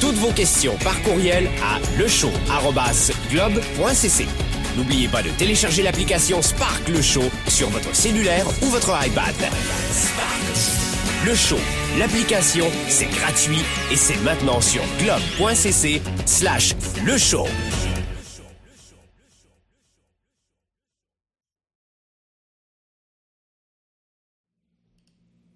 Toutes 0.00 0.16
vos 0.16 0.32
questions 0.32 0.76
par 0.84 1.00
courriel 1.02 1.48
à 1.62 1.78
lechaud.globe.cc. 1.98 4.26
N'oubliez 4.76 5.08
pas 5.08 5.22
de 5.22 5.30
télécharger 5.30 5.82
l'application 5.82 6.40
Spark 6.40 6.88
Le 6.88 7.02
Show 7.02 7.24
sur 7.48 7.68
votre 7.70 7.96
cellulaire 7.96 8.46
ou 8.62 8.66
votre 8.66 8.96
iPad. 9.04 9.34
Le 11.26 11.34
Show, 11.34 11.58
l'application, 11.98 12.66
c'est 12.88 13.10
gratuit 13.10 13.64
et 13.90 13.96
c'est 13.96 14.22
maintenant 14.22 14.60
sur 14.60 14.82
globe.cc 15.00 16.00
slash 16.26 16.76
le 17.04 17.18
show. 17.18 17.48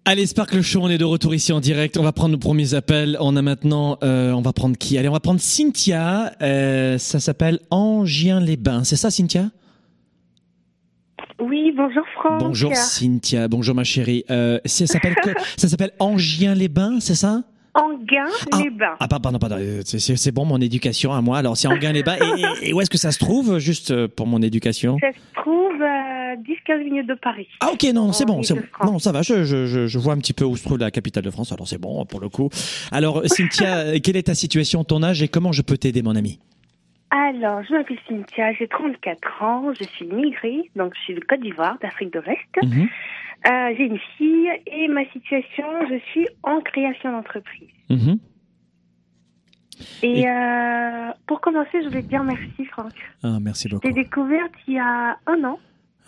Allez, 0.05 0.25
Sparkle 0.25 0.61
Show, 0.61 0.81
on 0.81 0.89
est 0.89 0.97
de 0.97 1.05
retour 1.05 1.33
ici 1.33 1.53
en 1.53 1.61
direct. 1.61 1.95
On 1.95 2.03
va 2.03 2.11
prendre 2.11 2.33
nos 2.33 2.37
premiers 2.37 2.73
appels. 2.73 3.15
On 3.21 3.37
a 3.37 3.41
maintenant, 3.41 3.97
euh, 4.03 4.33
on 4.33 4.41
va 4.41 4.51
prendre 4.51 4.77
qui? 4.77 4.97
Allez, 4.97 5.07
on 5.07 5.13
va 5.13 5.21
prendre 5.21 5.39
Cynthia. 5.39 6.33
Euh, 6.41 6.97
ça 6.97 7.21
s'appelle 7.21 7.59
Angien-les-Bains. 7.71 8.83
C'est 8.83 8.97
ça, 8.97 9.09
Cynthia? 9.09 9.49
Oui, 11.39 11.71
bonjour 11.75 12.03
Franck. 12.15 12.41
Bonjour, 12.41 12.75
Cynthia. 12.75 13.47
Bonjour, 13.47 13.75
ma 13.75 13.85
chérie. 13.85 14.25
Euh, 14.29 14.59
ça 14.65 14.87
s'appelle 14.87 15.15
Ça 15.55 15.69
s'appelle 15.69 15.91
Angien-les-Bains, 15.99 16.99
c'est 16.99 17.15
ça? 17.15 17.43
Anguin, 17.75 18.25
Ah. 18.51 18.95
Ah, 18.99 19.07
pardon, 19.07 19.39
pardon. 19.39 19.55
euh, 19.59 19.81
C'est- 19.83 19.99
C'est 19.99 20.15
c'est 20.15 20.31
bon, 20.31 20.45
mon 20.45 20.61
éducation 20.61 21.11
à 21.11 21.21
moi. 21.21 21.39
Alors, 21.39 21.57
c'est 21.57 21.67
Anguin-les-Bains. 21.67 22.17
Et, 22.17 22.41
et- 22.65 22.69
et 22.69 22.73
où 22.73 22.81
est-ce 22.81 22.89
que 22.89 22.97
ça 22.99 23.11
se 23.11 23.17
trouve, 23.19 23.57
juste 23.57 23.89
euh, 23.91 24.07
pour 24.07 24.27
mon 24.27 24.41
éducation 24.41 24.97
Ça 25.01 25.11
se 25.11 25.41
trouve 25.41 25.81
à 25.81 26.35
10-15 26.35 26.83
minutes 26.83 27.07
de 27.07 27.15
Paris. 27.15 27.47
Ah 27.61 27.69
ok 27.73 27.83
non 27.93 28.11
c'est 28.11 28.25
bon 28.25 28.41
c'est 28.43 28.53
bon 28.55 28.61
non 28.85 28.99
ça 28.99 29.11
va 29.11 29.21
je, 29.21 29.43
je, 29.43 29.87
je, 29.87 29.97
vois 29.99 30.13
un 30.13 30.17
petit 30.17 30.33
peu 30.33 30.45
où 30.45 30.55
se 30.57 30.63
trouve 30.63 30.77
la 30.79 30.89
capitale 30.91 31.23
de 31.23 31.29
France 31.31 31.51
alors 31.51 31.67
c'est 31.67 31.77
bon 31.79 32.05
pour 32.05 32.19
le 32.19 32.27
coup 32.29 32.49
alors 32.91 33.21
Cynthia 33.25 33.77
euh, 33.77 33.99
quelle 34.03 34.17
est 34.17 34.23
ta 34.23 34.33
situation 34.35 34.83
ton 34.83 35.03
âge 35.03 35.21
et 35.21 35.27
comment 35.27 35.51
je 35.51 35.61
peux 35.61 35.77
t'aider 35.77 36.01
mon 36.01 36.15
ami? 36.15 36.39
Alors, 37.15 37.61
je 37.63 37.73
m'appelle 37.73 37.99
Cynthia, 38.07 38.53
j'ai 38.53 38.67
34 38.67 39.43
ans, 39.43 39.71
je 39.79 39.83
suis 39.85 40.07
migrée, 40.07 40.71
donc 40.75 40.95
je 40.95 40.99
suis 41.01 41.13
de 41.13 41.19
Côte 41.19 41.41
d'Ivoire, 41.41 41.77
d'Afrique 41.79 42.11
de 42.11 42.19
l'Est. 42.21 42.63
Mhm, 42.63 42.87
Euh, 43.45 43.73
j'ai 43.77 43.83
une 43.85 43.99
fille 44.17 44.49
et 44.67 44.87
ma 44.87 45.05
situation, 45.11 45.65
je 45.89 45.99
suis 46.11 46.27
en 46.43 46.61
création 46.61 47.11
d'entreprise. 47.11 47.69
mhm. 47.89 48.17
Et, 50.01 50.21
Et- 50.21 50.29
euh, 50.29 51.11
pour 51.27 51.41
commencer, 51.41 51.81
je 51.83 51.87
voulais 51.89 52.03
te 52.03 52.07
dire 52.07 52.23
merci 52.23 52.65
Franck. 52.65 52.93
ah 53.21 53.37
merci 53.41 53.67
beaucoup 53.69 53.85
J'ai 53.87 53.93
découverte 53.93 54.53
il 54.67 54.75
y 54.75 54.79
a 54.79 55.17
un 55.27 55.43
an 55.43 55.59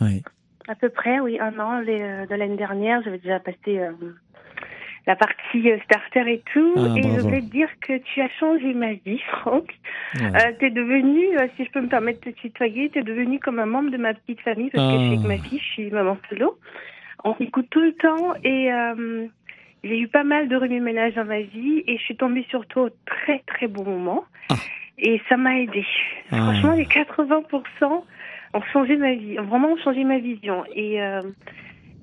Ouais. 0.01 0.21
À 0.67 0.75
peu 0.75 0.89
près, 0.89 1.19
oui, 1.19 1.37
un 1.39 1.59
an 1.59 1.79
les, 1.79 2.01
euh, 2.01 2.25
de 2.25 2.35
l'année 2.35 2.57
dernière. 2.57 3.01
J'avais 3.03 3.19
déjà 3.19 3.39
passé 3.39 3.77
la 5.07 5.15
partie 5.15 5.69
euh, 5.71 5.77
starter 5.83 6.31
et 6.33 6.41
tout. 6.53 6.73
Ah, 6.77 6.95
et 6.97 7.01
je 7.03 7.07
bravo. 7.09 7.23
voulais 7.27 7.41
te 7.41 7.51
dire 7.51 7.69
que 7.81 7.97
tu 7.99 8.21
as 8.21 8.29
changé 8.39 8.73
ma 8.73 8.93
vie, 8.93 9.21
Franck. 9.41 9.67
Ouais. 10.19 10.25
Euh, 10.25 10.51
t'es 10.59 10.69
devenu, 10.71 11.37
euh, 11.37 11.47
si 11.55 11.65
je 11.65 11.71
peux 11.71 11.81
me 11.81 11.87
permettre 11.87 12.21
de 12.25 12.31
te 12.31 12.35
tutoyer, 12.41 12.89
t'es 12.89 13.03
devenu 13.03 13.39
comme 13.39 13.59
un 13.59 13.65
membre 13.65 13.91
de 13.91 13.97
ma 13.97 14.13
petite 14.13 14.41
famille 14.41 14.69
parce 14.71 14.83
que 14.87 14.93
je 14.93 14.97
suis 15.05 15.13
avec 15.13 15.19
Ah. 15.25 15.27
ma 15.27 15.37
fille, 15.37 15.59
je 15.59 15.71
suis 15.73 15.89
maman 15.91 16.17
solo. 16.29 16.57
On 17.23 17.35
s'écoute 17.35 17.67
tout 17.69 17.81
le 17.81 17.93
temps 17.93 18.33
et 18.43 18.71
euh, 18.71 19.25
j'ai 19.83 19.99
eu 19.99 20.07
pas 20.07 20.23
mal 20.23 20.47
de 20.47 20.55
remue-ménage 20.55 21.13
dans 21.15 21.25
ma 21.25 21.41
vie 21.41 21.83
et 21.87 21.97
je 21.97 22.03
suis 22.03 22.15
tombée 22.15 22.45
sur 22.49 22.65
toi 22.67 22.83
au 22.83 22.89
très 23.05 23.39
très 23.47 23.67
bon 23.67 23.83
moment. 23.83 24.25
Ah. 24.49 24.55
Et 24.97 25.21
ça 25.29 25.35
m'a 25.37 25.59
aidé. 25.59 25.85
Ah. 26.31 26.37
Franchement, 26.37 26.71
les 26.73 26.85
80% 26.85 28.03
ont 28.53 28.61
changé 28.71 28.95
ma 28.95 29.13
vie, 29.13 29.37
ont 29.39 29.43
vraiment 29.43 29.75
changé 29.83 30.03
ma 30.03 30.17
vision. 30.19 30.63
Et 30.73 31.01
euh, 31.01 31.21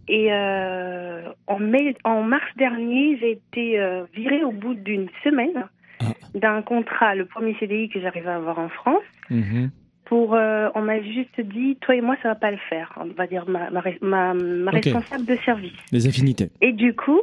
et 0.09 0.33
euh, 0.33 1.23
en 1.47 1.59
mai, 1.59 1.95
en 2.05 2.23
mars 2.23 2.45
dernier, 2.57 3.17
j'ai 3.21 3.33
été 3.33 3.79
euh, 3.81 4.05
virée 4.15 4.45
au 4.45 4.53
bout 4.53 4.75
d'une 4.75 5.09
semaine 5.25 5.65
Ah. 6.01 6.13
d'un 6.35 6.63
contrat, 6.63 7.15
le 7.15 7.27
premier 7.27 7.55
CDI 7.61 7.89
que 7.89 8.01
j'arrivais 8.01 8.29
à 8.31 8.37
avoir 8.37 8.59
en 8.59 8.69
France. 8.69 9.05
Mhm. 9.31 9.71
Pour, 10.07 10.35
euh, 10.35 10.69
on 10.75 10.83
m'a 10.83 11.01
juste 11.01 11.41
dit, 11.41 11.77
toi 11.81 11.95
et 11.95 12.01
moi, 12.01 12.17
ça 12.23 12.29
va 12.31 12.35
pas 12.35 12.51
le 12.51 12.59
faire. 12.69 12.93
On 13.01 13.07
va 13.07 13.27
dire 13.27 13.49
ma, 13.49 13.71
ma, 13.71 13.81
res- 13.81 13.99
ma, 14.03 14.35
ma 14.35 14.71
Ok. 14.73 14.85
responsable 14.85 15.25
de 15.25 15.37
service. 15.45 15.73
Les 15.93 16.07
affinités. 16.07 16.51
Et 16.61 16.73
du 16.73 16.93
coup, 16.95 17.21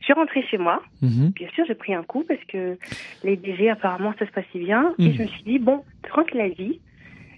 je 0.00 0.04
suis 0.06 0.12
rentrée 0.14 0.42
chez 0.50 0.58
moi. 0.58 0.82
Mhm. 1.02 1.30
Bien 1.36 1.48
sûr, 1.54 1.64
j'ai 1.68 1.74
pris 1.74 1.94
un 1.94 2.02
coup 2.02 2.24
parce 2.26 2.42
que 2.48 2.78
les 3.22 3.36
DG, 3.36 3.70
apparemment, 3.70 4.12
ça 4.18 4.26
se 4.26 4.32
passait 4.32 4.58
bien. 4.58 4.94
Et 4.98 5.08
Mhm. 5.08 5.12
je 5.14 5.22
me 5.22 5.26
suis 5.28 5.42
dit, 5.44 5.58
bon, 5.58 5.82
tranquille 6.02 6.38
la 6.38 6.48
vie. 6.48 6.80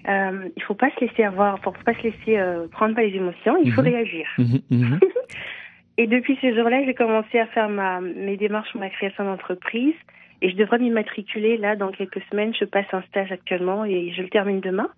Euh, 0.09 0.49
il 0.57 0.63
faut 0.63 0.75
pas 0.75 0.91
se 0.91 1.05
laisser 1.05 1.25
avoir, 1.25 1.59
faut 1.61 1.73
pas 1.85 1.95
se 1.95 2.03
laisser 2.03 2.39
euh, 2.39 2.69
prendre 2.69 2.95
par 2.95 3.03
les 3.05 3.15
émotions. 3.15 3.57
Il 3.63 3.73
faut 3.73 3.83
Mhm. 3.83 3.89
réagir. 3.89 4.27
Mhm. 4.39 4.61
Mhm. 4.71 5.01
Et 5.99 6.07
depuis 6.07 6.39
ce 6.43 6.55
jour-là, 6.55 6.85
j'ai 6.85 6.95
commencé 6.95 7.39
à 7.39 7.47
faire 7.47 7.69
ma, 7.69 8.01
mes 8.01 8.37
démarches 8.37 8.71
pour 8.73 8.81
ma 8.81 8.91
création 8.91 9.25
d'entreprise. 9.25 9.95
Et 10.43 10.51
je 10.51 10.57
devrais 10.57 10.79
m'immatriculer 10.79 11.57
là 11.57 11.77
dans 11.77 11.91
quelques 11.91 12.21
semaines. 12.31 12.53
Je 12.55 12.67
passe 12.67 12.85
un 12.93 13.01
stage 13.03 13.33
actuellement 13.33 13.87
et 13.87 14.13
je 14.13 14.21
le 14.21 14.29
termine 14.29 14.61
demain. 14.61 14.91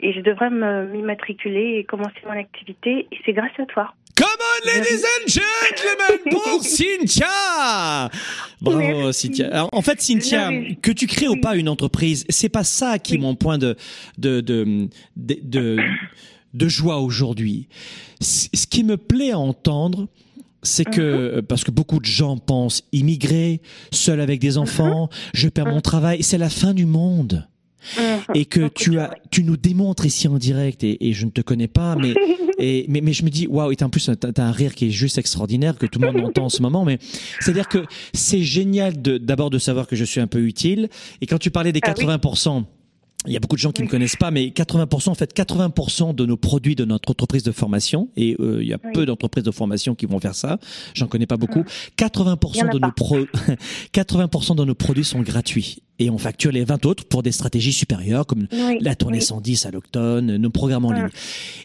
Et 0.00 0.12
je 0.14 0.20
devrais 0.20 0.48
m'immatriculer 0.48 1.76
et 1.78 1.84
commencer 1.84 2.18
mon 2.24 2.32
activité. 2.32 3.06
Et 3.12 3.18
c'est 3.26 3.34
grâce 3.34 3.52
à 3.58 3.66
toi. 3.66 3.92
Ladies 4.64 5.04
and 5.04 5.28
gentlemen, 5.28 6.18
pour 6.30 6.62
Cynthia 6.62 8.10
Bravo, 8.60 8.78
Merci. 8.78 9.28
Cynthia. 9.28 9.48
Alors, 9.52 9.68
en 9.72 9.82
fait, 9.82 10.00
Cynthia, 10.00 10.50
que 10.82 10.90
tu 10.90 11.06
crées 11.06 11.28
ou 11.28 11.40
pas 11.40 11.54
une 11.56 11.68
entreprise, 11.68 12.24
c'est 12.28 12.48
pas 12.48 12.64
ça 12.64 12.98
qui 12.98 13.14
est 13.14 13.18
mon 13.18 13.36
point 13.36 13.58
de, 13.58 13.76
de, 14.18 14.40
de, 14.40 14.88
de, 15.16 15.38
de, 15.42 15.78
de 16.54 16.68
joie 16.68 16.98
aujourd'hui. 16.98 17.68
Ce 18.20 18.66
qui 18.66 18.82
me 18.82 18.96
plaît 18.96 19.30
à 19.30 19.38
entendre, 19.38 20.08
c'est 20.62 20.84
que, 20.84 21.40
parce 21.40 21.62
que 21.62 21.70
beaucoup 21.70 22.00
de 22.00 22.06
gens 22.06 22.36
pensent 22.36 22.82
immigrer, 22.92 23.60
seul 23.92 24.20
avec 24.20 24.40
des 24.40 24.58
enfants, 24.58 25.08
je 25.34 25.48
perds 25.48 25.66
mon 25.66 25.80
travail, 25.80 26.22
c'est 26.22 26.38
la 26.38 26.50
fin 26.50 26.74
du 26.74 26.84
monde 26.84 27.46
et 28.34 28.44
que 28.44 28.68
tu 28.68 28.98
as, 28.98 29.10
tu 29.30 29.44
nous 29.44 29.56
démontres 29.56 30.06
ici 30.06 30.28
en 30.28 30.38
direct 30.38 30.84
et, 30.84 31.08
et 31.08 31.12
je 31.12 31.24
ne 31.24 31.30
te 31.30 31.40
connais 31.40 31.68
pas, 31.68 31.96
mais 31.96 32.14
et, 32.58 32.86
mais, 32.88 33.00
mais 33.00 33.12
je 33.12 33.24
me 33.24 33.30
dis 33.30 33.46
waouh 33.46 33.72
et 33.72 33.82
en 33.82 33.88
plus 33.90 34.10
t'as 34.18 34.42
as 34.42 34.46
un 34.46 34.52
rire 34.52 34.74
qui 34.74 34.86
est 34.86 34.90
juste 34.90 35.18
extraordinaire 35.18 35.76
que 35.76 35.86
tout 35.86 36.00
le 36.00 36.12
monde 36.12 36.24
entend 36.24 36.46
en 36.46 36.48
ce 36.48 36.62
moment, 36.62 36.84
mais 36.84 36.98
c'est 37.40 37.50
à 37.50 37.54
dire 37.54 37.68
que 37.68 37.84
c'est 38.12 38.42
génial 38.42 39.00
d'abord 39.00 39.50
de 39.50 39.58
savoir 39.58 39.86
que 39.86 39.96
je 39.96 40.04
suis 40.04 40.20
un 40.20 40.26
peu 40.26 40.40
utile 40.40 40.88
et 41.20 41.26
quand 41.26 41.38
tu 41.38 41.50
parlais 41.50 41.72
des 41.72 41.80
Ah 41.82 41.94
oui. 41.96 42.04
80%. 43.24 43.26
Il 43.26 43.32
y 43.32 43.36
a 43.36 43.40
beaucoup 43.40 43.56
de 43.56 43.60
gens 43.60 43.72
qui 43.72 43.82
ne 43.82 43.86
Oui. 43.86 43.90
connaissent 43.90 44.16
pas, 44.16 44.30
mais 44.30 44.46
80%, 44.50 45.08
en 45.10 45.14
fait, 45.14 45.34
80% 45.34 46.14
de 46.14 46.24
nos 46.26 46.36
produits 46.36 46.74
de 46.76 46.84
notre 46.84 47.10
entreprise 47.10 47.42
de 47.42 47.52
formation, 47.52 48.08
et 48.16 48.36
euh, 48.40 48.58
il 48.62 48.68
y 48.68 48.72
a 48.72 48.78
Oui. 48.84 48.90
peu 48.94 49.06
d'entreprises 49.06 49.44
de 49.44 49.50
formation 49.50 49.94
qui 49.94 50.06
vont 50.06 50.20
faire 50.20 50.34
ça, 50.34 50.58
j'en 50.94 51.06
connais 51.08 51.26
pas 51.26 51.36
beaucoup, 51.36 51.64
Il 51.66 52.04
y 52.04 52.04
80% 52.08 52.62
en 52.64 52.68
a 52.68 52.72
de 52.72 52.78
nos 52.78 52.92
pro 52.92 53.18
80% 53.92 54.56
de 54.56 54.64
nos 54.64 54.74
produits 54.74 55.04
sont 55.04 55.20
gratuits. 55.20 55.82
Et 55.98 56.10
on 56.10 56.18
facture 56.18 56.52
les 56.52 56.64
20 56.64 56.86
autres 56.86 57.04
pour 57.06 57.22
des 57.24 57.32
stratégies 57.32 57.72
supérieures, 57.72 58.24
comme 58.26 58.46
Oui, 58.52 58.78
la 58.80 58.94
tournée 58.94 59.18
oui. 59.18 59.24
110 59.24 59.66
à 59.66 59.70
l'octone, 59.72 60.36
nos 60.36 60.50
programmes 60.50 60.84
en 60.84 60.90
Mm. 60.92 60.94
ligne. 60.96 61.08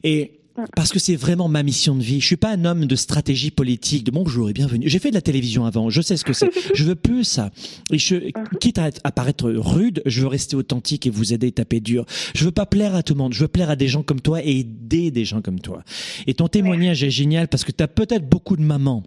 Et. 0.03 0.39
Parce 0.75 0.91
que 0.91 0.99
c'est 0.99 1.15
vraiment 1.15 1.47
ma 1.47 1.63
mission 1.63 1.95
de 1.95 2.03
vie. 2.03 2.21
Je 2.21 2.25
suis 2.25 2.35
pas 2.37 2.51
un 2.51 2.65
homme 2.65 2.85
de 2.85 2.95
stratégie 2.95 3.49
politique, 3.51 4.03
de 4.03 4.11
bonjour 4.11 4.49
et 4.49 4.53
bienvenue. 4.53 4.87
J'ai 4.87 4.99
fait 4.99 5.09
de 5.09 5.15
la 5.15 5.21
télévision 5.21 5.65
avant, 5.65 5.89
je 5.89 6.01
sais 6.01 6.15
ce 6.17 6.23
que 6.23 6.33
c'est. 6.33 6.49
je 6.75 6.83
veux 6.83 6.95
plus 6.95 7.23
ça. 7.23 7.51
Et 7.91 7.97
je, 7.97 8.15
Mm. 8.15 8.57
quitte 8.59 8.77
à, 8.77 8.89
à 9.03 9.11
paraître 9.11 9.49
rude, 9.49 10.01
je 10.05 10.21
veux 10.21 10.27
rester 10.27 10.55
authentique 10.55 11.07
et 11.07 11.09
vous 11.09 11.33
aider 11.33 11.47
et 11.47 11.51
taper 11.51 11.79
dur. 11.79 12.05
Je 12.35 12.45
veux 12.45 12.51
pas 12.51 12.65
plaire 12.65 12.95
à 12.95 13.03
tout 13.03 13.13
le 13.13 13.17
monde. 13.19 13.33
Je 13.33 13.39
veux 13.41 13.47
plaire 13.47 13.69
à 13.69 13.75
des 13.75 13.87
gens 13.87 14.03
comme 14.03 14.21
toi 14.21 14.43
et 14.43 14.59
aider 14.59 15.11
des 15.11 15.25
gens 15.25 15.41
comme 15.41 15.59
toi. 15.59 15.83
Et 16.27 16.33
ton 16.33 16.47
témoignage 16.47 17.03
est 17.03 17.09
génial 17.09 17.47
parce 17.47 17.63
que 17.63 17.71
tu 17.71 17.83
as 17.83 17.87
peut-être 17.87 18.27
beaucoup 18.29 18.55
de 18.55 18.61
mamans 18.61 19.03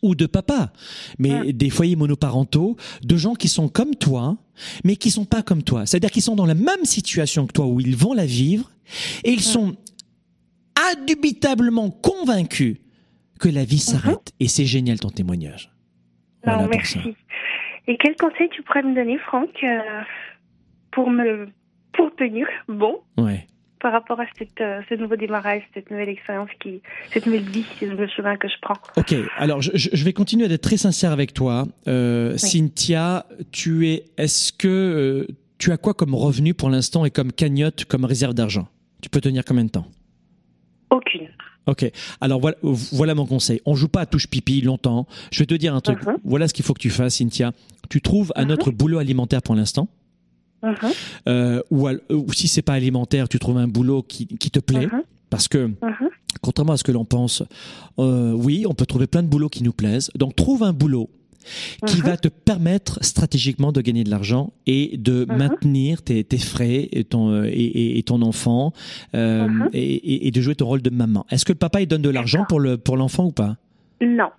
ou 0.00 0.14
de 0.14 0.26
papas, 0.26 0.70
mais 1.18 1.52
des 1.52 1.70
foyers 1.70 1.96
monoparentaux, 1.96 2.76
de 3.02 3.16
gens 3.16 3.34
qui 3.34 3.48
sont 3.48 3.68
comme 3.68 3.96
toi, 3.96 4.36
mais 4.84 4.94
qui 4.94 5.10
sont 5.10 5.24
pas 5.24 5.42
comme 5.42 5.64
toi. 5.64 5.86
C'est-à-dire 5.86 6.12
qu'ils 6.12 6.22
sont 6.22 6.36
dans 6.36 6.46
la 6.46 6.54
même 6.54 6.84
situation 6.84 7.46
que 7.48 7.52
toi 7.52 7.66
où 7.66 7.80
ils 7.80 7.96
vont 7.96 8.12
la 8.12 8.26
vivre 8.26 8.70
et 9.24 9.32
ils 9.32 9.42
sont 9.42 9.76
indubitablement 10.92 11.90
convaincus 11.90 12.78
que 13.38 13.48
la 13.48 13.64
vie 13.64 13.78
s'arrête. 13.78 14.32
Et 14.40 14.48
c'est 14.48 14.66
génial 14.66 14.98
ton 14.98 15.10
témoignage. 15.10 15.70
Non, 16.46 16.58
pour 16.58 16.68
merci. 16.68 16.98
Et 17.86 17.96
quel 17.98 18.16
conseil 18.16 18.48
tu 18.50 18.62
pourrais 18.62 18.82
me 18.82 18.94
donner, 18.94 19.18
Franck, 19.18 19.50
euh, 19.62 20.02
pour 20.92 21.10
me 21.10 21.48
pour 21.92 22.14
tenir 22.14 22.46
bon 22.68 23.00
Ouais. 23.16 23.46
par 23.80 23.92
rapport 23.92 24.20
à 24.20 24.26
cette, 24.38 24.60
euh, 24.60 24.82
ce 24.88 24.94
nouveau 24.94 25.16
démarrage, 25.16 25.62
cette 25.74 25.90
nouvelle 25.90 26.10
expérience, 26.10 26.50
qui, 26.60 26.80
cette 27.12 27.26
nouvelle 27.26 27.48
vie, 27.48 27.64
ce 27.80 27.86
nouveau 27.86 28.06
chemin 28.06 28.36
que 28.36 28.46
je 28.46 28.54
prends? 28.60 28.76
Ok, 28.96 29.14
alors 29.36 29.62
je, 29.62 30.04
vais 30.04 30.12
continuer 30.12 30.46
d'être 30.48 30.62
très 30.62 30.76
sincère 30.76 31.12
avec 31.12 31.32
toi. 31.32 31.64
Euh, 31.88 32.36
Cynthia, 32.36 33.26
tu 33.50 33.88
es, 33.88 34.04
est-ce 34.16 34.52
que 34.52 35.26
tu 35.58 35.72
as 35.72 35.76
quoi 35.76 35.94
comme 35.94 36.14
revenu 36.14 36.54
pour 36.54 36.70
l'instant 36.70 37.04
et 37.04 37.10
comme 37.10 37.32
cagnotte, 37.32 37.84
comme 37.84 38.04
réserve 38.04 38.34
d'argent? 38.34 38.68
Tu 39.02 39.08
peux 39.08 39.20
tenir 39.20 39.44
combien 39.44 39.64
de 39.64 39.70
temps? 39.70 39.86
Aucune. 40.90 41.28
Ok, 41.66 41.90
alors 42.22 42.40
voilà, 42.40 42.56
voilà 42.62 43.14
mon 43.14 43.26
conseil. 43.26 43.60
On 43.66 43.74
joue 43.74 43.88
pas 43.88 44.00
à 44.00 44.06
touche 44.06 44.26
pipi 44.26 44.62
longtemps. 44.62 45.06
Je 45.30 45.40
vais 45.40 45.46
te 45.46 45.54
dire 45.54 45.74
un 45.74 45.80
truc. 45.82 46.02
Mhm. 46.06 46.16
Voilà 46.24 46.48
ce 46.48 46.54
qu'il 46.54 46.64
faut 46.64 46.72
que 46.72 46.80
tu 46.80 46.88
fasses, 46.90 47.16
Cynthia. 47.16 47.52
Tu 47.90 48.00
trouves 48.00 48.32
un 48.36 48.48
autre 48.48 48.70
boulot 48.70 48.98
alimentaire 48.98 49.42
pour 49.42 49.54
l'instant? 49.54 49.88
Mhm, 50.62 50.74
Euh, 51.28 51.62
ou, 51.70 51.88
ou 52.10 52.32
si 52.32 52.48
c'est 52.48 52.62
pas 52.62 52.72
alimentaire, 52.72 53.28
tu 53.28 53.38
trouves 53.38 53.58
un 53.58 53.68
boulot 53.68 54.02
qui, 54.02 54.26
qui 54.26 54.50
te 54.50 54.60
plaît? 54.60 54.86
mhm, 54.86 55.02
Parce 55.30 55.46
que, 55.46 55.70
contrairement 56.40 56.72
à 56.72 56.76
ce 56.78 56.84
que 56.84 56.92
l'on 56.92 57.04
pense, 57.04 57.42
euh, 57.98 58.32
oui, 58.32 58.64
on 58.66 58.72
peut 58.74 58.86
trouver 58.86 59.06
plein 59.06 59.22
de 59.22 59.28
boulots 59.28 59.50
qui 59.50 59.62
nous 59.62 59.72
plaisent. 59.74 60.10
Donc, 60.16 60.36
trouve 60.36 60.62
un 60.62 60.72
boulot 60.72 61.10
qui 61.86 61.98
Mhm. 61.98 62.02
va 62.04 62.16
te 62.16 62.28
permettre 62.28 63.02
stratégiquement 63.04 63.72
de 63.72 63.80
gagner 63.80 64.04
de 64.04 64.10
l'argent 64.10 64.52
et 64.66 64.96
de 64.98 65.24
Mhm. 65.28 65.36
maintenir 65.36 66.02
tes, 66.02 66.24
tes 66.24 66.38
frais 66.38 66.88
et 66.92 67.04
ton, 67.04 67.30
euh, 67.30 67.44
et, 67.46 67.50
et- 67.50 67.98
et 67.98 68.02
ton 68.02 68.22
enfant 68.22 68.72
euh, 69.14 69.46
Mhm. 69.48 69.70
et 69.72 70.30
de 70.30 70.40
jouer 70.40 70.54
ton 70.54 70.66
rôle 70.66 70.82
de 70.82 70.90
maman. 70.90 71.24
Est-ce 71.30 71.44
que 71.44 71.52
le 71.52 71.58
papa 71.58 71.80
il 71.80 71.86
donne 71.86 72.02
de 72.02 72.10
l'argent 72.10 72.44
pour 72.48 72.60
le 72.60 72.76
pour 72.78 72.96
l'enfant 72.96 73.26
ou 73.26 73.32
pas? 73.32 73.56
Non. 74.00 74.30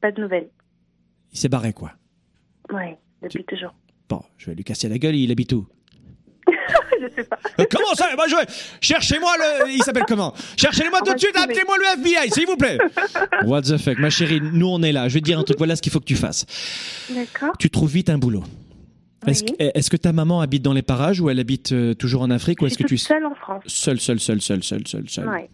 Pas 0.00 0.12
de 0.12 0.20
nouvelles. 0.20 0.48
Il 1.32 1.38
s'est 1.38 1.48
barré 1.48 1.72
quoi. 1.72 1.92
Oui, 2.72 2.94
depuis 3.22 3.44
toujours. 3.44 3.74
Bon, 4.08 4.22
je 4.38 4.46
vais 4.46 4.54
lui 4.54 4.64
casser 4.64 4.88
la 4.88 4.98
gueule. 4.98 5.14
Il 5.16 5.30
habite 5.30 5.52
où? 5.52 5.66
Je 7.00 7.06
sais 7.14 7.24
pas. 7.24 7.38
Euh, 7.58 7.64
Comment 7.70 7.94
ça? 7.94 8.08
Je. 8.28 8.36
Cherchez-moi 8.80 9.32
le. 9.38 9.70
Il 9.72 9.82
s'appelle 9.82 10.04
comment? 10.06 10.34
Cherchez-moi 10.56 10.98
On 11.00 11.04
tout 11.04 11.10
va 11.10 11.14
de 11.14 11.20
suite. 11.20 11.36
Appelez-moi 11.36 11.76
le 11.78 12.00
FBI, 12.00 12.30
s'il 12.30 12.46
vous 12.46 12.56
plaît. 12.56 12.78
What 13.44 13.62
the 13.62 13.78
fuck, 13.78 13.98
ma 13.98 14.10
chérie. 14.10 14.40
Nous, 14.40 14.66
on 14.68 14.82
est 14.82 14.92
là. 14.92 15.08
Je 15.08 15.14
vais 15.14 15.20
te 15.20 15.24
dire 15.24 15.38
un 15.38 15.42
truc. 15.44 15.58
Voilà 15.58 15.76
ce 15.76 15.82
qu'il 15.82 15.92
faut 15.92 16.00
que 16.00 16.04
tu 16.04 16.16
fasses. 16.16 16.46
D'accord. 17.10 17.56
Tu 17.58 17.70
trouves 17.70 17.90
vite 17.90 18.10
un 18.10 18.18
boulot. 18.18 18.44
Est-ce 19.26 19.90
que, 19.90 19.96
ta 19.96 20.12
maman 20.12 20.40
habite 20.40 20.62
dans 20.62 20.72
les 20.72 20.82
parages 20.82 21.20
ou 21.20 21.28
elle 21.30 21.40
habite 21.40 21.72
euh, 21.72 21.94
toujours 21.94 22.22
en 22.22 22.30
Afrique 22.30 22.62
ou 22.62 22.66
est-ce 22.66 22.78
que 22.78 22.86
tu 22.86 22.96
seule 22.96 23.26
en 23.26 23.34
France. 23.34 23.62
seul, 23.66 24.00
seul, 24.00 24.18
seul, 24.18 24.40
seul, 24.40 24.62
seul, 24.62 24.86
seul, 24.86 25.08
seul. 25.08 25.28
Ouais. 25.28 25.50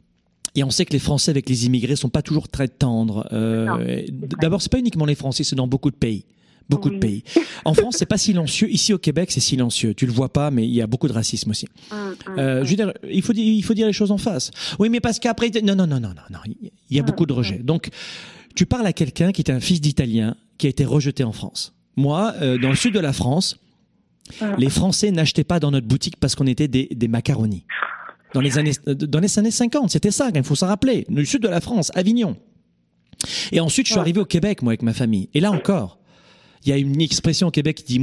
Et 0.54 0.64
on 0.64 0.70
sait 0.70 0.86
que 0.86 0.92
les 0.92 0.98
Français 0.98 1.30
avec 1.30 1.48
les 1.48 1.66
immigrés 1.66 1.96
sont 1.96 2.08
pas 2.08 2.22
toujours 2.22 2.48
très 2.48 2.68
tendres. 2.68 3.28
Euh. 3.32 4.02
D'abord, 4.40 4.62
c'est 4.62 4.72
pas 4.72 4.78
uniquement 4.78 5.04
les 5.04 5.14
Français, 5.14 5.44
c'est 5.44 5.56
dans 5.56 5.66
beaucoup 5.66 5.90
de 5.90 5.96
pays. 5.96 6.24
Beaucoup 6.68 6.90
de 6.90 6.98
pays. 6.98 7.22
En 7.64 7.74
France, 7.74 7.96
c'est 7.98 8.06
pas 8.06 8.18
silencieux. 8.18 8.68
Ici, 8.70 8.92
au 8.92 8.98
Québec, 8.98 9.30
c'est 9.30 9.40
silencieux. 9.40 9.94
Tu 9.94 10.04
le 10.06 10.12
vois 10.12 10.32
pas, 10.32 10.50
mais 10.50 10.66
il 10.66 10.74
y 10.74 10.82
a 10.82 10.86
beaucoup 10.88 11.06
de 11.06 11.12
racisme 11.12 11.50
aussi. 11.50 11.68
Hum, 11.92 12.16
hum, 12.26 12.38
Euh, 12.38 12.64
je 12.64 12.70
veux 12.70 12.76
dire, 12.76 12.92
il 13.08 13.22
faut 13.22 13.32
dire, 13.32 13.44
il 13.44 13.62
faut 13.62 13.74
dire 13.74 13.86
les 13.86 13.92
choses 13.92 14.10
en 14.10 14.18
face. 14.18 14.50
Oui, 14.80 14.88
mais 14.88 14.98
parce 15.00 15.18
qu'après, 15.20 15.50
non, 15.62 15.74
non, 15.76 15.86
non, 15.86 16.00
non, 16.00 16.08
non, 16.08 16.22
non. 16.30 16.38
Il 16.90 16.96
y 16.96 16.98
a 16.98 17.02
Mm, 17.02 17.06
beaucoup 17.06 17.26
de 17.26 17.32
rejets. 17.32 17.60
Donc, 17.60 17.90
tu 18.56 18.66
parles 18.66 18.86
à 18.86 18.92
quelqu'un 18.92 19.30
qui 19.32 19.42
est 19.42 19.50
un 19.50 19.60
fils 19.60 19.80
d'Italien 19.80 20.34
qui 20.58 20.66
a 20.66 20.70
été 20.70 20.84
rejeté 20.84 21.22
en 21.24 21.32
France. 21.32 21.72
Moi, 21.96 22.34
euh, 22.42 22.58
dans 22.58 22.70
le 22.70 22.74
sud 22.76 22.94
de 22.94 23.00
la 23.00 23.12
France, 23.12 23.58
les 24.58 24.70
Français 24.70 25.12
n'achetaient 25.12 25.44
pas 25.44 25.60
dans 25.60 25.70
notre 25.70 25.86
boutique 25.86 26.16
parce 26.18 26.34
qu'on 26.34 26.46
était 26.48 26.66
des, 26.68 26.88
des 26.90 27.08
macaronis. 27.08 27.64
Dans 28.34 28.40
les 28.40 28.58
années, 28.58 28.72
dans 28.86 29.20
les 29.20 29.38
années 29.38 29.52
50, 29.52 29.90
c'était 29.92 30.10
ça, 30.10 30.30
il 30.34 30.42
faut 30.42 30.56
s'en 30.56 30.66
rappeler. 30.66 31.06
Le 31.08 31.24
sud 31.24 31.42
de 31.42 31.48
la 31.48 31.60
France, 31.60 31.92
Avignon. 31.94 32.36
Et 33.52 33.60
ensuite, 33.60 33.86
je 33.86 33.92
suis 33.92 34.00
arrivé 34.00 34.20
au 34.20 34.24
Québec, 34.24 34.62
moi, 34.62 34.72
avec 34.72 34.82
ma 34.82 34.92
famille. 34.92 35.28
Et 35.32 35.40
là 35.40 35.52
encore, 35.52 35.98
Il 36.66 36.70
y 36.70 36.72
a 36.72 36.78
une 36.78 37.00
expression 37.00 37.46
au 37.46 37.50
Québec 37.50 37.76
qui 37.76 37.84
dit 37.84 37.98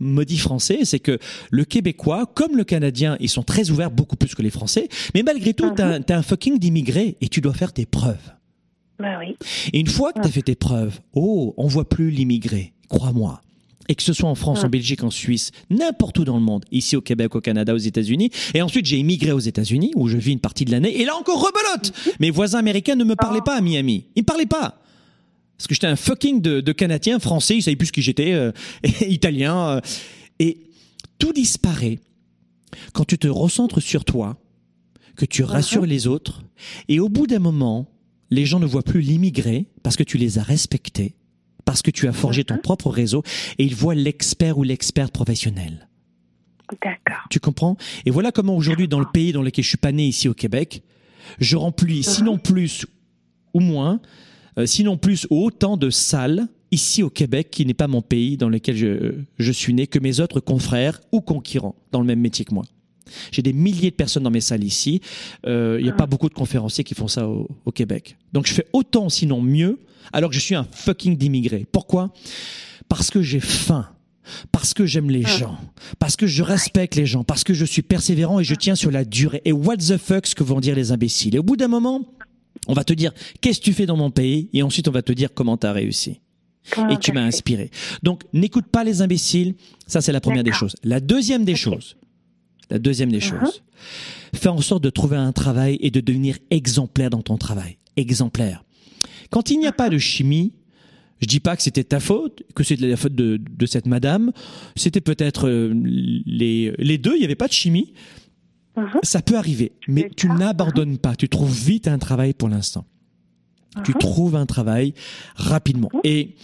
maudit, 0.00 0.38
français, 0.38 0.80
c'est 0.84 0.98
que 0.98 1.18
le 1.50 1.64
Québécois, 1.64 2.26
comme 2.34 2.56
le 2.56 2.64
Canadien, 2.64 3.16
ils 3.20 3.28
sont 3.28 3.44
très 3.44 3.70
ouverts, 3.70 3.92
beaucoup 3.92 4.16
plus 4.16 4.34
que 4.34 4.42
les 4.42 4.50
Français, 4.50 4.88
mais 5.14 5.22
malgré 5.22 5.54
tout, 5.54 5.70
tu 5.74 5.82
as, 5.82 6.02
un 6.08 6.22
fucking 6.22 6.58
d'immigrés 6.58 7.16
et 7.20 7.28
tu 7.28 7.40
dois 7.40 7.54
faire 7.54 7.72
tes 7.72 7.86
preuves. 7.86 8.32
Bah 8.98 9.18
oui. 9.20 9.36
Et 9.72 9.78
une 9.78 9.86
fois 9.86 10.12
que 10.12 10.20
tu 10.20 10.26
as 10.26 10.30
fait 10.32 10.42
tes 10.42 10.56
preuves, 10.56 10.98
oh, 11.14 11.54
on 11.56 11.68
voit 11.68 11.88
plus 11.88 12.10
l'immigré, 12.10 12.72
crois-moi 12.88 13.40
et 13.88 13.94
que 13.94 14.02
ce 14.02 14.12
soit 14.12 14.28
en 14.28 14.34
France, 14.34 14.64
en 14.64 14.68
Belgique, 14.68 15.02
en 15.02 15.10
Suisse, 15.10 15.50
n'importe 15.70 16.18
où 16.18 16.24
dans 16.24 16.36
le 16.36 16.42
monde, 16.42 16.64
ici 16.70 16.94
au 16.94 17.00
Québec, 17.00 17.34
au 17.34 17.40
Canada, 17.40 17.74
aux 17.74 17.78
États-Unis. 17.78 18.30
Et 18.52 18.60
ensuite, 18.60 18.84
j'ai 18.84 18.98
immigré 18.98 19.32
aux 19.32 19.38
États-Unis, 19.38 19.92
où 19.96 20.08
je 20.08 20.18
vis 20.18 20.32
une 20.32 20.40
partie 20.40 20.66
de 20.66 20.70
l'année. 20.70 21.00
Et 21.00 21.06
là 21.06 21.16
encore, 21.16 21.40
rebelote 21.40 21.92
Mes 22.20 22.30
voisins 22.30 22.58
américains 22.58 22.96
ne 22.96 23.04
me 23.04 23.16
parlaient 23.16 23.40
pas 23.40 23.56
à 23.56 23.62
Miami. 23.62 24.04
Ils 24.14 24.22
me 24.22 24.26
parlaient 24.26 24.44
pas. 24.44 24.82
Parce 25.58 25.66
que 25.66 25.74
j'étais 25.74 25.88
un 25.88 25.96
fucking 25.96 26.40
de, 26.40 26.60
de 26.60 26.72
Canadien, 26.72 27.18
français, 27.18 27.56
ils 27.56 27.62
savaient 27.62 27.76
plus 27.76 27.90
qui 27.90 28.00
j'étais, 28.00 28.32
euh, 28.32 28.52
italien. 29.00 29.68
Euh. 29.68 29.80
et 30.38 30.58
tout 31.18 31.32
disparaît 31.32 31.98
quand 32.92 33.04
tu 33.04 33.18
te 33.18 33.28
recentres 33.28 33.82
sur 33.82 34.04
toi, 34.04 34.38
que 35.16 35.24
tu 35.24 35.42
rassures 35.42 35.84
les 35.84 36.06
autres. 36.06 36.44
Et 36.88 37.00
au 37.00 37.08
bout 37.08 37.26
d'un 37.26 37.40
moment, 37.40 37.90
les 38.30 38.46
gens 38.46 38.60
ne 38.60 38.66
voient 38.66 38.82
plus 38.84 39.00
l'immigré 39.00 39.66
parce 39.82 39.96
que 39.96 40.04
tu 40.04 40.16
les 40.16 40.38
as 40.38 40.42
respectés 40.42 41.16
parce 41.68 41.82
que 41.82 41.90
tu 41.90 42.08
as 42.08 42.14
forgé 42.14 42.44
ton 42.44 42.56
propre 42.56 42.88
réseau 42.88 43.22
et 43.58 43.64
ils 43.64 43.74
voient 43.74 43.94
l'expert 43.94 44.56
ou 44.56 44.62
l'experte 44.62 45.12
professionnel. 45.12 45.86
D'accord. 46.82 47.26
Tu 47.28 47.40
comprends? 47.40 47.76
Et 48.06 48.10
voilà 48.10 48.32
comment 48.32 48.56
aujourd'hui, 48.56 48.88
dans 48.88 49.00
le 49.00 49.06
pays 49.12 49.32
dans 49.32 49.42
lequel 49.42 49.64
je 49.64 49.68
suis 49.68 49.76
pas 49.76 49.92
né 49.92 50.06
ici 50.06 50.30
au 50.30 50.34
Québec, 50.34 50.82
je 51.40 51.56
remplis, 51.56 52.04
sinon 52.04 52.38
plus 52.38 52.86
ou 53.52 53.60
moins, 53.60 54.00
sinon 54.66 54.96
plus 54.96 55.26
autant 55.30 55.76
de 55.76 55.90
salles 55.90 56.48
ici 56.70 57.02
au 57.02 57.10
Québec, 57.10 57.48
qui 57.50 57.64
n'est 57.64 57.74
pas 57.74 57.88
mon 57.88 58.02
pays 58.02 58.36
dans 58.36 58.48
lequel 58.48 58.76
je, 58.76 59.14
je 59.38 59.52
suis 59.52 59.74
né, 59.74 59.86
que 59.86 59.98
mes 59.98 60.20
autres 60.20 60.40
confrères 60.40 61.00
ou 61.12 61.20
concurrents 61.20 61.76
dans 61.92 62.00
le 62.00 62.06
même 62.06 62.20
métier 62.20 62.44
que 62.44 62.54
moi. 62.54 62.64
J'ai 63.32 63.42
des 63.42 63.52
milliers 63.54 63.90
de 63.90 63.96
personnes 63.96 64.24
dans 64.24 64.30
mes 64.30 64.40
salles 64.40 64.64
ici. 64.64 65.00
Euh, 65.46 65.76
il 65.80 65.84
n'y 65.84 65.90
a 65.90 65.94
pas 65.94 66.06
beaucoup 66.06 66.28
de 66.28 66.34
conférenciers 66.34 66.84
qui 66.84 66.94
font 66.94 67.08
ça 67.08 67.26
au, 67.26 67.48
au, 67.64 67.72
Québec. 67.72 68.16
Donc 68.32 68.46
je 68.46 68.52
fais 68.52 68.66
autant, 68.72 69.08
sinon 69.08 69.40
mieux, 69.40 69.78
alors 70.12 70.30
que 70.30 70.36
je 70.36 70.40
suis 70.40 70.54
un 70.54 70.66
fucking 70.70 71.16
d'immigré. 71.16 71.66
Pourquoi? 71.70 72.12
Parce 72.88 73.10
que 73.10 73.22
j'ai 73.22 73.40
faim. 73.40 73.88
Parce 74.52 74.74
que 74.74 74.84
j'aime 74.84 75.10
les 75.10 75.22
gens, 75.22 75.56
parce 75.98 76.14
que 76.14 76.26
je 76.26 76.42
respecte 76.42 76.96
les 76.96 77.06
gens, 77.06 77.24
parce 77.24 77.44
que 77.44 77.54
je 77.54 77.64
suis 77.64 77.80
persévérant 77.80 78.40
et 78.40 78.44
je 78.44 78.54
tiens 78.54 78.74
sur 78.74 78.90
la 78.90 79.06
durée. 79.06 79.40
Et 79.46 79.52
what 79.52 79.78
the 79.78 79.96
fuck 79.96 80.26
ce 80.26 80.34
que 80.34 80.44
vont 80.44 80.60
dire 80.60 80.74
les 80.74 80.92
imbéciles. 80.92 81.34
Et 81.34 81.38
au 81.38 81.42
bout 81.42 81.56
d'un 81.56 81.68
moment, 81.68 82.02
on 82.68 82.74
va 82.74 82.84
te 82.84 82.92
dire 82.92 83.12
qu'est-ce 83.40 83.58
que 83.58 83.64
tu 83.64 83.72
fais 83.72 83.86
dans 83.86 83.96
mon 83.96 84.10
pays? 84.10 84.48
Et 84.52 84.62
ensuite 84.62 84.88
on 84.88 84.92
va 84.92 85.02
te 85.02 85.12
dire 85.12 85.30
comment 85.34 85.56
tu 85.56 85.66
as 85.66 85.72
réussi. 85.72 86.20
et 86.90 86.96
tu 86.98 87.12
m'as 87.12 87.22
inspiré. 87.22 87.70
Donc 88.02 88.24
n'écoute 88.32 88.66
pas 88.66 88.84
les 88.84 89.02
imbéciles, 89.02 89.54
ça 89.86 90.00
c'est 90.00 90.12
la 90.12 90.20
première 90.20 90.44
des 90.44 90.52
choses. 90.52 90.76
La 90.84 91.00
deuxième 91.00 91.44
des 91.44 91.56
choses, 91.56 91.96
la 92.70 92.78
deuxième 92.78 93.10
des 93.10 93.20
uh-huh. 93.20 93.40
choses, 93.40 93.62
fais 94.34 94.48
en 94.48 94.60
sorte 94.60 94.82
de 94.84 94.90
trouver 94.90 95.16
un 95.16 95.32
travail 95.32 95.78
et 95.80 95.90
de 95.90 96.00
devenir 96.00 96.38
exemplaire 96.50 97.10
dans 97.10 97.22
ton 97.22 97.38
travail. 97.38 97.78
Exemplaire. 97.96 98.64
Quand 99.30 99.50
il 99.50 99.58
n'y 99.58 99.66
a 99.66 99.72
pas 99.72 99.90
de 99.90 99.98
chimie, 99.98 100.52
je 101.20 101.26
dis 101.26 101.40
pas 101.40 101.56
que 101.56 101.62
c'était 101.62 101.84
ta 101.84 102.00
faute, 102.00 102.42
que 102.54 102.62
c'était 102.62 102.86
la 102.86 102.96
faute 102.96 103.14
de, 103.14 103.38
de 103.38 103.66
cette 103.66 103.86
madame. 103.86 104.32
C'était 104.76 105.00
peut-être 105.00 105.48
euh, 105.48 105.72
les, 105.74 106.72
les 106.78 106.98
deux, 106.98 107.14
il 107.14 107.18
n'y 107.18 107.24
avait 107.24 107.34
pas 107.34 107.48
de 107.48 107.52
chimie. 107.52 107.92
Uh-huh. 108.78 108.98
Ça 109.02 109.22
peut 109.22 109.36
arriver, 109.36 109.72
mais 109.86 110.10
tu 110.16 110.28
n'abandonnes 110.28 110.98
pas. 110.98 111.16
Tu 111.16 111.28
trouves 111.28 111.52
vite 111.52 111.88
un 111.88 111.98
travail 111.98 112.34
pour 112.34 112.48
l'instant. 112.48 112.84
Tu 113.84 113.92
uh-huh. 113.92 113.98
trouves 113.98 114.36
un 114.36 114.46
travail 114.46 114.94
rapidement. 115.34 115.90
Uh-huh. 115.92 116.00
Et 116.04 116.36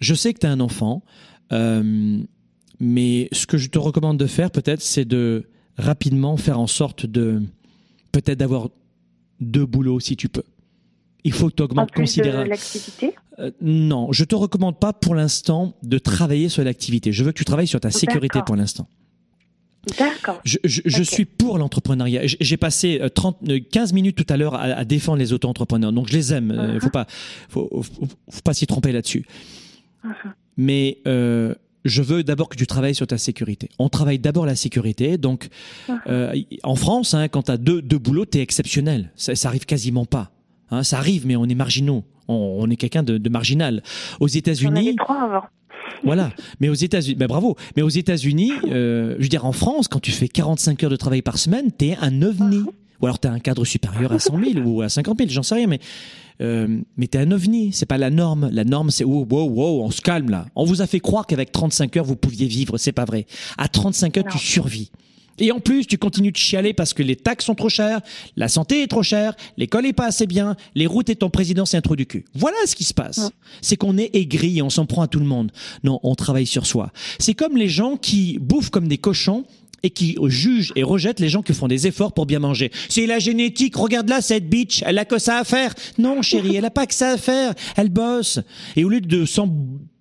je 0.00 0.14
sais 0.14 0.34
que 0.34 0.40
tu 0.40 0.46
as 0.46 0.50
un 0.50 0.60
enfant, 0.60 1.02
euh, 1.52 2.18
mais 2.80 3.28
ce 3.32 3.46
que 3.46 3.58
je 3.58 3.68
te 3.68 3.78
recommande 3.78 4.18
de 4.18 4.26
faire 4.26 4.50
peut-être, 4.50 4.82
c'est 4.82 5.04
de 5.04 5.48
rapidement 5.78 6.36
faire 6.36 6.58
en 6.58 6.66
sorte 6.66 7.06
de 7.06 7.42
peut-être 8.12 8.38
d'avoir 8.38 8.68
deux 9.40 9.66
boulots 9.66 10.00
si 10.00 10.16
tu 10.16 10.28
peux 10.28 10.44
il 11.26 11.32
faut 11.32 11.48
que 11.48 11.56
tu 11.56 11.62
augmentes 11.64 11.90
considérablement. 11.90 12.50
l'activité? 12.50 13.16
Euh, 13.40 13.50
Non, 13.60 14.12
je 14.12 14.22
te 14.22 14.36
recommande 14.36 14.78
pas 14.78 14.92
pour 14.92 15.16
l'instant 15.16 15.74
de 15.82 15.98
travailler 15.98 16.48
sur 16.48 16.62
l'activité. 16.62 17.10
Je 17.10 17.24
veux 17.24 17.32
que 17.32 17.38
tu 17.38 17.44
travailles 17.44 17.66
sur 17.66 17.80
ta 17.80 17.90
sécurité 17.90 18.40
pour 18.46 18.54
l'instant. 18.54 18.88
D'accord. 19.98 20.40
Je, 20.44 21.02
suis 21.02 21.24
pour 21.24 21.58
l'entrepreneuriat. 21.58 22.22
J'ai 22.24 22.56
passé 22.56 23.00
30, 23.14 23.38
euh, 23.48 23.60
15 23.70 23.90
euh, 23.90 23.94
minutes 23.94 24.16
tout 24.16 24.32
à 24.32 24.36
l'heure 24.36 24.54
à, 24.54 24.84
défendre 24.84 25.18
les 25.18 25.32
auto-entrepreneurs. 25.32 25.92
Donc 25.92 26.08
je 26.08 26.14
les 26.14 26.32
aime. 26.32 26.52
Il 26.54 26.60
ne 26.60 26.78
uh-huh. 26.78 26.80
faut 26.80 26.90
pas, 26.90 27.06
faut, 27.48 27.82
pas 28.44 28.54
s'y 28.54 28.66
tromper 28.66 28.92
là-dessus. 28.92 29.26
Uh-huh. 30.04 30.30
Mais 30.56 30.98
je 31.04 32.02
veux 32.02 32.24
d'abord 32.24 32.48
que 32.48 32.56
tu 32.56 32.66
travailles 32.66 32.96
sur 32.96 33.06
ta 33.06 33.18
sécurité. 33.18 33.68
On 33.78 33.88
travaille 33.88 34.18
d'abord 34.18 34.44
la 34.44 34.56
sécurité. 34.56 35.18
Donc, 35.18 35.48
uh-huh. 35.88 36.46
en 36.64 36.74
France, 36.74 37.14
hein, 37.14 37.28
quand 37.28 37.44
tu 37.44 37.52
as 37.52 37.56
deux, 37.56 37.80
deux 37.80 37.98
boulots, 37.98 38.26
tu 38.26 38.38
es 38.38 38.42
exceptionnel. 38.42 39.12
Ça, 39.14 39.36
ça 39.36 39.48
arrive 39.48 39.66
quasiment 39.66 40.04
pas. 40.04 40.32
Hein, 40.70 40.82
ça 40.82 40.98
arrive, 40.98 41.26
mais 41.26 41.36
on 41.36 41.44
est 41.44 41.54
marginaux. 41.54 42.04
On, 42.28 42.68
est 42.70 42.76
quelqu'un 42.76 43.04
de, 43.04 43.28
marginal. 43.28 43.82
Aux 44.18 44.26
États-Unis. 44.26 44.96
Voilà. 46.04 46.32
Mais 46.60 46.68
aux 46.68 46.74
États-Unis, 46.74 47.16
ben 47.16 47.26
bravo. 47.26 47.56
Mais 47.76 47.82
aux 47.82 47.88
États-Unis, 47.88 48.52
euh, 48.68 49.14
je 49.18 49.22
veux 49.22 49.28
dire, 49.28 49.44
en 49.44 49.52
France, 49.52 49.88
quand 49.88 50.00
tu 50.00 50.12
fais 50.12 50.28
45 50.28 50.84
heures 50.84 50.90
de 50.90 50.96
travail 50.96 51.22
par 51.22 51.38
semaine, 51.38 51.70
t'es 51.72 51.96
un 52.00 52.22
ovni. 52.22 52.64
Ou 53.00 53.06
alors 53.06 53.18
t'as 53.18 53.30
un 53.30 53.40
cadre 53.40 53.64
supérieur 53.64 54.12
à 54.12 54.18
100 54.18 54.38
000 54.54 54.66
ou 54.66 54.80
à 54.80 54.88
50 54.88 55.18
000, 55.18 55.30
j'en 55.30 55.42
sais 55.42 55.56
rien, 55.56 55.66
mais 55.66 55.80
euh, 56.40 56.78
mais 56.96 57.06
t'es 57.06 57.18
un 57.18 57.30
ovni. 57.30 57.72
C'est 57.72 57.86
pas 57.86 57.98
la 57.98 58.10
norme. 58.10 58.48
La 58.52 58.64
norme, 58.64 58.90
c'est 58.90 59.04
wow, 59.04 59.26
wow, 59.28 59.48
wow, 59.48 59.84
on 59.84 59.90
se 59.90 60.00
calme 60.00 60.30
là. 60.30 60.46
On 60.54 60.64
vous 60.64 60.82
a 60.82 60.86
fait 60.86 61.00
croire 61.00 61.26
qu'avec 61.26 61.52
35 61.52 61.96
heures 61.96 62.04
vous 62.04 62.16
pouviez 62.16 62.46
vivre. 62.46 62.78
C'est 62.78 62.92
pas 62.92 63.04
vrai. 63.04 63.26
À 63.58 63.68
35 63.68 64.18
heures, 64.18 64.24
tu 64.30 64.38
survis. 64.38 64.90
Et 65.38 65.52
en 65.52 65.60
plus, 65.60 65.86
tu 65.86 65.98
continues 65.98 66.32
de 66.32 66.36
chialer 66.36 66.72
parce 66.72 66.94
que 66.94 67.02
les 67.02 67.16
taxes 67.16 67.46
sont 67.46 67.54
trop 67.54 67.68
chères, 67.68 68.00
la 68.36 68.48
santé 68.48 68.82
est 68.82 68.86
trop 68.86 69.02
chère, 69.02 69.34
l'école 69.56 69.86
est 69.86 69.92
pas 69.92 70.06
assez 70.06 70.26
bien, 70.26 70.56
les 70.74 70.86
routes 70.86 71.10
et 71.10 71.16
ton 71.16 71.30
président 71.30 71.66
c'est 71.66 71.76
un 71.76 71.82
trou 71.82 71.96
du 71.96 72.06
cul. 72.06 72.24
Voilà 72.34 72.56
ce 72.66 72.74
qui 72.74 72.84
se 72.84 72.94
passe. 72.94 73.30
C'est 73.60 73.76
qu'on 73.76 73.98
est 73.98 74.14
aigri 74.14 74.58
et 74.58 74.62
on 74.62 74.70
s'en 74.70 74.86
prend 74.86 75.02
à 75.02 75.08
tout 75.08 75.20
le 75.20 75.26
monde. 75.26 75.52
Non, 75.84 76.00
on 76.02 76.14
travaille 76.14 76.46
sur 76.46 76.66
soi. 76.66 76.90
C'est 77.18 77.34
comme 77.34 77.56
les 77.56 77.68
gens 77.68 77.96
qui 77.96 78.38
bouffent 78.40 78.70
comme 78.70 78.88
des 78.88 78.98
cochons 78.98 79.44
et 79.82 79.90
qui 79.90 80.16
jugent 80.26 80.72
et 80.74 80.82
rejettent 80.82 81.20
les 81.20 81.28
gens 81.28 81.42
qui 81.42 81.54
font 81.54 81.68
des 81.68 81.86
efforts 81.86 82.12
pour 82.12 82.26
bien 82.26 82.38
manger. 82.38 82.70
C'est 82.88 83.06
la 83.06 83.18
génétique, 83.18 83.76
regarde 83.76 84.08
là 84.08 84.20
cette 84.20 84.48
bitch, 84.48 84.82
elle 84.84 84.98
a 84.98 85.04
que 85.04 85.18
ça 85.18 85.38
à 85.38 85.44
faire. 85.44 85.74
Non 85.98 86.22
chérie, 86.22 86.56
elle 86.56 86.64
a 86.64 86.70
pas 86.70 86.86
que 86.86 86.94
ça 86.94 87.10
à 87.10 87.16
faire, 87.16 87.54
elle 87.76 87.90
bosse. 87.90 88.40
Et 88.74 88.84
au 88.84 88.88
lieu 88.88 89.00
de 89.00 89.24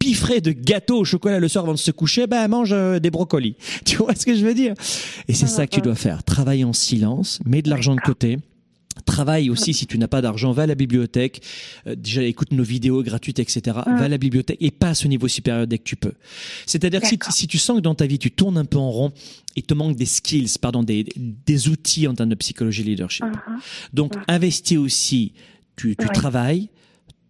s'empiffrer 0.06 0.42
de 0.42 0.52
gâteaux 0.52 1.00
au 1.00 1.06
chocolat 1.06 1.40
le 1.40 1.48
soir 1.48 1.64
avant 1.64 1.74
de 1.74 1.80
se 1.80 1.92
coucher, 1.92 2.28
ben 2.28 2.44
elle 2.44 2.50
mange 2.50 2.74
euh, 2.74 3.00
des 3.00 3.10
brocolis. 3.10 3.56
Tu 3.86 3.98
vois 3.98 4.16
ce 4.16 4.26
que 4.26 4.36
je 4.36 4.46
veux 4.46 4.54
dire? 4.54 4.74
Et 5.28 5.34
c'est 5.34 5.48
ça 5.48 5.66
que 5.68 5.76
tu 5.76 5.82
dois 5.82 5.96
faire, 5.96 6.24
travailler 6.24 6.64
en 6.64 6.74
silence, 6.74 7.40
mets 7.46 7.62
de 7.62 7.70
l'argent 7.70 7.96
de 7.96 8.02
côté 8.02 8.40
Travaille 9.06 9.50
aussi 9.50 9.74
si 9.74 9.88
tu 9.88 9.98
n'as 9.98 10.08
pas 10.08 10.22
d'argent, 10.22 10.54
va 10.54 10.64
à 10.64 10.68
la 10.68 10.76
bibliothèque. 10.76 11.42
Euh, 11.86 11.96
déjà, 11.96 12.24
écoute 12.24 12.54
nos 12.54 12.64
vidéos 12.64 13.04
gratuites, 13.04 13.40
etc. 13.40 13.62
Va 13.86 14.04
à 14.04 14.08
la 14.08 14.18
bibliothèque 14.18 14.58
et 14.62 14.72
passe 14.72 15.04
au 15.04 15.10
niveau 15.10 15.28
supérieur 15.28 15.68
dès 15.68 15.80
que 15.80 15.84
tu 15.84 15.98
peux. 15.98 16.14
C'est-à-dire 16.66 17.02
que 17.02 17.08
si, 17.30 17.48
tu 17.48 17.58
sens 17.58 17.78
que 17.78 17.82
dans 17.82 17.94
ta 17.94 18.06
vie 18.06 18.20
tu 18.20 18.32
tournes 18.32 18.58
un 18.58 18.64
peu 18.64 18.78
en 18.78 18.90
rond, 18.90 19.12
il 19.58 19.64
te 19.64 19.74
manque 19.74 19.98
des 19.98 20.06
skills, 20.06 20.58
pardon, 20.62 20.82
des, 20.82 21.06
des 21.18 21.68
outils 21.68 22.08
en 22.08 22.16
termes 22.16 22.30
de 22.30 22.36
psychologie 22.36 22.84
leadership. 22.84 23.26
Uh-huh. 23.26 23.60
Donc, 23.94 24.14
investis 24.30 24.78
aussi. 24.78 25.34
Tu, 25.76 25.98
tu 25.98 26.08
travailles, 26.08 26.70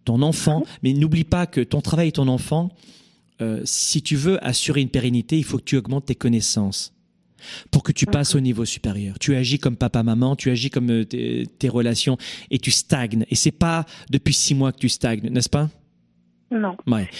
ton 0.06 0.22
enfant, 0.22 0.64
mais 0.82 0.94
n'oublie 0.94 1.24
pas 1.24 1.46
que 1.46 1.60
ton 1.60 1.82
travail 1.82 2.08
et 2.08 2.12
ton 2.12 2.28
enfant, 2.28 2.70
euh, 3.42 3.60
si 3.64 4.00
tu 4.00 4.16
veux 4.16 4.42
assurer 4.44 4.80
une 4.80 4.88
pérennité, 4.88 5.36
il 5.36 5.44
faut 5.44 5.58
que 5.58 5.64
tu 5.64 5.76
augmentes 5.76 6.06
tes 6.06 6.14
connaissances 6.14 6.94
pour 7.70 7.82
que 7.82 7.92
tu 7.92 8.06
passes 8.06 8.34
au 8.34 8.40
niveau 8.40 8.64
supérieur. 8.64 9.18
Tu 9.18 9.36
agis 9.36 9.58
comme 9.58 9.76
papa-maman, 9.76 10.36
tu 10.36 10.50
agis 10.50 10.70
comme 10.70 10.90
euh, 10.90 11.04
tes, 11.04 11.68
relations 11.68 12.16
et 12.50 12.58
tu 12.58 12.70
stagnes. 12.70 13.26
Et 13.28 13.34
c'est 13.34 13.50
pas 13.50 13.84
depuis 14.08 14.32
six 14.32 14.54
mois 14.54 14.72
que 14.72 14.78
tu 14.78 14.88
stagnes, 14.88 15.28
n'est-ce 15.28 15.50
pas? 15.50 15.68
Non. 16.50 16.76
Ouais. 16.86 17.10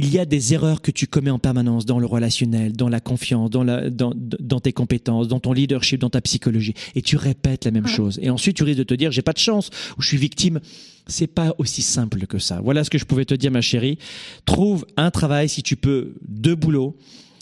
Il 0.00 0.14
y 0.14 0.20
a 0.20 0.24
des 0.24 0.54
erreurs 0.54 0.80
que 0.80 0.92
tu 0.92 1.08
commets 1.08 1.32
en 1.32 1.40
permanence 1.40 1.84
dans 1.84 1.98
le 1.98 2.06
relationnel, 2.06 2.72
dans 2.72 2.88
la 2.88 3.00
confiance, 3.00 3.50
dans, 3.50 3.64
la, 3.64 3.90
dans, 3.90 4.12
dans 4.14 4.60
tes 4.60 4.72
compétences, 4.72 5.26
dans 5.26 5.40
ton 5.40 5.52
leadership, 5.52 6.00
dans 6.00 6.08
ta 6.08 6.20
psychologie. 6.20 6.74
Et 6.94 7.02
tu 7.02 7.16
répètes 7.16 7.64
la 7.64 7.72
même 7.72 7.88
chose. 7.88 8.16
Et 8.22 8.30
ensuite, 8.30 8.56
tu 8.56 8.62
risques 8.62 8.78
de 8.78 8.84
te 8.84 8.94
dire, 8.94 9.10
j'ai 9.10 9.22
pas 9.22 9.32
de 9.32 9.38
chance, 9.38 9.70
ou 9.98 10.02
je 10.02 10.06
suis 10.06 10.16
victime. 10.16 10.60
C'est 11.08 11.26
pas 11.26 11.52
aussi 11.58 11.82
simple 11.82 12.28
que 12.28 12.38
ça. 12.38 12.60
Voilà 12.62 12.84
ce 12.84 12.90
que 12.90 12.98
je 12.98 13.06
pouvais 13.06 13.24
te 13.24 13.34
dire, 13.34 13.50
ma 13.50 13.60
chérie. 13.60 13.98
Trouve 14.44 14.86
un 14.96 15.10
travail, 15.10 15.48
si 15.48 15.64
tu 15.64 15.74
peux, 15.74 16.14
deux 16.28 16.54
boulots 16.54 16.96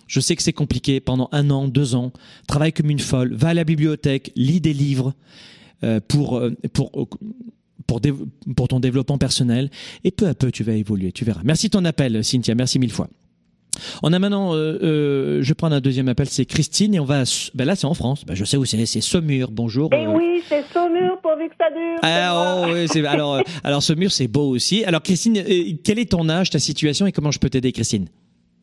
je 0.07 0.21
sais 0.21 0.37
que 0.37 0.43
c'est 0.45 0.53
compliqué 0.53 1.01
pendant 1.01 1.29
un 1.33 1.51
an, 1.51 1.67
deux 1.67 1.97
ans. 1.97 2.13
Travaille 2.47 2.73
comme 2.73 2.91
une 2.91 3.01
folle. 3.01 3.35
Va 3.35 3.49
à 3.49 3.55
la 3.55 3.65
bibliothèque, 3.65 4.31
lis 4.37 4.61
des 4.61 4.73
livres 4.73 5.15
euh, 5.83 6.01
pour, 6.07 6.39
euh, 6.39 6.53
pour, 6.73 7.09
pour, 7.87 8.01
pour 8.57 8.69
ton 8.69 8.81
développement 8.81 9.19
personnel. 9.19 9.71
Et 10.05 10.11
peu 10.11 10.27
à 10.27 10.35
peu, 10.35 10.51
tu 10.51 10.65
vas 10.65 10.73
évoluer. 10.73 11.13
Tu 11.13 11.25
verras. 11.25 11.43
Merci 11.45 11.69
de 11.69 11.73
ton 11.73 11.85
appel, 11.85 12.23
Cynthia. 12.25 12.55
Merci 12.55 12.79
mille 12.79 12.93
fois. 12.93 13.09
On 14.03 14.13
a 14.13 14.19
maintenant, 14.19 14.55
euh, 14.55 14.79
euh, 14.83 15.43
je 15.43 15.55
prends 15.55 15.71
un 15.71 15.81
deuxième 15.81 16.09
appel, 16.09 16.27
c'est 16.27 16.45
Christine 16.45 16.95
et 16.95 17.01
on 17.01 17.05
va, 17.05 17.25
ben 17.55 17.67
là 17.67 17.77
c'est 17.77 17.87
en 17.87 17.95
France, 17.95 18.25
ben 18.25 18.35
je 18.35 18.45
sais 18.45 18.57
où 18.57 18.65
c'est, 18.65 18.85
c'est 18.87 19.01
Saumur, 19.01 19.51
bonjour. 19.51 19.91
Eh 19.93 20.07
oui, 20.07 20.43
c'est 20.49 20.65
Saumur, 20.73 21.03
mur 21.03 21.19
pourvu 21.21 21.49
que 21.49 21.55
ça 21.59 21.71
dure. 21.71 21.99
Ah, 22.03 22.65
oh, 22.65 22.73
oui, 22.73 23.07
alors, 23.07 23.43
alors 23.65 23.83
ce 23.83 23.93
mur, 23.93 24.11
c'est 24.11 24.29
beau 24.29 24.49
aussi. 24.49 24.85
Alors 24.85 25.03
Christine, 25.03 25.43
quel 25.85 25.99
est 25.99 26.11
ton 26.11 26.29
âge, 26.29 26.51
ta 26.51 26.59
situation 26.59 27.07
et 27.07 27.13
comment 27.13 27.31
je 27.31 27.39
peux 27.39 27.51
t'aider, 27.51 27.73
Christine? 27.73 28.07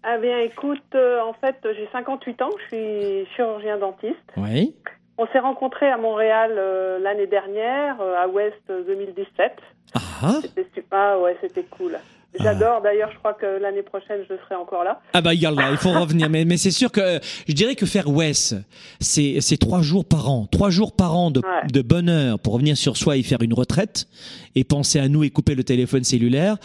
Ah 0.04 0.18
bien, 0.18 0.40
écoute, 0.40 0.82
en 0.96 1.34
fait, 1.34 1.56
j'ai 1.64 1.88
58 1.92 2.42
ans, 2.42 2.50
je 2.58 2.76
suis 2.76 3.36
chirurgien 3.36 3.78
dentiste. 3.78 4.18
Oui. 4.36 4.74
On 5.18 5.28
s'est 5.28 5.40
rencontrés 5.40 5.90
à 5.90 5.98
Montréal 5.98 6.60
l'année 7.02 7.28
dernière, 7.28 8.02
à 8.02 8.28
Ouest 8.28 8.62
2017. 8.68 9.52
Ah. 9.96 10.40
C'était 10.42 10.68
super, 10.74 11.20
ouais, 11.22 11.38
c'était 11.42 11.64
cool. 11.64 11.98
J'adore. 12.40 12.82
D'ailleurs, 12.82 13.12
je 13.12 13.18
crois 13.20 13.34
que 13.34 13.46
l'année 13.46 13.84
prochaine, 13.84 14.22
je 14.30 14.36
serai 14.44 14.56
encore 14.56 14.84
là. 14.84 15.00
Ah 15.14 15.22
bah 15.22 15.34
là, 15.34 15.70
il 15.72 15.78
faut 15.78 15.92
revenir. 15.92 16.30
Mais, 16.30 16.46
mais 16.46 16.58
c'est 16.58 16.72
sûr 16.72 16.92
que 16.92 17.20
je 17.48 17.54
dirais 17.54 17.76
que 17.76 17.86
faire 17.86 18.10
West, 18.10 18.56
c'est 19.00 19.38
c'est 19.40 19.58
trois 19.58 19.82
jours 19.82 20.06
par 20.06 20.30
an, 20.30 20.48
trois 20.52 20.70
jours 20.70 20.96
par 20.96 21.16
an 21.16 21.32
de, 21.32 21.42
de 21.72 21.82
bonheur 21.82 22.40
pour 22.40 22.54
revenir 22.54 22.76
sur 22.76 22.98
soi 22.98 23.18
et 23.18 23.24
faire 23.24 23.42
une 23.42 23.54
retraite 23.54 24.08
et 24.56 24.64
penser 24.64 25.00
à 25.00 25.08
nous 25.08 25.24
et 25.24 25.30
couper 25.30 25.56
le 25.56 25.64
téléphone 25.64 26.04
cellulaire. 26.04 26.58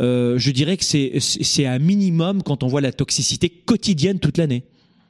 Euh, 0.00 0.36
je 0.38 0.50
dirais 0.50 0.76
que 0.76 0.84
c'est 0.84 1.20
c'est 1.20 1.66
un 1.66 1.78
minimum 1.78 2.42
quand 2.42 2.62
on 2.62 2.66
voit 2.66 2.80
la 2.80 2.92
toxicité 2.92 3.48
quotidienne 3.48 4.18
toute 4.18 4.38
l'année. 4.38 4.64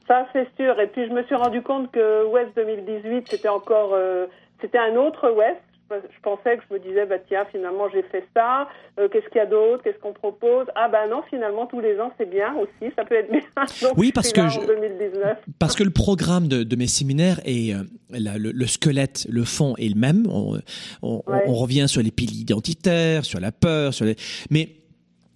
Ça, 0.07 0.27
c'est 0.33 0.47
sûr. 0.55 0.79
Et 0.79 0.87
puis, 0.87 1.07
je 1.07 1.13
me 1.13 1.23
suis 1.23 1.35
rendu 1.35 1.61
compte 1.61 1.91
que 1.91 2.25
West 2.25 2.51
2018, 2.55 3.27
c'était 3.29 3.49
encore, 3.49 3.93
euh, 3.93 4.27
c'était 4.61 4.77
un 4.77 4.95
autre 4.95 5.31
West 5.31 5.61
je 5.91 6.19
pensais 6.21 6.57
que 6.57 6.63
je 6.69 6.73
me 6.73 6.79
disais, 6.79 7.05
bah 7.05 7.17
tiens, 7.27 7.45
finalement 7.51 7.87
j'ai 7.93 8.01
fait 8.03 8.25
ça, 8.35 8.67
euh, 8.99 9.07
qu'est-ce 9.07 9.27
qu'il 9.27 9.37
y 9.37 9.39
a 9.39 9.45
d'autre, 9.45 9.83
qu'est-ce 9.83 9.99
qu'on 9.99 10.13
propose? 10.13 10.65
Ah 10.75 10.89
bah 10.89 11.07
non, 11.09 11.21
finalement 11.29 11.67
tous 11.67 11.79
les 11.79 11.99
ans 11.99 12.11
c'est 12.17 12.29
bien 12.29 12.55
aussi, 12.55 12.91
ça 12.95 13.05
peut 13.05 13.15
être 13.15 13.31
bien. 13.31 13.41
oui, 13.97 14.11
parce 14.11 14.31
que 14.31 14.47
je... 14.47 14.59
2019. 14.59 15.37
parce 15.59 15.75
que 15.75 15.83
le 15.83 15.91
programme 15.91 16.47
de, 16.47 16.63
de 16.63 16.75
mes 16.75 16.87
séminaires 16.87 17.39
est 17.45 17.73
euh, 17.73 17.83
le, 18.09 18.67
squelette, 18.67 19.27
le 19.29 19.43
fond 19.43 19.75
est 19.77 19.89
le 19.89 19.99
même. 19.99 20.25
On, 20.29 20.57
on, 21.01 21.21
on 21.27 21.53
revient 21.53 21.87
sur 21.87 22.01
les 22.01 22.11
piles 22.11 22.33
identitaires, 22.33 23.25
sur 23.25 23.39
la 23.39 23.51
peur, 23.51 23.93
sur 23.93 24.05
les, 24.05 24.15
mais 24.49 24.69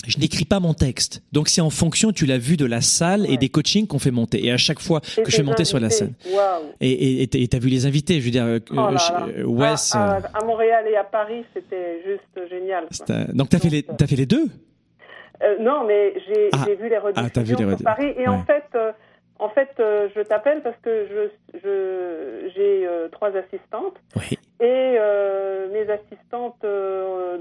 je 0.07 0.17
n'écris 0.17 0.45
pas 0.45 0.59
mon 0.59 0.73
texte. 0.73 1.21
Donc 1.33 1.49
c'est 1.49 1.61
en 1.61 1.69
fonction, 1.69 2.11
tu 2.11 2.25
l'as 2.25 2.37
vu, 2.37 2.57
de 2.57 2.65
la 2.65 2.81
salle 2.81 3.29
et 3.29 3.37
des 3.37 3.49
coachings 3.49 3.85
qu'on 3.85 3.99
fait 3.99 4.11
monter. 4.11 4.45
Et 4.45 4.51
à 4.51 4.57
chaque 4.57 4.79
fois 4.79 5.01
que 5.01 5.29
je 5.29 5.35
fais 5.35 5.43
monter 5.43 5.65
sur 5.65 5.79
la 5.79 5.89
scène. 5.89 6.13
Et 6.81 7.27
tu 7.27 7.55
as 7.55 7.59
vu 7.59 7.69
les 7.69 7.85
invités, 7.85 8.19
je 8.19 8.25
veux 8.25 8.31
dire, 8.31 8.45
euh, 8.45 8.59
oh 8.71 8.79
euh, 8.79 9.43
Wes. 9.43 9.95
À, 9.95 10.19
à, 10.33 10.45
Montréal 10.45 10.85
et 10.89 10.95
à 10.95 11.03
Paris, 11.03 11.43
c'était 11.53 12.01
juste 12.05 12.49
génial. 12.49 12.85
Donc 13.33 13.49
tu 13.49 13.55
as, 13.55 13.59
fait 13.59 13.69
les, 13.69 13.85
as 13.87 14.07
fait 14.07 14.15
les 14.15 14.25
deux? 14.25 14.45
Euh, 15.43 15.57
Non, 15.59 15.85
mais 15.85 16.13
j'ai 16.27 16.49
ah. 16.53 16.65
vu 16.65 16.89
les 16.89 16.97
rediffusions 16.97 17.31
ah, 17.35 17.43
vu 17.43 17.55
les 17.55 17.75
sur 17.75 17.83
Paris. 17.83 18.13
Et 18.17 18.27
en 18.27 18.43
fait, 18.43 18.65
en 19.39 19.49
fait, 19.49 19.69
euh, 19.79 20.09
je 20.15 20.21
t'appelle 20.21 20.61
parce 20.61 20.75
que 20.81 21.07
je, 21.07 21.59
je 21.59 22.51
j'ai 22.53 22.85
euh, 22.85 23.07
trois 23.07 23.29
assistantes 23.29 23.95
oui. 24.17 24.37
et 24.59 24.97
euh, 24.99 25.69
mes 25.71 25.89
assistantes 25.89 26.65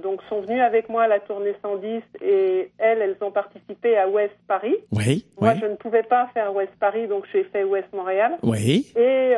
donc 0.03 0.21
sont 0.29 0.41
venues 0.43 0.61
avec 0.61 0.89
moi 0.89 1.03
à 1.03 1.09
la 1.09 1.19
tournée 1.19 1.55
110 1.61 2.03
et 2.21 2.71
elles, 2.79 3.03
elles 3.03 3.17
ont 3.21 3.33
participé 3.33 3.99
à 3.99 4.09
Ouest 4.09 4.35
Paris. 4.47 4.77
Oui. 4.93 5.27
Moi, 5.41 5.55
je 5.57 5.67
ne 5.67 5.75
pouvais 5.75 6.05
pas 6.05 6.29
faire 6.35 6.55
Ouest 6.55 6.73
Paris, 6.79 7.09
donc 7.09 7.25
j'ai 7.33 7.45
fait 7.45 7.65
Ouest 7.65 7.93
Montréal. 7.93 8.39
Oui. 8.43 8.93
Et 8.97 9.35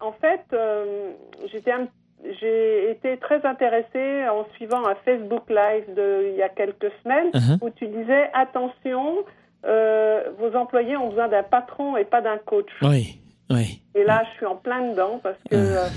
en 0.00 0.12
fait, 0.12 0.40
j'étais 1.52 1.72
j'ai 2.40 2.90
été 2.90 3.16
très 3.18 3.44
intéressée 3.44 4.28
en 4.28 4.46
suivant 4.54 4.86
un 4.86 4.94
Facebook 5.04 5.42
Live 5.50 5.92
de 5.94 6.28
il 6.30 6.36
y 6.36 6.42
a 6.42 6.48
quelques 6.48 6.92
semaines 7.02 7.30
uh-huh. 7.34 7.58
où 7.60 7.70
tu 7.70 7.88
disais 7.88 8.30
attention 8.32 9.24
euh, 9.64 10.22
vos 10.38 10.56
employés 10.56 10.96
ont 10.96 11.08
besoin 11.08 11.28
d'un 11.28 11.42
patron 11.42 11.96
et 11.96 12.04
pas 12.04 12.20
d'un 12.20 12.38
coach. 12.38 12.70
Oui, 12.82 13.20
oui. 13.50 13.82
Et 13.94 14.04
là, 14.04 14.22
je 14.30 14.36
suis 14.36 14.46
en 14.46 14.56
plein 14.56 14.90
dedans 14.90 15.20
parce 15.22 15.38
que 15.50 15.56
ah. 15.56 15.88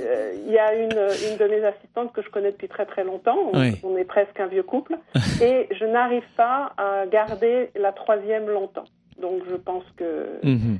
euh, 0.00 0.32
il 0.46 0.52
y 0.52 0.58
a 0.58 0.74
une, 0.74 0.92
une 0.92 1.36
de 1.38 1.48
mes 1.48 1.64
assistantes 1.64 2.12
que 2.12 2.22
je 2.22 2.30
connais 2.30 2.52
depuis 2.52 2.68
très 2.68 2.86
très 2.86 3.04
longtemps. 3.04 3.36
On, 3.82 3.96
est 3.96 4.04
presque 4.04 4.38
un 4.38 4.46
vieux 4.46 4.62
couple. 4.62 4.96
et 5.42 5.68
je 5.74 5.84
n'arrive 5.84 6.26
pas 6.36 6.72
à 6.76 7.06
garder 7.06 7.70
la 7.74 7.92
troisième 7.92 8.46
longtemps. 8.48 8.84
Donc, 9.20 9.42
je 9.50 9.56
pense 9.56 9.84
que 9.96 10.40
mhm. 10.42 10.78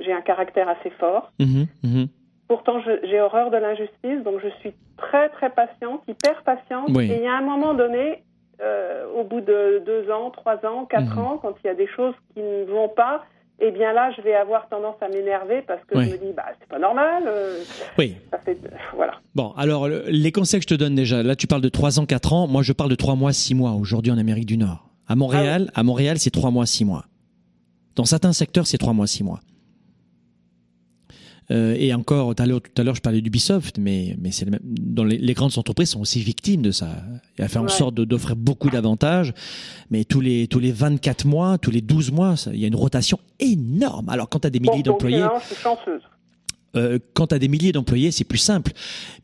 j'ai 0.00 0.12
un 0.12 0.22
caractère 0.22 0.68
assez 0.68 0.90
fort. 0.90 1.32
Mhm, 1.38 1.66
mhm. 1.82 2.08
Pourtant, 2.48 2.80
j'ai 2.80 3.20
horreur 3.20 3.50
de 3.50 3.56
l'injustice, 3.56 4.22
donc 4.24 4.40
je 4.42 4.48
suis 4.60 4.74
très 4.98 5.30
très 5.30 5.48
patiente, 5.48 6.02
hyper 6.06 6.42
patiente. 6.42 6.90
Et 6.90 7.16
il 7.16 7.22
y 7.22 7.26
a 7.26 7.34
un 7.34 7.40
moment 7.40 7.72
donné, 7.72 8.24
euh, 8.60 9.06
au 9.14 9.24
bout 9.24 9.40
de 9.40 9.82
deux 9.84 10.10
ans, 10.10 10.30
trois 10.30 10.64
ans, 10.66 10.84
quatre 10.84 11.16
mhm. 11.16 11.24
ans, 11.24 11.38
quand 11.40 11.54
il 11.62 11.66
y 11.66 11.70
a 11.70 11.74
des 11.74 11.88
choses 11.88 12.14
qui 12.34 12.40
ne 12.40 12.64
vont 12.64 12.88
pas, 12.88 13.24
eh 13.60 13.70
bien 13.70 13.92
là, 13.92 14.10
je 14.16 14.22
vais 14.22 14.34
avoir 14.34 14.68
tendance 14.68 14.96
à 15.00 15.08
m'énerver 15.08 15.62
parce 15.62 15.82
que 15.84 15.94
je 16.00 16.10
me 16.10 16.18
dis, 16.18 16.32
bah, 16.36 16.46
c'est 16.58 16.68
pas 16.68 16.78
normal. 16.78 17.24
Euh, 17.26 17.60
oui. 17.98 18.16
voilà. 18.94 19.14
Bon, 19.34 19.52
alors, 19.56 19.88
les 19.88 20.32
conseils 20.32 20.60
que 20.60 20.64
je 20.64 20.74
te 20.74 20.78
donne 20.78 20.94
déjà, 20.94 21.22
là, 21.22 21.36
tu 21.36 21.46
parles 21.46 21.62
de 21.62 21.68
trois 21.68 22.00
ans, 22.00 22.06
quatre 22.06 22.32
ans. 22.32 22.46
Moi, 22.46 22.62
je 22.62 22.72
parle 22.72 22.90
de 22.90 22.96
trois 22.96 23.14
mois, 23.14 23.32
six 23.32 23.54
mois 23.54 23.72
aujourd'hui 23.72 24.10
en 24.10 24.18
Amérique 24.18 24.46
du 24.46 24.56
Nord. 24.56 24.88
À 25.06 25.14
Montréal, 25.14 25.70
ah 25.74 25.80
à 25.80 25.82
Montréal, 25.82 26.18
c'est 26.18 26.30
trois 26.30 26.50
mois, 26.50 26.66
six 26.66 26.84
mois. 26.84 27.04
Dans 27.94 28.04
certains 28.04 28.32
secteurs, 28.32 28.66
c'est 28.66 28.78
trois 28.78 28.94
mois, 28.94 29.06
six 29.06 29.22
mois. 29.22 29.40
Euh, 31.52 31.76
et 31.78 31.92
encore, 31.92 32.34
tout 32.34 32.42
à 32.42 32.46
l'heure, 32.82 32.94
je 32.94 33.00
parlais 33.00 33.20
d'Ubisoft, 33.20 33.78
mais 33.78 34.16
mais 34.20 34.30
c'est 34.30 34.46
dans 34.62 35.04
les, 35.04 35.18
les, 35.18 35.34
grandes 35.34 35.58
entreprises 35.58 35.90
sont 35.90 36.00
aussi 36.00 36.20
victimes 36.20 36.62
de 36.62 36.70
ça. 36.70 36.88
Il 37.38 37.44
a 37.44 37.48
fait 37.48 37.58
en 37.58 37.68
sorte 37.68 37.94
d'offrir 37.94 38.36
beaucoup 38.36 38.70
d'avantages, 38.70 39.34
mais 39.90 40.04
tous 40.04 40.20
les 40.20 40.46
tous 40.46 40.60
les 40.60 40.72
24 40.72 41.26
mois, 41.26 41.58
tous 41.58 41.70
les 41.70 41.82
12 41.82 42.10
mois, 42.12 42.36
ça, 42.36 42.52
il 42.54 42.60
y 42.60 42.64
a 42.64 42.68
une 42.68 42.76
rotation 42.76 43.18
énorme. 43.38 44.08
Alors 44.08 44.28
quand 44.28 44.40
tu 44.40 44.46
as 44.46 44.50
des 44.50 44.60
milliers 44.60 44.82
d'employés, 44.82 45.26
euh, 46.74 46.98
quand 47.14 47.28
tu 47.28 47.34
as 47.34 47.38
des 47.38 47.48
milliers 47.48 47.72
d'employés, 47.72 48.10
c'est 48.10 48.24
plus 48.24 48.38
simple. 48.38 48.72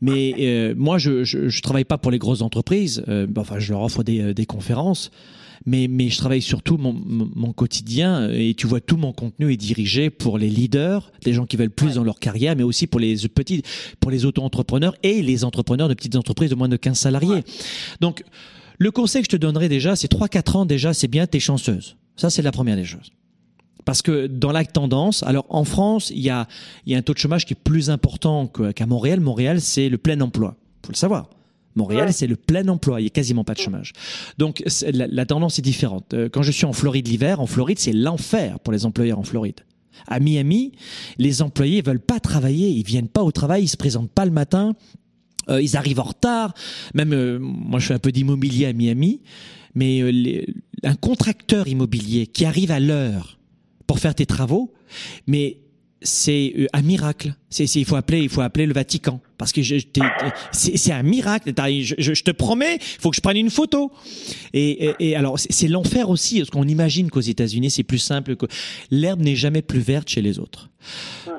Mais 0.01 0.35
euh, 0.39 0.73
moi, 0.77 0.97
je, 0.97 1.23
je 1.23 1.61
travaille 1.61 1.85
pas 1.85 1.97
pour 1.97 2.11
les 2.11 2.19
grosses 2.19 2.41
entreprises. 2.41 3.03
Euh, 3.07 3.27
enfin, 3.37 3.59
je 3.59 3.71
leur 3.71 3.81
offre 3.81 4.03
des, 4.03 4.33
des 4.33 4.45
conférences 4.45 5.11
mais, 5.65 5.87
mais 5.87 6.09
je 6.09 6.17
travaille 6.17 6.41
surtout 6.41 6.77
mon, 6.77 6.93
mon, 6.93 7.53
quotidien 7.53 8.29
et 8.31 8.53
tu 8.53 8.67
vois 8.67 8.81
tout 8.81 8.97
mon 8.97 9.11
contenu 9.11 9.51
est 9.51 9.57
dirigé 9.57 10.09
pour 10.09 10.37
les 10.37 10.49
leaders, 10.49 11.11
les 11.25 11.33
gens 11.33 11.45
qui 11.45 11.57
veulent 11.57 11.69
plus 11.69 11.95
dans 11.95 12.03
leur 12.03 12.19
carrière, 12.19 12.55
mais 12.55 12.63
aussi 12.63 12.87
pour 12.87 12.99
les 12.99 13.15
petits, 13.27 13.63
pour 13.99 14.11
les 14.11 14.25
auto-entrepreneurs 14.25 14.95
et 15.03 15.21
les 15.21 15.43
entrepreneurs 15.43 15.89
de 15.89 15.93
petites 15.93 16.15
entreprises 16.15 16.49
de 16.49 16.55
moins 16.55 16.69
de 16.69 16.77
15 16.77 16.97
salariés. 16.97 17.43
Donc, 17.99 18.23
le 18.77 18.91
conseil 18.91 19.21
que 19.21 19.25
je 19.25 19.37
te 19.37 19.41
donnerai 19.41 19.67
déjà, 19.67 19.95
c'est 19.95 20.11
3-4 20.11 20.57
ans 20.57 20.65
déjà, 20.65 20.93
c'est 20.93 21.07
bien, 21.07 21.27
t'es 21.27 21.39
chanceuse. 21.39 21.97
Ça, 22.15 22.29
c'est 22.29 22.41
la 22.41 22.51
première 22.51 22.75
des 22.75 22.85
choses. 22.85 23.11
Parce 23.85 24.01
que 24.01 24.27
dans 24.27 24.51
la 24.51 24.63
tendance, 24.65 25.23
alors 25.23 25.45
en 25.49 25.63
France, 25.63 26.11
il 26.11 26.19
y 26.19 26.29
a, 26.29 26.47
il 26.85 26.93
y 26.93 26.95
a 26.95 26.97
un 26.99 27.01
taux 27.01 27.13
de 27.13 27.17
chômage 27.17 27.45
qui 27.45 27.53
est 27.53 27.59
plus 27.61 27.89
important 27.89 28.47
qu'à 28.47 28.85
Montréal. 28.85 29.19
Montréal, 29.19 29.61
c'est 29.61 29.89
le 29.89 29.97
plein 29.97 30.19
emploi. 30.21 30.55
Faut 30.85 30.91
le 30.91 30.97
savoir. 30.97 31.29
Montréal, 31.75 32.11
c'est 32.13 32.27
le 32.27 32.35
plein 32.35 32.67
emploi, 32.67 32.99
il 32.99 33.03
n'y 33.03 33.07
a 33.07 33.11
quasiment 33.11 33.43
pas 33.43 33.53
de 33.53 33.59
chômage. 33.59 33.93
Donc 34.37 34.63
la, 34.91 35.25
tendance 35.25 35.59
est 35.59 35.61
différente. 35.61 36.13
Euh, 36.13 36.29
quand 36.29 36.41
je 36.41 36.51
suis 36.51 36.65
en 36.65 36.73
Floride 36.73 37.07
l'hiver, 37.07 37.39
en 37.39 37.45
Floride, 37.45 37.79
c'est 37.79 37.93
l'enfer 37.93 38.59
pour 38.59 38.73
les 38.73 38.85
employeurs 38.85 39.19
en 39.19 39.23
Floride. 39.23 39.61
À 40.07 40.19
Miami, 40.19 40.71
les 41.17 41.41
employés 41.41 41.81
veulent 41.81 41.99
pas 41.99 42.19
travailler, 42.19 42.69
ils 42.69 42.85
viennent 42.85 43.07
pas 43.07 43.23
au 43.23 43.31
travail, 43.31 43.63
ils 43.63 43.67
se 43.67 43.77
présentent 43.77 44.11
pas 44.11 44.25
le 44.25 44.31
matin, 44.31 44.75
euh, 45.49 45.61
ils 45.61 45.77
arrivent 45.77 45.99
en 45.99 46.03
retard. 46.03 46.53
Même 46.93 47.13
euh, 47.13 47.37
moi, 47.39 47.79
je 47.79 47.87
fais 47.87 47.93
un 47.93 47.99
peu 47.99 48.11
d'immobilier 48.11 48.65
à 48.65 48.73
Miami, 48.73 49.21
mais 49.75 50.01
un 50.83 50.95
contracteur 50.95 51.67
immobilier 51.67 52.27
qui 52.27 52.45
arrive 52.45 52.71
à 52.71 52.79
l'heure 52.79 53.39
pour 53.87 53.99
faire 53.99 54.15
tes 54.15 54.25
travaux, 54.25 54.73
mais 55.27 55.57
c'est 56.01 56.53
euh, 56.57 56.67
un 56.73 56.81
miracle. 56.81 57.33
C'est, 57.49 57.65
il 57.75 57.85
faut 57.85 57.95
appeler, 57.95 58.21
il 58.21 58.29
faut 58.29 58.41
appeler 58.41 58.65
le 58.65 58.73
Vatican 58.73 59.19
parce 59.37 59.51
que 59.51 59.61
c'est, 59.63 60.91
un 60.91 61.03
miracle. 61.03 61.53
Je, 61.81 61.95
je, 61.97 62.23
te 62.23 62.31
promets, 62.31 62.75
il 62.75 63.01
faut 63.01 63.09
que 63.09 63.15
je 63.15 63.21
prenne 63.21 63.37
une 63.37 63.49
photo. 63.49 63.91
Et, 64.53 64.91
et, 64.99 65.15
alors 65.15 65.39
c'est, 65.39 65.67
l'enfer 65.67 66.09
aussi, 66.09 66.39
parce 66.39 66.49
qu'on 66.49 66.67
imagine 66.67 67.09
qu'aux 67.09 67.21
États-Unis 67.21 67.71
c'est 67.71 67.83
plus 67.83 67.99
simple 67.99 68.35
que 68.35 68.45
l'herbe 68.91 69.21
n'est 69.21 69.35
jamais 69.35 69.61
plus 69.61 69.79
verte 69.79 70.09
chez 70.09 70.21
les 70.21 70.39
autres. 70.39 70.69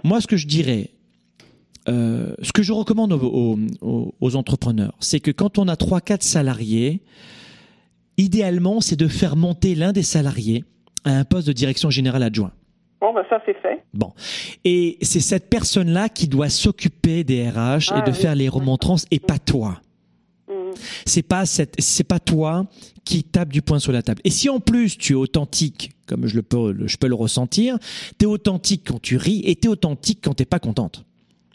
Moi, 0.05 0.21
ce 0.21 0.27
que 0.27 0.37
je 0.37 0.47
dirais, 0.47 0.91
euh, 1.89 2.35
ce 2.43 2.53
que 2.53 2.63
je 2.63 2.73
recommande 2.73 3.13
aux, 3.13 3.59
aux, 3.81 4.15
aux 4.21 4.37
entrepreneurs, 4.37 4.95
c'est 5.01 5.21
que 5.21 5.31
quand 5.31 5.59
on 5.59 5.69
a 5.69 5.77
trois, 5.77 6.01
quatre 6.01 6.23
salariés, 6.23 7.03
idéalement, 8.17 8.81
c'est 8.81 8.97
de 8.97 9.09
faire 9.09 9.37
monter 9.37 9.75
l'un 9.75 9.93
des 9.93 10.03
salariés 10.03 10.65
à 11.05 11.13
un 11.17 11.25
poste 11.25 11.47
de 11.47 11.53
direction 11.53 11.91
générale 11.91 12.23
adjoint. 12.23 12.53
Bon, 13.01 13.15
ben 13.15 13.25
ça 13.31 13.41
c'est 13.47 13.57
fait. 13.61 13.83
Bon. 13.95 14.13
Et 14.65 14.99
c'est 15.01 15.21
cette 15.21 15.49
personne-là 15.49 16.09
qui 16.09 16.29
doit 16.29 16.51
s'occuper 16.51 17.25
des 17.25 17.49
RH 17.49 17.93
et 17.93 17.95
ah 17.95 18.01
de 18.03 18.13
faire 18.13 18.35
les 18.35 18.49
remontrances 18.49 19.07
et 19.11 19.19
pas 19.19 19.39
toi. 19.39 19.81
Mm. 20.49 20.73
C'est 21.07 21.23
pas 21.23 21.47
cette, 21.47 21.75
c'est 21.79 22.05
pas 22.05 22.19
toi 22.19 22.67
qui 23.05 23.25
tape 23.25 23.49
du 23.49 23.63
poing 23.63 23.79
sur 23.79 23.93
la 23.93 24.03
table. 24.03 24.21
Et 24.25 24.31
si 24.31 24.51
en 24.51 24.61
plus 24.61 24.99
tu 24.99 25.15
es 25.15 25.17
authentique, 25.17 25.93
comme 26.07 26.27
je 26.27 26.37
le 26.37 26.43
peux, 26.43 26.77
je 26.87 26.97
peux 26.99 27.09
le 27.09 27.15
ressentir, 27.15 27.79
t'es 28.19 28.27
authentique 28.27 28.83
quand 28.87 29.01
tu 29.01 29.17
ris 29.17 29.43
et 29.47 29.57
t'es 29.57 29.69
authentique 29.69 30.21
quand 30.23 30.35
t'es 30.35 30.45
pas 30.45 30.59
contente. 30.59 31.05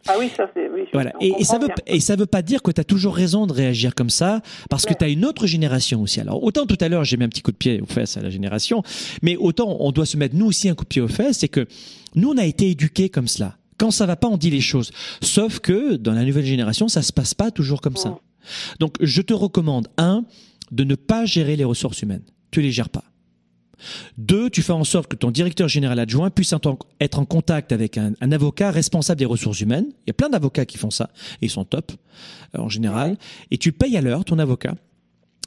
Ah 0.08 0.16
oui, 0.20 0.32
ça 0.36 0.50
c'est 0.54 0.65
Voilà. 0.94 1.14
Et, 1.22 1.44
ça 1.44 1.58
veut 1.58 1.68
et 1.88 2.00
ça 2.00 2.16
veut 2.16 2.26
pas 2.26 2.42
dire 2.42 2.62
que 2.62 2.72
tu 2.72 2.82
as 2.82 2.84
toujours 2.84 3.16
raison 3.16 3.48
de 3.48 3.54
réagir 3.54 3.96
comme 3.96 4.10
ça 4.10 4.42
parce 4.70 4.86
que 4.86 4.94
tu 4.94 5.04
as 5.04 5.10
une 5.10 5.26
autre 5.26 5.48
génération 5.48 6.02
aussi. 6.02 6.20
Alors 6.20 6.44
autant 6.44 6.66
tout 6.66 6.78
à 6.80 6.90
l'heure 6.90 7.04
j'ai 7.04 7.18
mis 7.18 7.24
un 7.24 7.30
petit 7.30 7.42
coup 7.42 7.52
de 7.52 7.58
pied 7.58 7.82
aux 7.82 7.86
fesses 7.86 8.18
à 8.18 8.22
la 8.22 8.30
génération, 8.30 8.84
mais 9.22 9.36
autant 9.36 9.78
on 9.80 9.92
doit 9.92 10.06
se 10.06 10.18
mettre 10.18 10.36
nous 10.36 10.46
aussi 10.46 10.70
un 10.70 10.76
coup 10.76 10.84
de 10.84 10.90
pied 10.90 11.02
aux 11.02 11.08
fesses, 11.08 11.40
c'est 11.40 11.48
que 11.48 11.68
nous 12.16 12.30
on 12.30 12.38
a 12.38 12.46
été 12.46 12.70
éduqués 12.70 13.10
comme 13.10 13.28
cela 13.28 13.58
Quand 13.78 13.92
ça 13.92 14.06
va 14.06 14.16
pas, 14.16 14.28
on 14.28 14.38
dit 14.38 14.50
les 14.50 14.62
choses. 14.62 14.92
Sauf 15.22 15.60
que 15.60 15.96
dans 15.96 16.14
la 16.14 16.24
nouvelle 16.24 16.46
génération, 16.46 16.88
ça 16.88 17.02
se 17.02 17.12
passe 17.12 17.34
pas 17.34 17.52
toujours 17.52 17.82
comme 17.82 17.98
ça. 17.98 18.18
Donc, 18.80 18.96
je 19.02 19.22
te 19.22 19.34
recommande 19.34 19.88
un 19.98 20.24
de 20.72 20.84
ne 20.84 20.96
pas 20.96 21.26
gérer 21.26 21.56
les 21.56 21.64
ressources 21.64 22.02
humaines. 22.02 22.24
Tu 22.52 22.62
les 22.62 22.72
gères 22.72 22.90
pas. 22.90 23.04
Deux, 24.18 24.50
tu 24.50 24.62
fais 24.62 24.74
en 24.74 24.84
sorte 24.84 25.08
que 25.08 25.16
ton 25.16 25.32
directeur 25.32 25.68
général 25.68 26.00
adjoint 26.00 26.30
puisse 26.30 26.54
être 27.00 27.20
en 27.20 27.26
contact 27.26 27.72
avec 27.72 27.98
un, 27.98 28.14
avocat 28.32 28.72
responsable 28.72 29.20
des 29.20 29.26
ressources 29.26 29.62
humaines. 29.62 29.88
Il 30.06 30.08
y 30.08 30.12
a 30.12 30.14
plein 30.14 30.30
d'avocats 30.30 30.66
qui 30.66 30.78
font 30.78 30.92
ça, 30.92 31.10
et 31.42 31.46
ils 31.46 31.50
sont 31.50 31.66
top 31.66 31.92
euh, 32.56 32.60
en 32.60 32.70
général. 32.70 33.18
Et 33.52 33.58
tu 33.58 33.72
payes 33.72 33.98
à 33.98 34.02
l'heure 34.02 34.26
ton 34.26 34.40
avocat. 34.40 34.76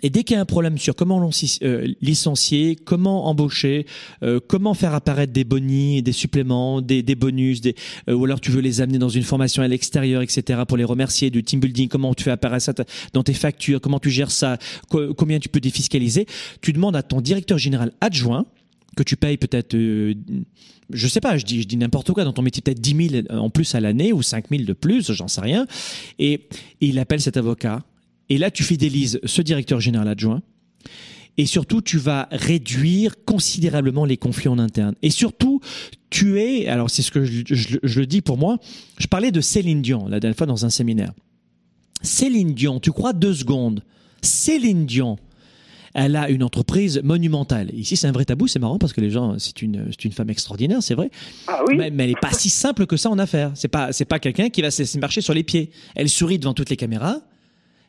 Et 0.02 0.10
dès 0.10 0.22
qu'il 0.22 0.34
y 0.34 0.38
a 0.38 0.40
un 0.40 0.46
problème 0.46 0.78
sur 0.78 0.94
comment 0.94 1.30
euh, 1.62 1.88
licencier, 2.00 2.76
comment 2.76 3.26
embaucher, 3.26 3.86
euh, 4.22 4.38
comment 4.46 4.74
faire 4.74 4.94
apparaître 4.94 5.32
des 5.32 5.44
bonis, 5.44 6.02
des 6.02 6.12
suppléments, 6.12 6.80
des, 6.80 7.02
bonus, 7.14 7.60
euh, 8.08 8.14
ou 8.14 8.24
alors 8.24 8.40
tu 8.40 8.50
veux 8.50 8.60
les 8.60 8.80
amener 8.80 8.98
dans 8.98 9.08
une 9.08 9.24
formation 9.24 9.62
à 9.62 9.68
l'extérieur, 9.68 10.22
etc. 10.22 10.62
pour 10.66 10.76
les 10.76 10.84
remercier, 10.84 11.30
du 11.30 11.42
team 11.42 11.60
building, 11.60 11.88
comment 11.88 12.14
tu 12.14 12.24
fais 12.24 12.30
apparaître 12.30 12.64
ça 12.64 12.74
dans 13.12 13.22
tes 13.22 13.34
factures, 13.34 13.80
comment 13.80 13.98
tu 13.98 14.10
gères 14.10 14.30
ça, 14.30 14.58
combien 14.88 15.40
tu 15.40 15.48
peux 15.48 15.60
défiscaliser, 15.60 16.26
tu 16.60 16.72
demandes 16.72 16.96
à 16.96 17.02
ton 17.02 17.20
directeur 17.20 17.58
général 17.58 17.92
adjoint 18.00 18.46
que 18.96 19.02
tu 19.02 19.16
payes 19.16 19.36
peut-être, 19.36 19.76
je 19.76 21.08
sais 21.08 21.20
pas, 21.20 21.36
je 21.38 21.44
dis, 21.44 21.62
je 21.62 21.66
dis 21.66 21.76
n'importe 21.76 22.12
quoi, 22.12 22.24
dans 22.24 22.32
ton 22.32 22.42
métier 22.42 22.62
peut-être 22.62 22.80
10 22.80 23.10
000 23.10 23.24
en 23.30 23.50
plus 23.50 23.74
à 23.74 23.80
l'année 23.80 24.12
ou 24.12 24.22
5 24.22 24.46
000 24.50 24.62
de 24.64 24.72
plus, 24.72 25.12
j'en 25.12 25.28
sais 25.28 25.40
rien, 25.40 25.66
et 26.18 26.48
il 26.80 26.98
appelle 26.98 27.20
cet 27.20 27.36
avocat 27.36 27.82
et 28.28 28.38
là, 28.38 28.50
tu 28.50 28.62
fidélises 28.62 29.20
ce 29.24 29.42
directeur 29.42 29.80
général 29.80 30.08
adjoint. 30.08 30.42
Et 31.36 31.46
surtout, 31.46 31.80
tu 31.80 31.98
vas 31.98 32.28
réduire 32.32 33.24
considérablement 33.24 34.04
les 34.04 34.16
conflits 34.16 34.48
en 34.48 34.58
interne. 34.58 34.96
Et 35.02 35.10
surtout, 35.10 35.60
tu 36.10 36.40
es, 36.40 36.66
alors 36.66 36.90
c'est 36.90 37.02
ce 37.02 37.12
que 37.12 37.24
je, 37.24 37.78
le 38.00 38.06
dis 38.06 38.22
pour 38.22 38.36
moi, 38.36 38.58
je 38.98 39.06
parlais 39.06 39.30
de 39.30 39.40
Céline 39.40 39.80
Dion 39.80 40.08
la 40.08 40.18
dernière 40.18 40.36
fois 40.36 40.48
dans 40.48 40.66
un 40.66 40.70
séminaire. 40.70 41.12
Céline 42.02 42.54
Dion, 42.54 42.80
tu 42.80 42.90
crois 42.90 43.12
deux 43.12 43.34
secondes, 43.34 43.84
Céline 44.20 44.84
Dion, 44.84 45.16
elle 45.94 46.16
a 46.16 46.28
une 46.28 46.42
entreprise 46.42 47.00
monumentale. 47.04 47.70
Ici, 47.72 47.96
c'est 47.96 48.08
un 48.08 48.12
vrai 48.12 48.24
tabou, 48.24 48.48
c'est 48.48 48.58
marrant 48.58 48.78
parce 48.78 48.92
que 48.92 49.00
les 49.00 49.10
gens, 49.10 49.38
c'est 49.38 49.62
une, 49.62 49.86
c'est 49.90 50.04
une 50.04 50.12
femme 50.12 50.30
extraordinaire, 50.30 50.82
c'est 50.82 50.94
vrai. 50.94 51.10
Ah 51.46 51.62
oui. 51.66 51.76
mais, 51.76 51.86
elle 51.86 52.10
n'est 52.10 52.14
pas 52.20 52.32
si 52.32 52.50
simple 52.50 52.86
que 52.86 52.96
ça 52.96 53.10
en 53.10 53.18
affaires. 53.18 53.52
C'est 53.54 53.68
pas, 53.68 53.92
c'est 53.92 54.04
pas 54.04 54.18
quelqu'un 54.18 54.48
qui 54.48 54.62
va 54.62 54.70
se 54.70 54.98
marcher 54.98 55.20
sur 55.20 55.34
les 55.34 55.44
pieds. 55.44 55.70
Elle 55.94 56.08
sourit 56.08 56.38
devant 56.38 56.54
toutes 56.54 56.70
les 56.70 56.76
caméras 56.76 57.20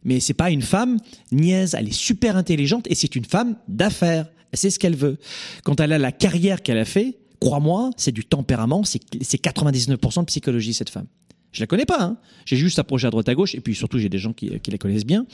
mais 0.04 0.20
c'est 0.20 0.34
pas 0.34 0.52
une 0.52 0.62
femme 0.62 0.97
niaise, 1.32 1.76
elle 1.78 1.88
est 1.88 1.93
super 1.93 2.38
intelligente 2.38 2.88
et 2.89 2.95
c'est 2.95 3.16
une 3.16 3.26
femme 3.26 3.56
d'affaires. 3.68 4.28
Sait 4.54 4.72
ce 4.72 4.80
qu'elle 4.80 4.95
veut. 4.95 5.18
Quand 5.64 5.80
elle 5.80 5.93
a 5.93 6.00
la 6.00 6.12
carrière 6.12 6.64
qu'elle 6.64 6.80
a 6.80 6.86
fait, 6.86 7.20
crois-moi, 7.39 7.91
c'est 7.97 8.12
du 8.12 8.26
tempérament, 8.26 8.84
c'est 8.84 9.04
99% 9.22 10.22
de 10.22 10.26
psychologie 10.26 10.74
cette 10.74 10.89
femme. 10.89 11.06
Je 11.52 11.62
la 11.62 11.68
connais 11.68 11.86
pas, 11.86 12.02
hein. 12.02 12.18
j'ai 12.45 12.58
juste 12.58 12.80
approché 12.80 13.08
à 13.08 13.10
droite 13.12 13.30
à 13.30 13.36
gauche 13.36 13.56
et 13.56 13.62
puis 13.62 13.76
surtout 13.76 14.00
j'ai 14.00 14.10
des 14.10 14.18
gens 14.18 14.34
qui, 14.34 14.60
qui 14.60 14.72
la 14.72 14.78
connaissent 14.78 15.06
bien. 15.06 15.26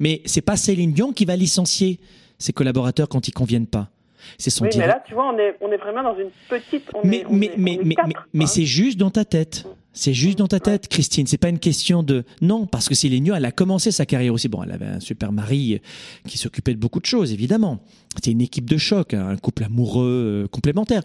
Mais 0.00 0.22
c'est 0.24 0.40
pas 0.40 0.56
Céline 0.56 0.92
Dion 0.92 1.12
qui 1.12 1.24
va 1.24 1.36
licencier 1.36 2.00
ses 2.38 2.52
collaborateurs 2.52 3.08
quand 3.08 3.28
ils 3.28 3.32
conviennent 3.32 3.66
pas. 3.66 3.90
C'est 4.38 4.50
son 4.50 4.64
oui, 4.64 4.70
mais 4.76 4.86
là, 4.86 5.02
tu 5.06 5.14
vois, 5.14 5.32
on 5.32 5.38
est, 5.38 5.56
on 5.60 5.70
est 5.70 5.76
vraiment 5.76 6.02
dans 6.02 6.16
une 6.18 6.30
petite. 6.48 6.90
mais 7.04 7.24
mais, 7.30 7.52
mais, 7.56 7.78
mais, 7.82 7.96
mais 8.32 8.46
c'est 8.46 8.64
juste 8.64 8.98
dans 8.98 9.10
ta 9.10 9.24
tête. 9.24 9.66
C'est 9.96 10.12
juste 10.12 10.38
dans 10.38 10.48
ta 10.48 10.58
tête, 10.58 10.88
Christine. 10.88 11.26
C'est 11.28 11.38
pas 11.38 11.48
une 11.48 11.60
question 11.60 12.02
de 12.02 12.24
non, 12.42 12.66
parce 12.66 12.88
que 12.88 12.96
Céline 12.96 13.22
Dion, 13.22 13.36
elle 13.36 13.44
a 13.44 13.52
commencé 13.52 13.92
sa 13.92 14.04
carrière 14.04 14.34
aussi. 14.34 14.48
Bon, 14.48 14.64
elle 14.64 14.72
avait 14.72 14.86
un 14.86 14.98
super 14.98 15.30
mari 15.30 15.80
qui 16.26 16.36
s'occupait 16.36 16.74
de 16.74 16.80
beaucoup 16.80 16.98
de 16.98 17.06
choses, 17.06 17.32
évidemment. 17.32 17.78
C'était 18.16 18.32
une 18.32 18.40
équipe 18.40 18.68
de 18.68 18.76
choc, 18.76 19.14
hein, 19.14 19.28
un 19.28 19.36
couple 19.36 19.62
amoureux 19.62 20.44
euh, 20.44 20.48
complémentaire. 20.48 21.02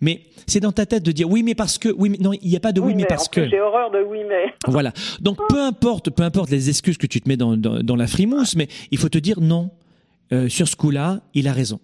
Mais 0.00 0.22
c'est 0.46 0.60
dans 0.60 0.72
ta 0.72 0.86
tête 0.86 1.02
de 1.02 1.12
dire 1.12 1.28
oui, 1.28 1.42
mais 1.42 1.54
parce 1.54 1.76
que 1.76 1.90
oui, 1.90 2.08
mais 2.08 2.16
non, 2.18 2.32
il 2.32 2.48
n'y 2.48 2.56
a 2.56 2.60
pas 2.60 2.72
de 2.72 2.80
oui, 2.80 2.94
mais, 2.94 3.04
parce 3.04 3.28
que. 3.28 3.46
J'ai 3.46 3.60
horreur 3.60 3.90
de 3.90 4.00
oui, 4.00 4.20
mais. 4.26 4.54
Voilà. 4.66 4.92
Donc 5.20 5.38
peu 5.50 5.60
importe, 5.60 6.08
peu 6.08 6.22
importe 6.22 6.50
les 6.50 6.70
excuses 6.70 6.96
que 6.96 7.06
tu 7.06 7.20
te 7.20 7.28
mets 7.28 7.36
dans, 7.36 7.56
dans, 7.56 7.96
la 7.96 8.06
frimousse, 8.06 8.56
mais 8.56 8.68
il 8.90 8.96
faut 8.96 9.10
te 9.10 9.18
dire 9.18 9.40
non. 9.40 9.70
Euh, 10.32 10.48
sur 10.48 10.68
ce 10.68 10.76
coup-là, 10.76 11.20
il 11.34 11.48
a 11.48 11.52
raison. 11.52 11.80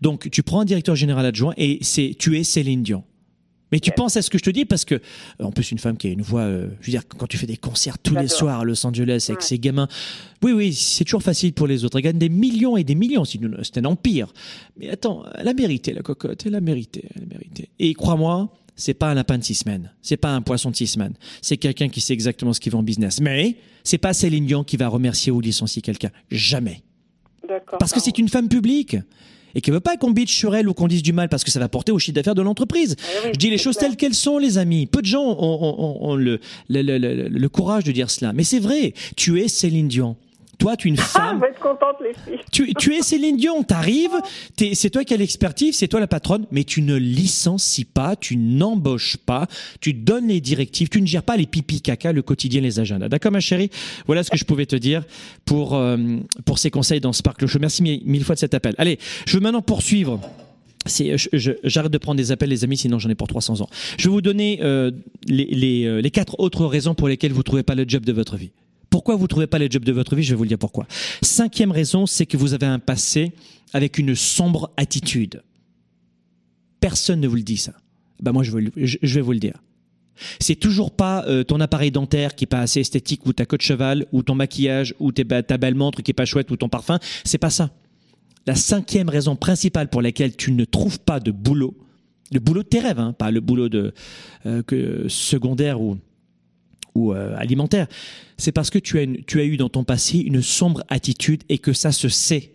Donc 0.00 0.30
tu 0.30 0.42
prends 0.42 0.60
un 0.60 0.64
directeur 0.64 0.96
général 0.96 1.26
adjoint 1.26 1.54
et 1.56 1.78
c'est 1.82 2.14
tu 2.18 2.38
es 2.38 2.44
Céline 2.44 2.82
Dion. 2.82 3.04
Mais 3.72 3.80
tu 3.80 3.90
penses 3.90 4.16
à 4.16 4.22
ce 4.22 4.30
que 4.30 4.38
je 4.38 4.42
te 4.44 4.50
dis 4.50 4.64
parce 4.64 4.84
que, 4.84 5.00
en 5.40 5.52
plus, 5.52 5.70
une 5.72 5.78
femme 5.78 5.96
qui 5.96 6.08
a 6.08 6.10
une 6.10 6.22
voix, 6.22 6.42
euh, 6.42 6.68
je 6.80 6.86
veux 6.86 6.90
dire, 6.90 7.06
quand 7.06 7.26
tu 7.26 7.36
fais 7.36 7.46
des 7.46 7.56
concerts 7.56 7.98
tous 7.98 8.14
les 8.14 8.28
soirs 8.28 8.60
à 8.60 8.64
Los 8.64 8.86
Angeles 8.86 9.26
avec 9.28 9.42
ses 9.42 9.58
gamins, 9.58 9.88
oui, 10.42 10.52
oui, 10.52 10.72
c'est 10.72 11.04
toujours 11.04 11.22
facile 11.22 11.52
pour 11.52 11.66
les 11.66 11.84
autres. 11.84 11.98
Elle 11.98 12.04
gagne 12.04 12.18
des 12.18 12.30
millions 12.30 12.76
et 12.76 12.84
des 12.84 12.94
millions. 12.94 13.24
C'est 13.24 13.78
un 13.78 13.84
empire. 13.84 14.32
Mais 14.78 14.88
attends, 14.88 15.24
elle 15.34 15.48
a 15.48 15.54
mérité 15.54 15.92
la 15.92 16.02
cocotte. 16.02 16.46
Elle 16.46 16.54
a 16.54 16.60
mérité. 16.60 17.04
Elle 17.14 17.24
a 17.24 17.26
mérité. 17.26 17.68
Et 17.78 17.92
crois-moi, 17.94 18.50
c'est 18.74 18.94
pas 18.94 19.10
un 19.10 19.14
lapin 19.14 19.36
de 19.36 19.44
six 19.44 19.56
semaines. 19.56 19.92
C'est 20.00 20.16
pas 20.16 20.30
un 20.30 20.40
poisson 20.40 20.70
de 20.70 20.76
six 20.76 20.86
semaines. 20.86 21.14
C'est 21.42 21.56
quelqu'un 21.56 21.88
qui 21.88 22.00
sait 22.00 22.14
exactement 22.14 22.52
ce 22.52 22.60
qu'il 22.60 22.72
va 22.72 22.78
en 22.78 22.82
business. 22.82 23.20
Mais 23.20 23.56
c'est 23.84 23.98
pas 23.98 24.14
Céline 24.14 24.46
Dion 24.46 24.64
qui 24.64 24.76
va 24.76 24.88
remercier 24.88 25.30
ou 25.30 25.40
licencier 25.40 25.82
quelqu'un. 25.82 26.10
Jamais. 26.30 26.82
Parce 27.78 27.92
que 27.92 28.00
c'est 28.00 28.18
une 28.18 28.28
femme 28.28 28.48
publique 28.48 28.96
et 29.58 29.60
qui 29.60 29.72
veut 29.72 29.80
pas 29.80 29.96
qu'on 29.96 30.12
bitch 30.12 30.32
sur 30.32 30.54
elle 30.54 30.68
ou 30.68 30.72
qu'on 30.72 30.86
dise 30.86 31.02
du 31.02 31.12
mal 31.12 31.28
parce 31.28 31.42
que 31.42 31.50
ça 31.50 31.58
va 31.58 31.68
porter 31.68 31.90
au 31.90 31.98
chiffre 31.98 32.14
d'affaires 32.14 32.36
de 32.36 32.42
l'entreprise. 32.42 32.94
Ah 33.00 33.30
je 33.32 33.38
dis 33.38 33.50
les 33.50 33.58
choses 33.58 33.76
telles 33.76 33.96
qu'elles 33.96 34.14
sont, 34.14 34.38
les 34.38 34.56
amis. 34.56 34.86
Peu 34.86 35.00
de 35.00 35.06
gens 35.06 35.24
ont, 35.24 36.14
le, 36.14 36.38
le, 36.68 37.48
courage 37.48 37.82
de 37.82 37.90
dire 37.90 38.08
cela. 38.08 38.32
Mais 38.32 38.44
c'est 38.44 38.60
vrai. 38.60 38.94
Tu 39.16 39.40
es 39.40 39.48
Céline 39.48 39.88
Dion. 39.88 40.14
Toi, 40.58 40.76
tu 40.76 40.88
es 40.88 40.90
une 40.90 40.98
ah, 40.98 41.02
femme. 41.02 41.40
Ah, 41.42 41.48
être 41.48 41.60
contente, 41.60 41.96
les 42.02 42.14
filles. 42.14 42.44
Tu, 42.50 42.74
tu 42.74 42.94
es 42.94 43.02
Céline 43.02 43.36
Dion, 43.36 43.62
t'arrives, 43.62 44.16
c'est 44.74 44.90
toi 44.90 45.04
qui 45.04 45.14
as 45.14 45.16
l'expertise, 45.16 45.76
c'est 45.76 45.86
toi 45.86 46.00
la 46.00 46.08
patronne, 46.08 46.46
mais 46.50 46.64
tu 46.64 46.82
ne 46.82 46.96
licencies 46.96 47.84
pas, 47.84 48.16
tu 48.16 48.36
n'embauches 48.36 49.16
pas, 49.18 49.46
tu 49.80 49.94
donnes 49.94 50.26
les 50.26 50.40
directives, 50.40 50.88
tu 50.88 51.00
ne 51.00 51.06
gères 51.06 51.22
pas 51.22 51.36
les 51.36 51.46
pipi 51.46 51.80
caca, 51.80 52.12
le 52.12 52.22
quotidien, 52.22 52.60
les 52.60 52.80
agendas. 52.80 53.08
D'accord, 53.08 53.30
ma 53.30 53.40
chérie? 53.40 53.70
Voilà 54.06 54.24
ce 54.24 54.30
que 54.30 54.36
je 54.36 54.44
pouvais 54.44 54.66
te 54.66 54.74
dire 54.74 55.04
pour, 55.44 55.76
euh, 55.76 55.96
pour 56.44 56.58
ces 56.58 56.70
conseils 56.70 57.00
dans 57.00 57.12
Sparkle 57.12 57.46
Show. 57.46 57.60
Merci 57.60 57.82
mille, 57.82 58.24
fois 58.24 58.34
de 58.34 58.40
cet 58.40 58.54
appel. 58.54 58.74
Allez, 58.78 58.98
je 59.26 59.34
veux 59.34 59.40
maintenant 59.40 59.62
poursuivre. 59.62 60.20
J'arrête 61.64 61.92
de 61.92 61.98
prendre 61.98 62.16
des 62.16 62.32
appels, 62.32 62.48
les 62.48 62.64
amis, 62.64 62.78
sinon 62.78 62.98
j'en 62.98 63.10
ai 63.10 63.14
pour 63.14 63.28
300 63.28 63.60
ans. 63.60 63.68
Je 63.96 64.08
vais 64.08 64.10
vous 64.10 64.22
donner 64.22 64.58
euh, 64.62 64.90
les, 65.26 65.44
les, 65.44 65.84
euh, 65.84 66.00
les 66.00 66.10
quatre 66.10 66.40
autres 66.40 66.66
raisons 66.66 66.94
pour 66.94 67.06
lesquelles 67.06 67.32
vous 67.32 67.38
ne 67.38 67.42
trouvez 67.42 67.62
pas 67.62 67.74
le 67.76 67.84
job 67.86 68.04
de 68.04 68.12
votre 68.12 68.36
vie. 68.36 68.50
Pourquoi 68.90 69.16
vous 69.16 69.22
ne 69.22 69.28
trouvez 69.28 69.46
pas 69.46 69.58
les 69.58 69.70
jobs 69.70 69.84
de 69.84 69.92
votre 69.92 70.16
vie? 70.16 70.22
Je 70.22 70.30
vais 70.30 70.36
vous 70.36 70.44
le 70.44 70.48
dire 70.48 70.58
pourquoi. 70.58 70.86
Cinquième 71.22 71.72
raison, 71.72 72.06
c'est 72.06 72.26
que 72.26 72.36
vous 72.36 72.54
avez 72.54 72.66
un 72.66 72.78
passé 72.78 73.32
avec 73.72 73.98
une 73.98 74.14
sombre 74.14 74.70
attitude. 74.76 75.42
Personne 76.80 77.20
ne 77.20 77.28
vous 77.28 77.36
le 77.36 77.42
dit 77.42 77.56
ça. 77.56 77.72
Ben 78.20 78.32
moi, 78.32 78.42
je 78.42 78.50
vais, 78.52 79.20
vous 79.20 79.32
le 79.32 79.38
dire. 79.38 79.62
C'est 80.40 80.56
toujours 80.56 80.90
pas 80.90 81.24
euh, 81.26 81.44
ton 81.44 81.60
appareil 81.60 81.90
dentaire 81.90 82.34
qui 82.34 82.44
est 82.44 82.48
pas 82.48 82.60
assez 82.60 82.80
esthétique 82.80 83.26
ou 83.26 83.32
ta 83.32 83.46
queue 83.46 83.58
de 83.58 83.62
cheval 83.62 84.06
ou 84.12 84.22
ton 84.22 84.34
maquillage 84.34 84.94
ou 84.98 85.12
ta 85.12 85.58
belle 85.58 85.74
montre 85.74 86.02
qui 86.02 86.10
est 86.10 86.14
pas 86.14 86.24
chouette 86.24 86.50
ou 86.50 86.56
ton 86.56 86.68
parfum. 86.68 86.98
C'est 87.24 87.38
pas 87.38 87.50
ça. 87.50 87.70
La 88.46 88.54
cinquième 88.54 89.08
raison 89.08 89.36
principale 89.36 89.90
pour 89.90 90.02
laquelle 90.02 90.34
tu 90.34 90.52
ne 90.52 90.64
trouves 90.64 90.98
pas 90.98 91.20
de 91.20 91.30
boulot, 91.30 91.76
le 92.32 92.40
boulot 92.40 92.62
de 92.62 92.68
tes 92.68 92.80
rêves, 92.80 92.98
hein, 92.98 93.12
pas 93.12 93.30
le 93.30 93.40
boulot 93.40 93.68
de 93.68 93.92
euh, 94.46 95.08
secondaire 95.08 95.80
ou 95.80 95.98
euh, 97.12 97.34
alimentaire, 97.36 97.86
c'est 98.36 98.52
parce 98.52 98.70
que 98.70 98.78
tu 98.78 98.98
as, 98.98 99.44
eu 99.44 99.56
dans 99.56 99.68
ton 99.68 99.84
passé 99.84 100.18
une 100.18 100.42
sombre 100.42 100.84
attitude 100.88 101.42
et 101.48 101.58
que 101.58 101.72
ça 101.72 101.92
se 101.92 102.08
sait. 102.08 102.52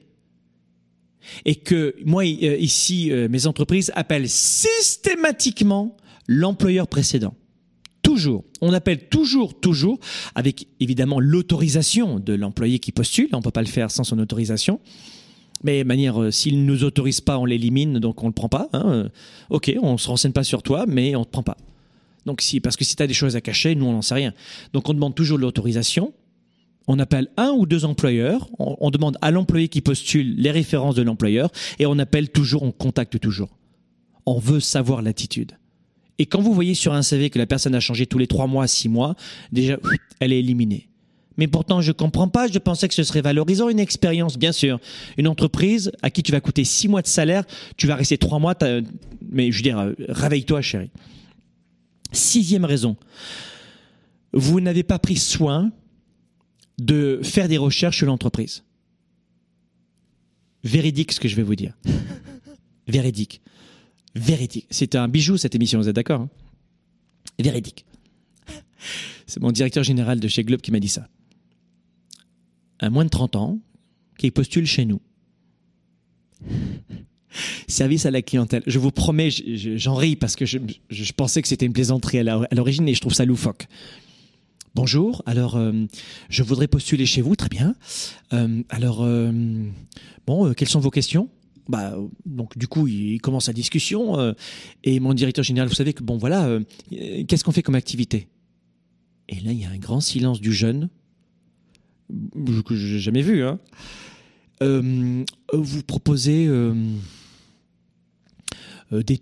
Et 1.45 1.55
que 1.55 1.95
moi, 2.05 2.23
euh, 2.23 2.57
ici, 2.57 3.11
euh, 3.11 3.27
mes 3.29 3.47
entreprises 3.47 3.91
appellent 3.95 4.29
systématiquement 4.29 5.95
l'employeur 6.27 6.87
précédent. 6.87 7.33
Toujours. 8.01 8.43
On 8.61 8.73
appelle 8.73 9.07
toujours, 9.07 9.59
toujours, 9.59 9.99
avec 10.35 10.67
évidemment 10.79 11.19
l'autorisation 11.19 12.19
de 12.19 12.33
l'employé 12.33 12.79
qui 12.79 12.91
postule. 12.91 13.29
On 13.31 13.37
ne 13.37 13.43
peut 13.43 13.51
pas 13.51 13.61
le 13.61 13.67
faire 13.67 13.91
sans 13.91 14.03
son 14.03 14.19
autorisation. 14.19 14.79
Mais 15.63 15.83
de 15.83 15.87
manière, 15.87 16.33
s'il 16.33 16.59
ne 16.59 16.65
nous 16.65 16.83
autorise 16.83 17.21
pas, 17.21 17.37
on 17.37 17.45
l'élimine, 17.45 17.99
donc 17.99 18.21
on 18.21 18.25
ne 18.25 18.31
le 18.31 18.35
prend 18.35 18.49
pas. 18.49 18.67
Hein. 18.73 19.09
Ok, 19.49 19.73
on 19.81 19.97
se 19.97 20.09
renseigne 20.09 20.33
pas 20.33 20.43
sur 20.43 20.61
toi, 20.61 20.83
mais 20.85 21.15
on 21.15 21.21
ne 21.21 21.25
te 21.25 21.29
prend 21.29 21.43
pas. 21.43 21.55
Donc 22.25 22.41
si, 22.41 22.59
parce 22.59 22.75
que 22.75 22.85
si 22.85 22.95
tu 22.95 23.03
as 23.03 23.07
des 23.07 23.13
choses 23.13 23.35
à 23.35 23.41
cacher, 23.41 23.75
nous 23.75 23.85
on 23.85 23.93
n'en 23.93 24.01
sait 24.01 24.15
rien. 24.15 24.33
Donc 24.73 24.89
on 24.89 24.93
demande 24.93 25.15
toujours 25.15 25.37
l'autorisation. 25.37 26.13
On 26.87 26.99
appelle 26.99 27.29
un 27.37 27.51
ou 27.51 27.65
deux 27.65 27.85
employeurs. 27.85 28.49
On, 28.59 28.89
demande 28.89 29.17
à 29.21 29.31
l'employé 29.31 29.69
qui 29.69 29.81
postule 29.81 30.35
les 30.35 30.51
références 30.51 30.95
de 30.95 31.01
l'employeur 31.01 31.49
et 31.79 31.85
on 31.85 31.97
appelle 31.97 32.29
toujours, 32.29 32.63
on 32.63 32.71
contacte 32.71 33.19
toujours. 33.19 33.57
On 34.25 34.37
veut 34.37 34.59
savoir 34.59 35.01
l'attitude. 35.01 35.53
Et 36.19 36.25
quand 36.25 36.41
vous 36.41 36.53
voyez 36.53 36.73
sur 36.73 36.93
un 36.93 37.01
CV 37.01 37.29
que 37.29 37.39
la 37.39 37.45
personne 37.45 37.73
a 37.75 37.79
changé 37.79 38.05
tous 38.05 38.17
les 38.17 38.27
trois 38.27 38.47
mois, 38.47 38.67
six 38.67 38.89
mois, 38.89 39.15
déjà, 39.51 39.77
elle 40.19 40.33
est 40.33 40.39
éliminée. 40.39 40.89
Mais 41.37 41.47
pourtant, 41.47 41.81
je 41.81 41.91
comprends 41.91 42.27
pas. 42.27 42.47
Je 42.47 42.59
pensais 42.59 42.87
que 42.87 42.93
ce 42.93 43.03
serait 43.03 43.21
valorisant 43.21 43.69
une 43.69 43.79
expérience, 43.79 44.37
bien 44.37 44.51
sûr. 44.51 44.79
Une 45.17 45.27
entreprise 45.27 45.91
à 46.01 46.11
qui 46.11 46.21
tu 46.21 46.31
vas 46.31 46.41
coûter 46.41 46.63
six 46.63 46.87
mois 46.87 47.01
de 47.01 47.07
salaire, 47.07 47.43
tu 47.77 47.87
vas 47.87 47.95
rester 47.95 48.17
trois 48.17 48.39
mois. 48.39 48.55
Mais 49.31 49.51
je 49.51 49.57
veux 49.57 49.63
dire, 49.63 49.79
euh, 49.79 49.93
réveille-toi, 50.09 50.61
chérie. 50.61 50.91
Sixième 52.13 52.63
raison, 52.63 52.95
vous 54.31 54.61
n'avez 54.61 54.83
pas 54.83 54.99
pris 54.99 55.17
soin 55.17 55.71
de 56.77 57.19
faire 57.23 57.47
des 57.47 57.57
recherches 57.57 57.97
sur 57.97 58.07
l'entreprise. 58.07 58.63
Véridique 60.63 61.11
ce 61.11 61.19
que 61.19 61.27
je 61.27 61.35
vais 61.35 61.43
vous 61.43 61.55
dire. 61.55 61.77
Véridique. 62.87 63.41
Véridique. 64.15 64.67
C'est 64.69 64.95
un 64.95 65.07
bijou 65.07 65.37
cette 65.37 65.55
émission, 65.55 65.79
vous 65.79 65.89
êtes 65.89 65.95
d'accord 65.95 66.21
hein? 66.21 66.29
Véridique. 67.39 67.85
C'est 69.25 69.41
mon 69.41 69.51
directeur 69.51 69.83
général 69.83 70.19
de 70.19 70.27
chez 70.27 70.43
Globe 70.43 70.61
qui 70.61 70.71
m'a 70.71 70.79
dit 70.79 70.89
ça. 70.89 71.07
Un 72.79 72.89
moins 72.89 73.05
de 73.05 73.09
30 73.09 73.35
ans 73.35 73.59
qui 74.17 74.29
postule 74.29 74.67
chez 74.67 74.85
nous. 74.85 75.01
Service 77.67 78.05
à 78.05 78.11
la 78.11 78.21
clientèle. 78.21 78.63
Je 78.67 78.79
vous 78.79 78.91
promets, 78.91 79.29
j'en 79.29 79.95
ris 79.95 80.15
parce 80.15 80.35
que 80.35 80.45
je, 80.45 80.59
pensais 81.13 81.41
que 81.41 81.47
c'était 81.47 81.65
une 81.65 81.73
plaisanterie 81.73 82.19
à 82.19 82.23
l'origine 82.51 82.87
et 82.87 82.93
je 82.93 83.01
trouve 83.01 83.13
ça 83.13 83.25
loufoque. 83.25 83.67
Bonjour, 84.75 85.21
alors 85.27 85.55
euh, 85.55 85.85
je 86.29 86.41
voudrais 86.41 86.67
postuler 86.67 87.05
chez 87.05 87.21
vous, 87.21 87.35
très 87.35 87.49
bien. 87.49 87.75
Euh, 88.33 88.63
alors, 88.69 89.03
euh, 89.03 89.31
bon, 90.25 90.51
quelles 90.53 90.67
sont 90.67 90.79
vos 90.79 90.89
questions? 90.89 91.29
Bah, 91.69 91.95
donc 92.25 92.57
du 92.57 92.67
coup, 92.67 92.87
il 92.87 93.21
commence 93.21 93.45
la 93.47 93.53
discussion 93.53 94.35
et 94.83 94.99
mon 94.99 95.13
directeur 95.13 95.45
général, 95.45 95.69
vous 95.69 95.75
savez 95.75 95.93
que 95.93 96.03
bon 96.03 96.17
voilà, 96.17 96.59
qu'est-ce 96.89 97.43
qu'on 97.43 97.53
fait 97.53 97.61
comme 97.61 97.75
activité? 97.75 98.27
Et 99.29 99.35
là, 99.41 99.51
il 99.51 99.61
y 99.61 99.63
a 99.63 99.69
un 99.69 99.77
grand 99.77 100.01
silence 100.01 100.41
du 100.41 100.51
jeune 100.51 100.89
que 102.65 102.75
j'ai 102.75 102.99
jamais 102.99 103.21
vu. 103.21 103.45
Hein. 103.45 103.59
vous 104.59 105.83
proposez 105.83 106.49
des, 109.01 109.19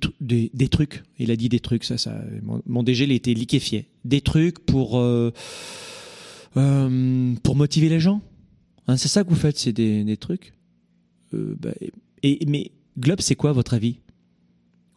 des, 0.54 0.68
trucs. 0.68 1.04
Il 1.20 1.32
a 1.32 1.36
dit 1.36 1.48
des 1.48 1.60
trucs, 1.60 1.84
ça, 1.84 1.98
ça. 1.98 2.20
Mon, 2.66 2.84
DG, 2.84 3.06
il 3.06 3.12
était 3.12 3.34
liquéfié 3.34 3.88
des 4.04 4.22
trucs 4.22 4.60
pour, 4.60 5.00
euh, 5.00 5.32
euh, 6.58 7.34
pour 7.44 7.56
motiver 7.56 7.90
les 7.90 8.00
gens. 8.00 8.22
Hein, 8.88 8.98
c'est 8.98 9.08
ça 9.08 9.24
que 9.24 9.30
vous 9.30 9.36
faites, 9.36 9.58
c'est 9.58 9.74
des, 9.74 10.18
trucs. 10.18 10.54
Euh, 11.34 11.56
bah, 11.60 11.72
et, 12.24 12.46
mais 12.48 12.72
Globe, 13.00 13.22
c'est 13.22 13.36
quoi 13.36 13.52
votre 13.54 13.74
avis? 13.74 13.98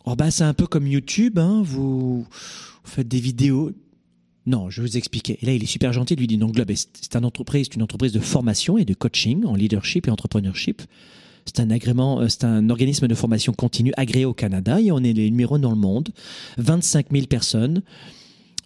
Oh, 0.05 0.17
bah, 0.17 0.31
C'est 0.31 0.45
un 0.45 0.55
peu 0.55 0.67
comme 0.67 0.87
YouTube, 0.87 1.39
hein, 1.39 1.63
vous, 1.65 2.27
faites 2.83 3.09
des 3.09 3.21
vidéos. 3.21 3.73
Non, 4.47 4.69
je 4.69 4.83
vais 4.83 4.89
vous 4.89 4.97
expliquer. 4.97 5.39
Et 5.41 5.47
là, 5.47 5.53
il 5.55 5.63
est 5.63 5.67
super 5.67 5.93
gentil, 5.93 6.15
il 6.15 6.21
lui 6.21 6.27
dit 6.27 6.37
non, 6.37 6.49
Globe, 6.49 6.73
c'est 6.75 7.15
une 7.15 7.25
entreprise, 7.25 7.69
une 7.75 7.83
entreprise 7.83 8.13
de 8.13 8.21
formation 8.21 8.77
et 8.77 8.85
de 8.85 8.95
coaching 8.95 9.45
en 9.45 9.55
leadership 9.55 10.07
et 10.07 10.11
entrepreneurship. 10.11 10.83
C'est 11.47 11.61
un 11.61 11.71
agrément, 11.71 12.27
c'est 12.29 12.45
un 12.45 12.71
organisme 12.71 13.07
de 13.07 13.15
formation 13.15 13.53
continue 13.53 13.93
agréé 13.97 14.25
au 14.25 14.35
Canada 14.35 14.81
et 14.81 14.91
on 14.93 14.99
est 14.99 15.13
les 15.13 15.31
numéros 15.31 15.59
dans 15.59 15.71
le 15.71 15.77
monde. 15.77 16.09
25 16.59 17.07
000 17.13 17.27
personnes. 17.27 17.83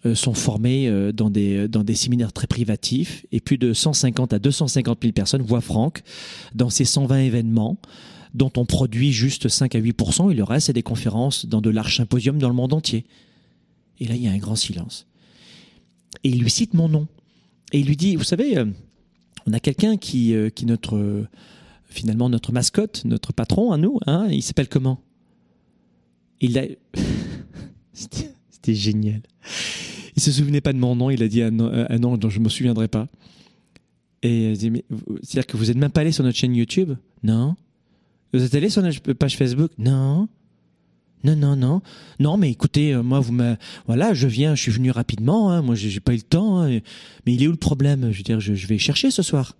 Euh, 0.07 0.14
sont 0.14 0.35
formés 0.35 0.87
euh, 0.87 1.11
dans 1.11 1.29
des, 1.29 1.66
dans 1.66 1.83
des 1.83 1.97
séminaires 1.97 2.33
très 2.33 2.47
privatifs 2.47 3.26
et 3.33 3.41
plus 3.41 3.59
de 3.59 3.72
150 3.72 4.33
à 4.33 4.39
250 4.39 4.99
000 5.03 5.12
personnes 5.12 5.43
voient 5.43 5.61
Franck 5.61 6.03
dans 6.55 6.70
ces 6.70 6.85
120 6.85 7.18
événements 7.18 7.79
dont 8.33 8.53
on 8.57 8.64
produit 8.64 9.11
juste 9.11 9.49
5 9.49 9.74
à 9.74 9.79
8 9.81 10.01
et 10.31 10.35
le 10.35 10.45
reste 10.45 10.68
c'est 10.68 10.72
des 10.72 10.85
conférences 10.85 11.47
dans 11.47 11.61
de 11.61 11.70
larges 11.70 11.97
symposiums 11.97 12.39
dans 12.39 12.49
le 12.49 12.55
monde 12.55 12.74
entier. 12.74 13.07
Et 13.99 14.07
là 14.07 14.14
il 14.14 14.22
y 14.22 14.29
a 14.29 14.31
un 14.31 14.39
grand 14.39 14.55
silence. 14.55 15.09
Et 16.22 16.29
il 16.29 16.39
lui 16.41 16.51
cite 16.51 16.74
mon 16.74 16.89
nom. 16.89 17.09
Et 17.72 17.81
il 17.81 17.87
lui 17.87 17.97
dit, 17.97 18.14
vous 18.14 18.22
savez, 18.22 18.57
euh, 18.57 18.66
on 19.49 19.53
a 19.53 19.59
quelqu'un 19.59 19.97
qui, 19.97 20.33
qui 20.55 20.64
notre 20.64 21.26
finalement 21.89 22.28
notre 22.28 22.53
mascotte, 22.53 23.05
notre 23.05 23.32
patron 23.32 23.72
à 23.72 23.76
nous, 23.76 23.99
hein, 24.07 24.28
il 24.30 24.43
s'appelle 24.43 24.68
comment? 24.68 25.01
Il 26.41 26.59
a 26.59 26.62
c'était 27.93 28.74
génial. 28.74 29.22
Il 30.16 30.22
se 30.22 30.32
souvenait 30.32 30.61
pas 30.61 30.72
de 30.72 30.78
mon 30.78 30.97
nom, 30.97 31.11
il 31.11 31.22
a 31.22 31.28
dit 31.28 31.43
un, 31.43 31.51
nom 31.51 32.16
dont 32.16 32.30
je 32.30 32.41
me 32.41 32.49
souviendrai 32.49 32.89
pas. 32.89 33.09
Et 34.22 34.55
c'est-à-dire 34.57 35.47
que 35.47 35.57
vous 35.57 35.70
êtes 35.70 35.76
même 35.76 35.93
pas 35.93 36.01
allé 36.01 36.12
sur 36.12 36.24
notre 36.24 36.36
chaîne 36.36 36.55
YouTube? 36.55 36.93
Non. 37.22 37.57
Vous 38.32 38.43
êtes 38.43 38.55
allé 38.55 38.68
sur 38.68 38.82
notre 38.82 39.12
page 39.12 39.36
Facebook? 39.36 39.70
Non. 39.78 40.28
Non, 41.24 41.36
non, 41.36 41.57
non. 41.57 41.82
Non, 42.20 42.36
mais 42.36 42.51
écoutez, 42.51 42.95
euh, 42.95 43.03
moi, 43.03 43.20
vous 43.20 43.36
voilà, 43.86 44.14
je 44.14 44.28
viens, 44.28 44.55
je 44.55 44.62
suis 44.62 44.72
venu 44.72 44.91
rapidement, 44.91 45.51
hein, 45.51 45.62
moi, 45.62 45.74
j'ai 45.74 46.01
pas 46.01 46.12
eu 46.12 46.16
le 46.16 46.22
temps, 46.22 46.61
hein, 46.61 46.80
mais 47.26 47.34
il 47.34 47.43
est 47.43 47.49
où 47.49 47.53
le 47.53 47.57
problème? 47.57 48.11
Je 48.12 48.22
veux 48.22 48.41
je 48.41 48.66
vais 48.66 48.78
chercher 48.78 49.11
ce 49.11 49.22
soir. 49.22 49.57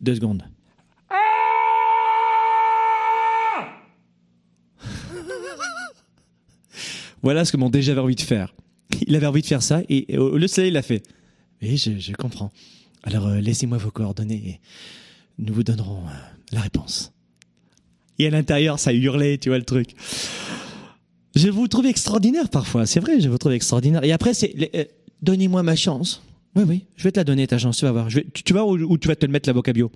Deux 0.00 0.14
secondes. 0.14 0.44
Voilà 7.22 7.44
ce 7.44 7.52
que 7.52 7.58
mon 7.58 7.68
DG 7.68 7.92
avait 7.92 8.00
envie 8.00 8.14
de 8.14 8.22
faire. 8.22 8.54
Il 9.06 9.14
avait 9.14 9.26
envie 9.26 9.42
de 9.42 9.46
faire 9.46 9.62
ça 9.62 9.82
et, 9.88 10.16
au 10.16 10.36
lieu 10.36 10.42
de 10.42 10.46
ça, 10.46 10.64
il 10.64 10.72
l'a 10.72 10.82
fait. 10.82 11.02
Oui, 11.62 11.76
je, 11.76 12.12
comprends. 12.14 12.50
Alors 13.02 13.26
euh, 13.26 13.40
laissez-moi 13.40 13.76
vos 13.78 13.90
coordonnées 13.90 14.42
et 14.46 14.60
nous 15.38 15.52
vous 15.52 15.62
donnerons 15.62 16.06
euh, 16.06 16.12
la 16.52 16.60
réponse. 16.60 17.12
Et 18.18 18.26
à 18.26 18.30
l'intérieur, 18.30 18.78
ça 18.78 18.92
hurlait, 18.92 19.38
tu 19.38 19.50
vois 19.50 19.58
le 19.58 19.64
truc. 19.64 19.94
Je 21.34 21.48
vous 21.48 21.68
trouve 21.68 21.86
extraordinaire 21.86 22.48
parfois, 22.48 22.86
c'est 22.86 23.00
vrai, 23.00 23.20
je 23.20 23.28
vous 23.28 23.38
trouve 23.38 23.52
extraordinaire. 23.52 24.02
Et 24.04 24.12
après, 24.12 24.32
euh, 24.74 24.84
donnez-moi 25.22 25.62
ma 25.62 25.76
chance. 25.76 26.22
Oui, 26.56 26.64
oui, 26.66 26.84
je 26.96 27.04
vais 27.04 27.12
te 27.12 27.20
la 27.20 27.24
donner 27.24 27.46
ta 27.46 27.58
chance, 27.58 27.78
tu 27.78 27.84
vas 27.84 27.92
voir. 27.92 28.10
Je 28.10 28.20
tu, 28.20 28.52
vas 28.52 28.64
où, 28.64 28.98
tu 28.98 29.08
vas 29.08 29.16
te 29.16 29.24
le 29.24 29.32
mettre 29.32 29.48
l'avocat 29.48 29.72
bio. 29.72 29.90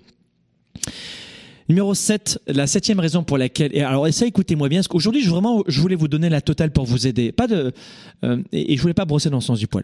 Numéro 1.67 1.93
7, 1.93 2.41
la 2.47 2.67
septième 2.67 2.99
raison 2.99 3.23
pour 3.23 3.37
laquelle. 3.37 3.75
Et 3.75 3.81
alors, 3.81 4.07
ça, 4.13 4.25
écoutez-moi 4.25 4.69
bien, 4.69 4.79
parce 4.79 4.87
qu'aujourd'hui, 4.87 5.21
je, 5.21 5.29
vraiment, 5.29 5.63
je 5.67 5.81
voulais 5.81 5.95
vous 5.95 6.07
donner 6.07 6.29
la 6.29 6.41
totale 6.41 6.71
pour 6.71 6.85
vous 6.85 7.07
aider. 7.07 7.31
Pas 7.31 7.47
de, 7.47 7.73
euh, 8.23 8.43
et, 8.51 8.77
je 8.77 8.81
voulais 8.81 8.93
pas 8.93 9.05
brosser 9.05 9.29
dans 9.29 9.37
le 9.37 9.41
sens 9.41 9.59
du 9.59 9.67
poil. 9.67 9.83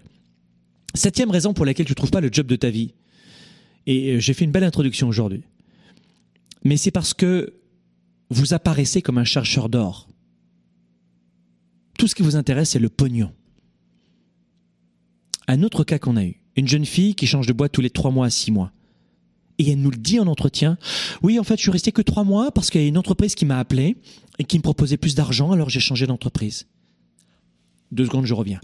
Septième 0.93 1.31
raison 1.31 1.53
pour 1.53 1.65
laquelle 1.65 1.87
tu 1.87 1.95
trouves 1.95 2.11
pas 2.11 2.21
le 2.21 2.29
job 2.31 2.45
de 2.45 2.55
ta 2.55 2.69
vie. 2.69 2.93
Et 3.87 4.13
euh, 4.13 4.19
j'ai 4.19 4.33
fait 4.33 4.45
une 4.45 4.51
belle 4.51 4.63
introduction 4.63 5.07
aujourd'hui. 5.07 5.43
Mais 6.63 6.77
c'est 6.77 6.91
parce 6.91 7.13
que 7.13 7.53
vous 8.29 8.53
apparaissez 8.53 9.01
comme 9.01 9.17
un 9.17 9.23
chercheur 9.23 9.67
d'or. 9.67 10.07
Tout 11.97 12.07
ce 12.07 12.15
qui 12.15 12.21
vous 12.21 12.35
intéresse, 12.35 12.69
c'est 12.69 12.79
le 12.79 12.89
pognon. 12.89 13.31
Un 15.47 15.63
autre 15.63 15.83
cas 15.83 15.99
qu'on 15.99 16.15
a 16.15 16.23
eu. 16.23 16.40
Une 16.61 16.67
jeune 16.67 16.85
fille 16.85 17.15
qui 17.15 17.25
change 17.25 17.47
de 17.47 17.53
boîte 17.53 17.71
tous 17.71 17.81
les 17.81 17.89
trois 17.89 18.11
mois 18.11 18.27
à 18.27 18.29
six 18.29 18.51
mois 18.51 18.71
et 19.57 19.71
elle 19.71 19.81
nous 19.81 19.89
le 19.89 19.97
dit 19.97 20.19
en 20.19 20.27
entretien. 20.27 20.77
Oui, 21.23 21.39
en 21.39 21.43
fait, 21.43 21.57
je 21.57 21.63
suis 21.63 21.71
resté 21.71 21.91
que 21.91 22.03
trois 22.03 22.23
mois 22.23 22.51
parce 22.51 22.69
qu'il 22.69 22.81
y 22.81 22.83
a 22.83 22.87
une 22.87 22.99
entreprise 22.99 23.33
qui 23.33 23.45
m'a 23.45 23.57
appelé 23.57 23.97
et 24.37 24.43
qui 24.43 24.59
me 24.59 24.61
proposait 24.61 24.97
plus 24.97 25.15
d'argent, 25.15 25.51
alors 25.53 25.71
j'ai 25.71 25.79
changé 25.79 26.05
d'entreprise. 26.05 26.67
Deux 27.91 28.05
secondes, 28.05 28.27
je 28.27 28.35
reviens. 28.35 28.61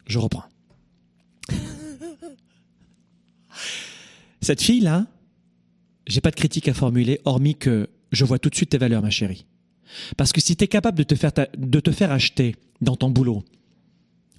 je 0.05 0.19
reprends. 0.19 0.45
Cette 4.41 4.61
fille-là, 4.61 5.07
j'ai 6.05 6.21
pas 6.21 6.29
de 6.29 6.35
critique 6.35 6.67
à 6.67 6.75
formuler, 6.75 7.19
hormis 7.25 7.55
que 7.55 7.89
je 8.11 8.25
vois 8.25 8.37
tout 8.37 8.51
de 8.51 8.55
suite 8.55 8.69
tes 8.69 8.77
valeurs, 8.77 9.01
ma 9.01 9.09
chérie. 9.09 9.47
Parce 10.17 10.31
que 10.31 10.41
si 10.41 10.55
tu 10.55 10.63
es 10.63 10.67
capable 10.67 10.97
de 10.97 11.03
te, 11.03 11.15
faire 11.15 11.31
de 11.57 11.79
te 11.79 11.91
faire 11.91 12.11
acheter 12.11 12.55
dans 12.81 12.95
ton 12.95 13.09
boulot, 13.09 13.43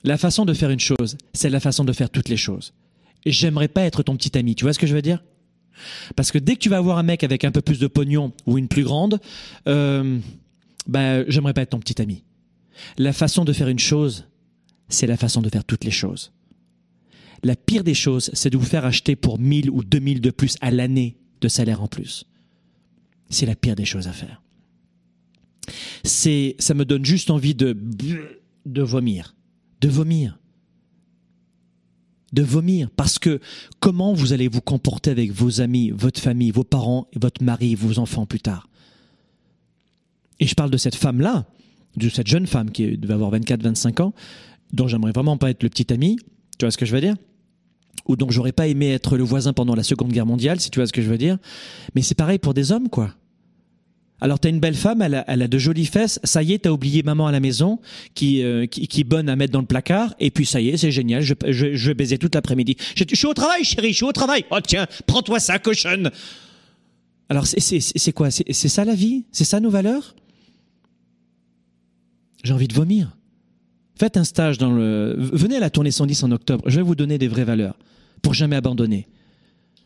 la 0.05 0.19
façon 0.19 0.45
de 0.45 0.55
faire 0.55 0.71
une 0.71 0.81
chose, 0.81 1.17
c'est 1.33 1.51
la 1.51 1.61
façon 1.61 1.85
de 1.85 1.93
faire 1.93 2.11
toutes 2.11 2.29
les 2.29 2.37
choses. 2.37 2.73
J'aimerais 3.27 3.69
pas 3.69 3.83
être 3.83 4.03
ton 4.03 4.17
petit 4.17 4.37
ami, 4.39 4.55
tu 4.55 4.65
vois 4.65 4.73
ce 4.73 4.79
que 4.79 4.87
je 4.87 4.95
veux 4.95 5.03
dire? 5.03 5.23
Parce 6.17 6.33
que 6.33 6.39
dès 6.39 6.55
que 6.55 6.61
tu 6.61 6.69
vas 6.69 6.79
avoir 6.79 6.99
un 6.99 7.03
mec 7.03 7.25
avec 7.25 7.45
un 7.45 7.51
peu 7.51 7.61
plus 7.61 7.79
de 7.79 7.87
pognon 7.87 8.33
ou 8.47 8.59
une 8.59 8.69
plus 8.69 8.85
grande, 8.85 9.21
euh, 9.69 10.19
ben 10.87 11.25
j'aimerais 11.29 11.55
pas 11.55 11.63
être 11.63 11.71
ton 11.71 11.81
petit 11.81 12.01
ami. 12.01 12.25
La 12.97 13.13
façon 13.13 13.45
de 13.45 13.53
faire 13.53 13.69
une 13.69 13.79
chose, 13.79 14.27
c'est 14.89 15.07
la 15.07 15.17
façon 15.17 15.43
de 15.43 15.49
faire 15.49 15.65
toutes 15.65 15.85
les 15.85 15.91
choses. 15.91 16.33
La 17.43 17.55
pire 17.55 17.85
des 17.85 17.95
choses, 17.95 18.31
c'est 18.33 18.51
de 18.51 18.57
vous 18.57 18.65
faire 18.65 18.85
acheter 18.85 19.15
pour 19.15 19.39
1000 19.39 19.71
ou 19.71 19.85
2000 19.85 20.21
de 20.21 20.31
plus 20.31 20.57
à 20.61 20.71
l'année 20.71 21.17
de 21.41 21.49
salaire 21.49 21.83
en 21.83 21.87
plus. 21.87 22.25
C'est 23.31 23.47
la 23.47 23.55
pire 23.55 23.77
des 23.77 23.85
choses 23.85 24.09
à 24.09 24.13
faire. 24.13 24.43
C'est, 26.05 26.57
ça 26.59 26.75
me 26.75 26.85
donne 26.85 27.05
juste 27.05 27.31
envie 27.31 27.55
de, 27.55 27.77
de 28.67 28.83
vomir 28.83 29.35
de 29.81 29.89
vomir. 29.89 30.39
De 32.33 32.43
vomir. 32.43 32.91
Parce 32.97 33.19
que 33.19 33.41
comment 33.81 34.13
vous 34.13 34.33
allez 34.33 34.49
vous 34.49 34.61
comporter 34.61 35.11
avec 35.11 35.33
vos 35.33 35.61
amis, 35.61 35.91
votre 35.91 36.21
famille, 36.21 36.51
vos 36.51 36.65
parents, 36.65 37.09
votre 37.15 37.43
mari, 37.43 37.75
vos 37.75 37.99
enfants 37.99 38.27
plus 38.27 38.41
tard? 38.41 38.69
Et 40.41 40.47
je 40.47 40.55
parle 40.55 40.71
de 40.71 40.77
cette 40.77 40.95
femme-là, 40.95 41.47
de 41.97 42.09
cette 42.09 42.27
jeune 42.27 42.47
femme 42.47 42.71
qui 42.71 42.97
devait 42.97 43.15
avoir 43.15 43.33
24-25 43.33 44.03
ans, 44.03 44.15
dont 44.73 44.87
j'aimerais 44.87 45.13
vraiment 45.13 45.37
pas 45.37 45.51
être 45.51 45.63
le 45.63 45.69
petit 45.69 45.93
ami. 45.93 46.17
Tu 46.59 46.65
vois 46.65 46.71
ce 46.71 46.79
que 46.79 46.87
je 46.87 46.95
veux 46.95 47.01
dire? 47.01 47.17
Ou 48.07 48.17
dont 48.17 48.31
j'aurais 48.31 48.53
pas 48.53 48.69
aimé 48.69 48.93
être 48.93 49.17
le 49.17 49.25
voisin 49.25 49.53
pendant 49.53 49.75
la 49.75 49.83
Seconde 49.83 50.13
Guerre 50.13 50.27
mondiale, 50.27 50.61
si 50.61 50.71
tu 50.71 50.79
vois 50.79 50.87
ce 50.87 50.93
que 50.93 51.03
je 51.03 51.09
veux 51.09 51.19
dire. 51.19 51.39
Mais 51.95 52.03
c'est 52.03 52.15
pareil 52.15 52.39
pour 52.39 52.55
des 52.55 52.73
hommes, 52.73 52.89
quoi. 52.89 53.15
Alors 54.21 54.41
t'as 54.41 54.49
une 54.49 54.59
belle 54.59 54.75
femme, 54.75 55.01
elle 55.01 55.43
a, 55.43 55.49
de 55.49 55.59
jolies 55.59 55.87
fesses, 55.87 56.19
ça 56.25 56.43
y 56.43 56.53
est, 56.53 56.61
t'as 56.61 56.71
oublié 56.71 57.03
maman 57.05 57.29
à 57.29 57.33
la 57.33 57.39
maison, 57.39 57.79
qui, 58.15 58.43
euh, 58.43 58.67
qui, 58.67 59.01
est 59.01 59.05
bonne 59.05 59.29
à 59.29 59.37
mettre 59.37 59.53
dans 59.53 59.61
le 59.61 59.67
placard, 59.67 60.15
et 60.19 60.31
puis 60.31 60.45
ça 60.45 60.61
y 60.61 60.71
est, 60.71 60.77
c'est 60.77 60.91
génial, 60.91 61.23
je, 61.23 61.35
je, 61.47 61.75
je 61.75 61.87
vais 61.87 61.95
baiser 61.95 62.19
toute 62.19 62.35
l'après-midi. 62.35 62.77
Je, 62.97 63.05
suis 63.15 63.27
au 63.27 63.35
travail, 63.35 63.63
chérie, 63.63 63.93
je 63.93 63.97
suis 63.97 64.05
au 64.05 64.13
travail. 64.13 64.45
Oh 64.51 64.59
tiens, 64.61 64.87
prends-toi 65.07 65.39
ça, 65.39 65.59
cochonne. 65.59 66.11
Alors 67.29 67.47
c'est 67.47 68.13
quoi? 68.13 68.31
C'est 68.31 68.53
ça 68.69 68.85
la 68.85 68.95
vie? 68.95 69.25
C'est 69.31 69.45
ça 69.45 69.61
nos 69.61 69.71
valeurs? 69.71 70.17
J'ai 72.43 72.53
envie 72.53 72.69
de 72.69 72.75
vomir. 72.75 73.17
Faites 73.99 74.17
un 74.17 74.25
stage 74.25 74.59
dans 74.59 74.73
le... 74.73 75.15
Venez 75.17 75.57
à 75.57 75.61
la 75.61 75.71
tournée 75.71 75.91
110 75.91 76.23
en 76.25 76.33
octobre, 76.33 76.65
je 76.67 76.77
vais 76.77 76.83
vous 76.83 76.95
donner 76.95 77.19
des 77.19 77.29
vraies 77.29 77.45
valeurs, 77.45 77.77
pour 78.23 78.35
jamais 78.35 78.57
abandonner. 78.57 79.07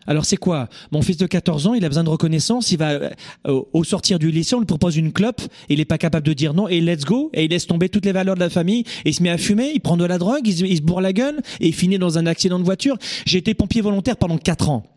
Alors 0.07 0.25
c'est 0.25 0.37
quoi? 0.37 0.69
Mon 0.91 1.03
fils 1.03 1.17
de 1.17 1.27
14 1.27 1.67
ans, 1.67 1.75
il 1.75 1.85
a 1.85 1.89
besoin 1.89 2.05
de 2.05 2.09
reconnaissance, 2.09 2.73
il 2.73 2.79
va 2.79 2.91
euh, 2.91 3.11
au 3.45 3.85
sortir 3.85 4.19
du 4.19 4.31
lycée, 4.31 4.55
on 4.55 4.61
lui 4.61 4.67
propose 4.67 4.97
une 4.97 5.13
clope, 5.13 5.41
il 5.69 5.81
est 5.81 5.85
pas 5.85 5.99
capable 5.99 6.27
de 6.27 6.33
dire 6.33 6.55
non 6.55 6.69
et 6.69 6.81
let's 6.81 7.05
go 7.05 7.31
et 7.35 7.45
il 7.45 7.51
laisse 7.51 7.67
tomber 7.67 7.89
toutes 7.89 8.05
les 8.05 8.13
valeurs 8.13 8.35
de 8.35 8.41
la 8.41 8.51
famille 8.51 8.85
et 9.05 9.11
il 9.11 9.15
se 9.15 9.23
met 9.23 9.31
à 9.31 9.39
fumer, 9.39 9.71
il 9.75 9.81
prend 9.81 9.97
de 9.97 10.05
la 10.05 10.19
drogue, 10.19 10.47
il 10.47 10.57
se, 10.57 10.65
il 10.65 10.77
se 10.77 10.83
bourre 10.83 11.01
la 11.01 11.13
gueule 11.13 11.41
et 11.61 11.69
il 11.69 11.75
finit 11.75 11.99
dans 11.99 12.19
un 12.19 12.27
accident 12.27 12.59
de 12.59 12.65
voiture. 12.65 12.97
J'ai 13.27 13.39
été 13.39 13.55
pompier 13.55 13.81
volontaire 13.81 14.17
pendant 14.17 14.39
4 14.39 14.71
ans. 14.71 14.92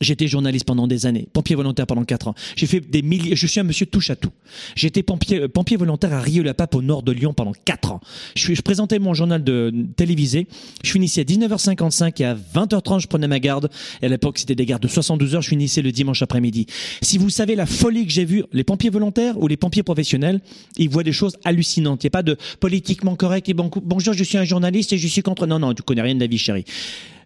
J'étais 0.00 0.28
journaliste 0.28 0.64
pendant 0.64 0.86
des 0.86 1.06
années, 1.06 1.26
pompier 1.32 1.56
volontaire 1.56 1.86
pendant 1.86 2.04
quatre 2.04 2.28
ans. 2.28 2.34
J'ai 2.56 2.66
fait 2.66 2.80
des 2.80 3.02
milliers, 3.02 3.34
je 3.34 3.46
suis 3.46 3.58
un 3.60 3.64
monsieur 3.64 3.86
touche 3.86 4.10
à 4.10 4.16
tout. 4.16 4.30
J'étais 4.76 5.02
pompier, 5.02 5.40
euh, 5.40 5.48
pompier 5.48 5.76
volontaire 5.76 6.12
à 6.12 6.20
Rieux-la-Pape 6.20 6.74
au 6.74 6.82
nord 6.82 7.02
de 7.02 7.12
Lyon 7.12 7.32
pendant 7.34 7.52
quatre 7.64 7.92
ans. 7.92 8.00
Je, 8.36 8.42
suis, 8.42 8.54
je 8.54 8.62
présentais 8.62 8.98
mon 8.98 9.14
journal 9.14 9.42
de 9.42 9.72
télévisé. 9.96 10.46
Je 10.84 10.90
finissais 10.90 11.22
à 11.22 11.24
19h55 11.24 12.22
et 12.22 12.24
à 12.24 12.34
20h30 12.34 13.00
je 13.00 13.06
prenais 13.08 13.28
ma 13.28 13.40
garde. 13.40 13.70
Et 14.02 14.06
à 14.06 14.08
l'époque 14.08 14.38
c'était 14.38 14.54
des 14.54 14.66
gardes 14.66 14.82
de 14.82 14.88
72 14.88 15.34
heures. 15.34 15.42
Je 15.42 15.48
finissais 15.48 15.82
le 15.82 15.90
dimanche 15.90 16.22
après-midi. 16.22 16.66
Si 17.02 17.18
vous 17.18 17.30
savez 17.30 17.56
la 17.56 17.66
folie 17.66 18.06
que 18.06 18.12
j'ai 18.12 18.24
vue, 18.24 18.44
les 18.52 18.64
pompiers 18.64 18.90
volontaires 18.90 19.38
ou 19.38 19.48
les 19.48 19.56
pompiers 19.56 19.82
professionnels, 19.82 20.40
ils 20.76 20.88
voient 20.88 21.02
des 21.02 21.12
choses 21.12 21.36
hallucinantes. 21.44 22.04
Il 22.04 22.06
n'y 22.06 22.10
a 22.10 22.10
pas 22.10 22.22
de 22.22 22.36
politiquement 22.60 23.16
correct 23.16 23.48
et 23.48 23.54
bon, 23.54 23.70
bonjour, 23.82 24.14
je 24.14 24.22
suis 24.22 24.38
un 24.38 24.44
journaliste 24.44 24.92
et 24.92 24.98
je 24.98 25.08
suis 25.08 25.22
contre. 25.22 25.46
Non, 25.46 25.58
non, 25.58 25.74
tu 25.74 25.82
connais 25.82 26.02
rien 26.02 26.14
de 26.14 26.20
la 26.20 26.26
vie, 26.26 26.38
chérie. 26.38 26.64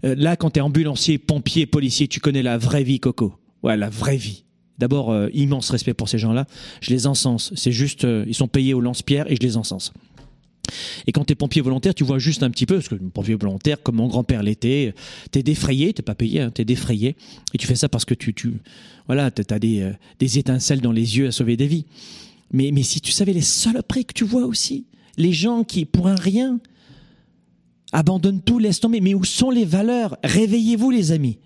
Euh, 0.05 0.15
là, 0.17 0.37
quand 0.37 0.51
tu 0.51 0.59
es 0.59 0.63
ambulancier, 0.63 1.19
pompier, 1.19 1.67
policier, 1.67 2.09
tu 2.09 2.21
connais 2.21 2.43
la 2.43 2.59
vraie 2.59 2.85
vie, 2.85 3.01
Coco. 3.01 3.35
Ouais, 3.63 3.77
la 3.77 3.91
vraie 3.91 4.17
vie. 4.17 4.45
D'abord, 4.79 5.11
euh, 5.11 5.29
immense 5.33 5.71
respect 5.71 5.95
pour 5.95 6.09
ces 6.09 6.19
gens-là. 6.19 6.47
Je 6.81 6.91
les 6.91 7.07
encense. 7.07 7.53
C'est 7.55 7.73
juste, 7.73 8.05
euh, 8.05 8.25
ils 8.27 8.35
sont 8.35 8.49
payés 8.49 8.75
au 8.75 8.81
lance-pierre 8.81 9.31
et 9.31 9.37
je 9.37 9.41
les 9.41 9.57
encense. 9.57 9.93
Et 11.07 11.13
quand 11.13 11.25
tu 11.25 11.33
es 11.33 11.37
pompier 11.37 11.61
volontaire, 11.61 11.95
tu 11.95 12.05
vois 12.05 12.19
juste 12.19 12.43
un 12.43 12.51
petit 12.51 12.67
peu, 12.67 12.77
parce 12.77 12.89
que 12.89 12.95
pompier 12.95 13.35
volontaire, 13.35 13.83
comme 13.83 13.97
mon 13.97 14.07
grand-père 14.07 14.43
l'était, 14.43 14.95
tu 15.31 15.39
es 15.39 15.43
défrayé, 15.43 15.93
t'es 15.93 16.03
pas 16.03 16.15
payé, 16.15 16.41
hein, 16.41 16.51
tu 16.55 16.63
es 16.63 16.65
défrayé, 16.65 17.17
et 17.53 17.59
tu 17.59 17.67
fais 17.67 17.75
ça 17.75 17.89
parce 17.89 18.05
que 18.05 18.15
tu, 18.15 18.33
tu 18.33 18.55
voilà, 19.07 19.27
as 19.27 19.59
des, 19.59 19.93
étincelles 20.21 20.81
dans 20.81 20.93
les 20.93 21.19
yeux 21.19 21.27
à 21.27 21.33
sauver 21.33 21.57
des 21.57 21.67
vies. 21.67 21.85
Mais, 22.53 22.71
mais 22.73 22.83
si 22.83 23.01
tu 23.01 23.13
savais 23.13 23.33
les 23.33 23.43
saloperies 23.43 24.05
que 24.05 24.15
tu 24.15 24.25
vois 24.25 24.47
aussi, 24.47 24.87
les 25.17 25.33
gens 25.33 25.65
qui, 25.65 25.85
pour 25.85 26.09
un 26.09 26.15
rien, 26.15 26.59
Abandonne 27.93 28.41
tout, 28.41 28.59
laisse 28.59 28.81
tomber. 28.81 29.01
Mais 29.01 29.15
où 29.15 29.25
sont 29.25 29.51
les 29.51 29.65
valeurs? 29.65 30.17
Réveillez-vous, 30.25 30.91
les 30.91 31.13
amis. 31.13 31.39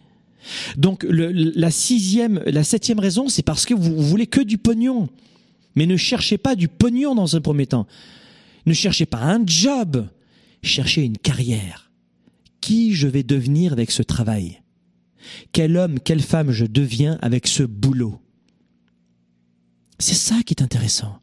Donc 0.76 1.05
la 1.09 1.70
sixième, 1.70 2.40
la 2.47 2.62
septième 2.62 3.01
raison, 3.01 3.28
c'est 3.28 3.42
parce 3.42 3.66
que 3.66 3.74
vous, 3.74 4.01
voulez 4.01 4.26
que 4.26 4.40
du 4.40 4.59
pognon. 4.59 5.09
Mais 5.74 5.86
ne 5.86 5.97
cherchez 5.97 6.38
pas 6.38 6.55
du 6.55 6.68
pognon 6.68 7.14
dans 7.14 7.36
un 7.36 7.40
premier 7.40 7.66
temps. 7.66 7.86
Ne 8.64 8.72
cherchez 8.72 9.07
pas 9.07 9.22
un 9.22 9.44
job. 9.44 10.09
Cherchez 10.62 11.03
une 11.03 11.18
carrière. 11.18 11.90
Qui 12.61 12.94
je 12.94 13.09
vais 13.09 13.22
devenir 13.22 13.72
avec 13.72 13.90
ce 13.90 14.03
travail? 14.03 14.62
Quel 15.53 15.76
homme, 15.76 16.01
quelle 16.01 16.22
femme 16.22 16.53
je 16.53 16.64
deviens 16.64 17.18
avec 17.20 17.47
ce 17.47 17.64
boulot? 17.64 18.20
C'est 19.99 20.14
ça 20.14 20.36
qui 20.44 20.55
est 20.55 20.62
intéressant. 20.62 21.18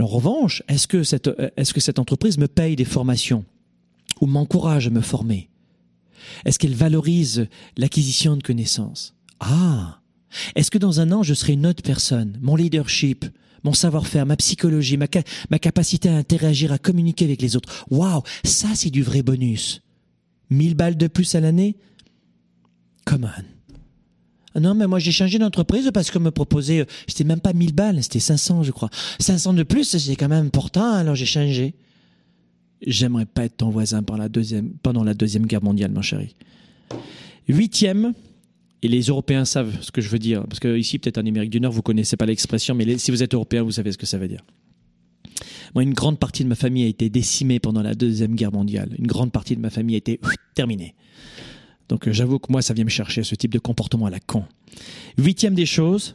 En 0.00 0.06
revanche, 0.06 0.62
est-ce 0.68 0.88
que 0.88 1.02
cette, 1.02 1.28
euh, 1.28 1.50
est-ce 1.56 1.74
que 1.74 1.80
cette 1.80 1.98
entreprise 1.98 2.38
me 2.38 2.48
paye 2.48 2.76
des 2.76 2.84
formations 2.84 3.44
ou 4.20 4.26
m'encourage 4.26 4.86
à 4.86 4.90
me 4.90 5.00
former? 5.00 5.50
Est-ce 6.44 6.58
qu'elle 6.58 6.74
valorise 6.74 7.48
l'acquisition 7.76 8.36
de 8.36 8.42
connaissances? 8.42 9.14
Ah 9.40 10.00
Est-ce 10.54 10.70
que 10.70 10.78
dans 10.78 11.00
un 11.00 11.12
an, 11.12 11.22
je 11.22 11.34
serai 11.34 11.54
une 11.54 11.66
autre 11.66 11.82
personne 11.82 12.38
Mon 12.40 12.56
leadership, 12.56 13.26
mon 13.62 13.72
savoir-faire, 13.72 14.26
ma 14.26 14.36
psychologie, 14.36 14.96
ma, 14.96 15.06
ma 15.50 15.58
capacité 15.58 16.08
à 16.08 16.16
interagir, 16.16 16.72
à 16.72 16.78
communiquer 16.78 17.24
avec 17.26 17.42
les 17.42 17.56
autres? 17.56 17.84
Waouh 17.90 18.22
Ça, 18.44 18.68
c'est 18.74 18.90
du 18.90 19.02
vrai 19.02 19.22
bonus. 19.22 19.82
1000 20.50 20.74
balles 20.74 20.96
de 20.96 21.06
plus 21.06 21.34
à 21.34 21.40
l'année? 21.40 21.76
Come 23.04 23.24
on. 23.24 23.59
Ah 24.54 24.60
non, 24.60 24.74
mais 24.74 24.86
moi 24.86 24.98
j'ai 24.98 25.12
changé 25.12 25.38
d'entreprise 25.38 25.90
parce 25.94 26.10
qu'on 26.10 26.20
me 26.20 26.30
proposait, 26.30 26.80
euh, 26.80 26.84
c'était 27.06 27.24
même 27.24 27.40
pas 27.40 27.52
1000 27.52 27.74
balles, 27.74 28.02
c'était 28.02 28.20
500 28.20 28.64
je 28.64 28.72
crois. 28.72 28.90
500 29.18 29.54
de 29.54 29.62
plus, 29.62 29.96
c'est 29.96 30.16
quand 30.16 30.28
même 30.28 30.46
important, 30.46 30.92
alors 30.92 31.14
j'ai 31.14 31.26
changé. 31.26 31.74
J'aimerais 32.84 33.26
pas 33.26 33.44
être 33.44 33.58
ton 33.58 33.68
voisin 33.68 34.02
pendant 34.02 35.04
la 35.04 35.14
deuxième, 35.14 35.46
guerre 35.46 35.62
mondiale, 35.62 35.90
mon 35.92 36.02
chéri. 36.02 36.34
Huitième, 37.46 38.14
et 38.82 38.88
les 38.88 39.02
Européens 39.02 39.44
savent 39.44 39.82
ce 39.82 39.90
que 39.90 40.00
je 40.00 40.08
veux 40.08 40.18
dire, 40.18 40.44
parce 40.46 40.60
que 40.60 40.78
ici, 40.78 40.98
peut-être 40.98 41.18
en 41.18 41.26
Amérique 41.26 41.50
du 41.50 41.60
Nord, 41.60 41.72
vous 41.72 41.82
connaissez 41.82 42.16
pas 42.16 42.24
l'expression, 42.24 42.74
mais 42.74 42.96
si 42.96 43.10
vous 43.10 43.22
êtes 43.22 43.34
Européen, 43.34 43.62
vous 43.62 43.72
savez 43.72 43.92
ce 43.92 43.98
que 43.98 44.06
ça 44.06 44.16
veut 44.16 44.28
dire. 44.28 44.42
Moi, 45.74 45.84
une 45.84 45.92
grande 45.92 46.18
partie 46.18 46.42
de 46.42 46.48
ma 46.48 46.54
famille 46.54 46.84
a 46.84 46.88
été 46.88 47.10
décimée 47.10 47.60
pendant 47.60 47.82
la 47.82 47.94
deuxième 47.94 48.34
guerre 48.34 48.52
mondiale. 48.52 48.94
Une 48.98 49.06
grande 49.06 49.30
partie 49.30 49.54
de 49.54 49.60
ma 49.60 49.70
famille 49.70 49.94
a 49.94 49.98
été 49.98 50.20
terminée. 50.54 50.94
Donc 51.90 52.06
euh, 52.06 52.12
j'avoue 52.12 52.38
que 52.38 52.50
moi, 52.50 52.62
ça 52.62 52.72
vient 52.72 52.84
me 52.84 52.90
chercher 52.90 53.24
ce 53.24 53.34
type 53.34 53.52
de 53.52 53.58
comportement 53.58 54.06
à 54.06 54.10
la 54.10 54.20
con. 54.20 54.44
Huitième 55.18 55.54
des 55.54 55.66
choses, 55.66 56.14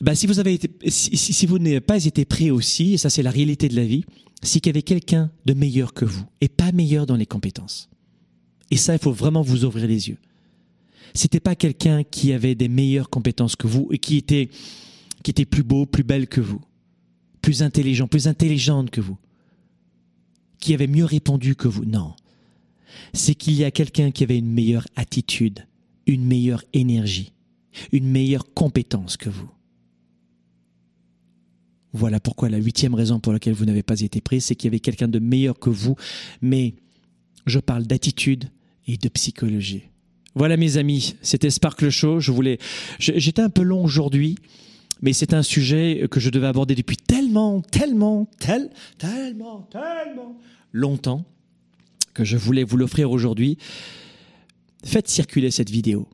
bah, 0.00 0.14
si 0.14 0.26
vous 0.26 0.34
si, 0.34 1.46
n'avez 1.46 1.80
pas 1.80 2.04
été 2.04 2.24
prêt 2.24 2.50
aussi, 2.50 2.94
et 2.94 2.98
ça 2.98 3.08
c'est 3.08 3.22
la 3.22 3.30
réalité 3.30 3.68
de 3.68 3.76
la 3.76 3.84
vie, 3.84 4.04
c'est 4.42 4.60
qu'il 4.60 4.70
y 4.70 4.74
avait 4.74 4.82
quelqu'un 4.82 5.30
de 5.46 5.54
meilleur 5.54 5.94
que 5.94 6.04
vous 6.04 6.24
et 6.40 6.48
pas 6.48 6.72
meilleur 6.72 7.06
dans 7.06 7.14
les 7.14 7.24
compétences. 7.24 7.88
Et 8.72 8.76
ça, 8.76 8.94
il 8.94 8.98
faut 8.98 9.12
vraiment 9.12 9.42
vous 9.42 9.64
ouvrir 9.64 9.86
les 9.86 10.08
yeux. 10.08 10.18
C'était 11.14 11.40
pas 11.40 11.54
quelqu'un 11.54 12.02
qui 12.02 12.32
avait 12.32 12.56
des 12.56 12.68
meilleures 12.68 13.08
compétences 13.08 13.54
que 13.54 13.68
vous 13.68 13.88
et 13.92 13.98
qui 13.98 14.16
était, 14.16 14.50
qui 15.22 15.30
était 15.30 15.44
plus 15.44 15.62
beau, 15.62 15.86
plus 15.86 16.02
belle 16.02 16.26
que 16.26 16.40
vous, 16.40 16.60
plus 17.42 17.62
intelligent, 17.62 18.08
plus 18.08 18.26
intelligente 18.26 18.90
que 18.90 19.00
vous, 19.00 19.16
qui 20.58 20.74
avait 20.74 20.88
mieux 20.88 21.04
répondu 21.04 21.54
que 21.54 21.68
vous. 21.68 21.84
Non 21.84 22.14
c'est 23.12 23.34
qu'il 23.34 23.54
y 23.54 23.64
a 23.64 23.70
quelqu'un 23.70 24.10
qui 24.10 24.24
avait 24.24 24.38
une 24.38 24.50
meilleure 24.50 24.86
attitude, 24.96 25.66
une 26.06 26.24
meilleure 26.24 26.64
énergie, 26.72 27.32
une 27.92 28.08
meilleure 28.08 28.52
compétence 28.54 29.16
que 29.16 29.30
vous. 29.30 29.50
Voilà 31.92 32.20
pourquoi 32.20 32.50
la 32.50 32.58
huitième 32.58 32.94
raison 32.94 33.20
pour 33.20 33.32
laquelle 33.32 33.54
vous 33.54 33.64
n'avez 33.64 33.82
pas 33.82 34.00
été 34.00 34.20
pris, 34.20 34.40
c'est 34.40 34.54
qu'il 34.54 34.66
y 34.66 34.70
avait 34.70 34.80
quelqu'un 34.80 35.08
de 35.08 35.18
meilleur 35.18 35.58
que 35.58 35.70
vous, 35.70 35.96
mais 36.42 36.74
je 37.46 37.58
parle 37.58 37.86
d'attitude 37.86 38.50
et 38.86 38.96
de 38.96 39.08
psychologie. 39.08 39.84
Voilà 40.34 40.58
mes 40.58 40.76
amis, 40.76 41.16
c'était 41.22 41.48
Sparkle 41.48 41.88
Show. 41.88 42.20
Je 42.20 42.30
voulais, 42.30 42.58
j'étais 42.98 43.40
un 43.40 43.48
peu 43.48 43.62
long 43.62 43.82
aujourd'hui, 43.82 44.36
mais 45.00 45.14
c'est 45.14 45.32
un 45.32 45.42
sujet 45.42 46.06
que 46.10 46.20
je 46.20 46.28
devais 46.28 46.46
aborder 46.46 46.74
depuis 46.74 46.98
tellement, 46.98 47.62
tellement, 47.62 48.28
tel, 48.38 48.70
tellement, 48.98 49.62
tellement 49.70 50.38
longtemps 50.72 51.24
que 52.16 52.24
je 52.24 52.38
voulais 52.38 52.64
vous 52.64 52.78
l'offrir 52.78 53.10
aujourd'hui. 53.10 53.58
Faites 54.84 55.08
circuler 55.08 55.50
cette 55.50 55.70
vidéo. 55.70 56.08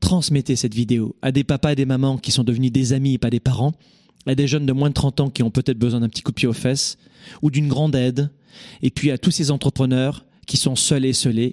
Transmettez 0.00 0.56
cette 0.56 0.74
vidéo 0.74 1.16
à 1.22 1.30
des 1.30 1.44
papas 1.44 1.72
et 1.72 1.76
des 1.76 1.86
mamans 1.86 2.18
qui 2.18 2.32
sont 2.32 2.44
devenus 2.44 2.72
des 2.72 2.92
amis 2.92 3.14
et 3.14 3.18
pas 3.18 3.30
des 3.30 3.40
parents, 3.40 3.72
à 4.26 4.34
des 4.34 4.48
jeunes 4.48 4.66
de 4.66 4.72
moins 4.72 4.88
de 4.88 4.94
30 4.94 5.20
ans 5.20 5.30
qui 5.30 5.42
ont 5.42 5.50
peut-être 5.50 5.78
besoin 5.78 6.00
d'un 6.00 6.08
petit 6.08 6.22
coup 6.22 6.32
de 6.32 6.36
pied 6.36 6.48
aux 6.48 6.52
fesses 6.52 6.98
ou 7.40 7.50
d'une 7.50 7.68
grande 7.68 7.94
aide, 7.94 8.30
et 8.82 8.90
puis 8.90 9.10
à 9.10 9.18
tous 9.18 9.30
ces 9.30 9.50
entrepreneurs 9.50 10.26
qui 10.46 10.56
sont 10.56 10.76
seuls 10.76 11.04
et 11.04 11.12
seuls, 11.12 11.52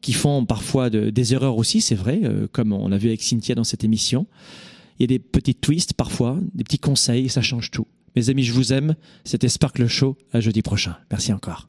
qui 0.00 0.12
font 0.12 0.44
parfois 0.44 0.90
des 0.90 1.34
erreurs 1.34 1.56
aussi, 1.56 1.80
c'est 1.80 1.96
vrai, 1.96 2.20
euh, 2.22 2.46
comme 2.52 2.72
on 2.72 2.92
a 2.92 2.98
vu 2.98 3.08
avec 3.08 3.22
Cynthia 3.22 3.54
dans 3.54 3.64
cette 3.64 3.82
émission. 3.82 4.26
Il 4.98 5.02
y 5.02 5.04
a 5.04 5.08
des 5.08 5.18
petits 5.18 5.54
twists 5.54 5.94
parfois, 5.94 6.38
des 6.54 6.64
petits 6.64 6.78
conseils, 6.78 7.28
ça 7.28 7.42
change 7.42 7.70
tout. 7.70 7.86
Mes 8.14 8.30
amis, 8.30 8.44
je 8.44 8.52
vous 8.52 8.72
aime. 8.72 8.94
C'était 9.24 9.48
Sparkle 9.48 9.86
Show. 9.86 10.16
À 10.32 10.40
jeudi 10.40 10.62
prochain. 10.62 10.96
Merci 11.10 11.32
encore 11.32 11.68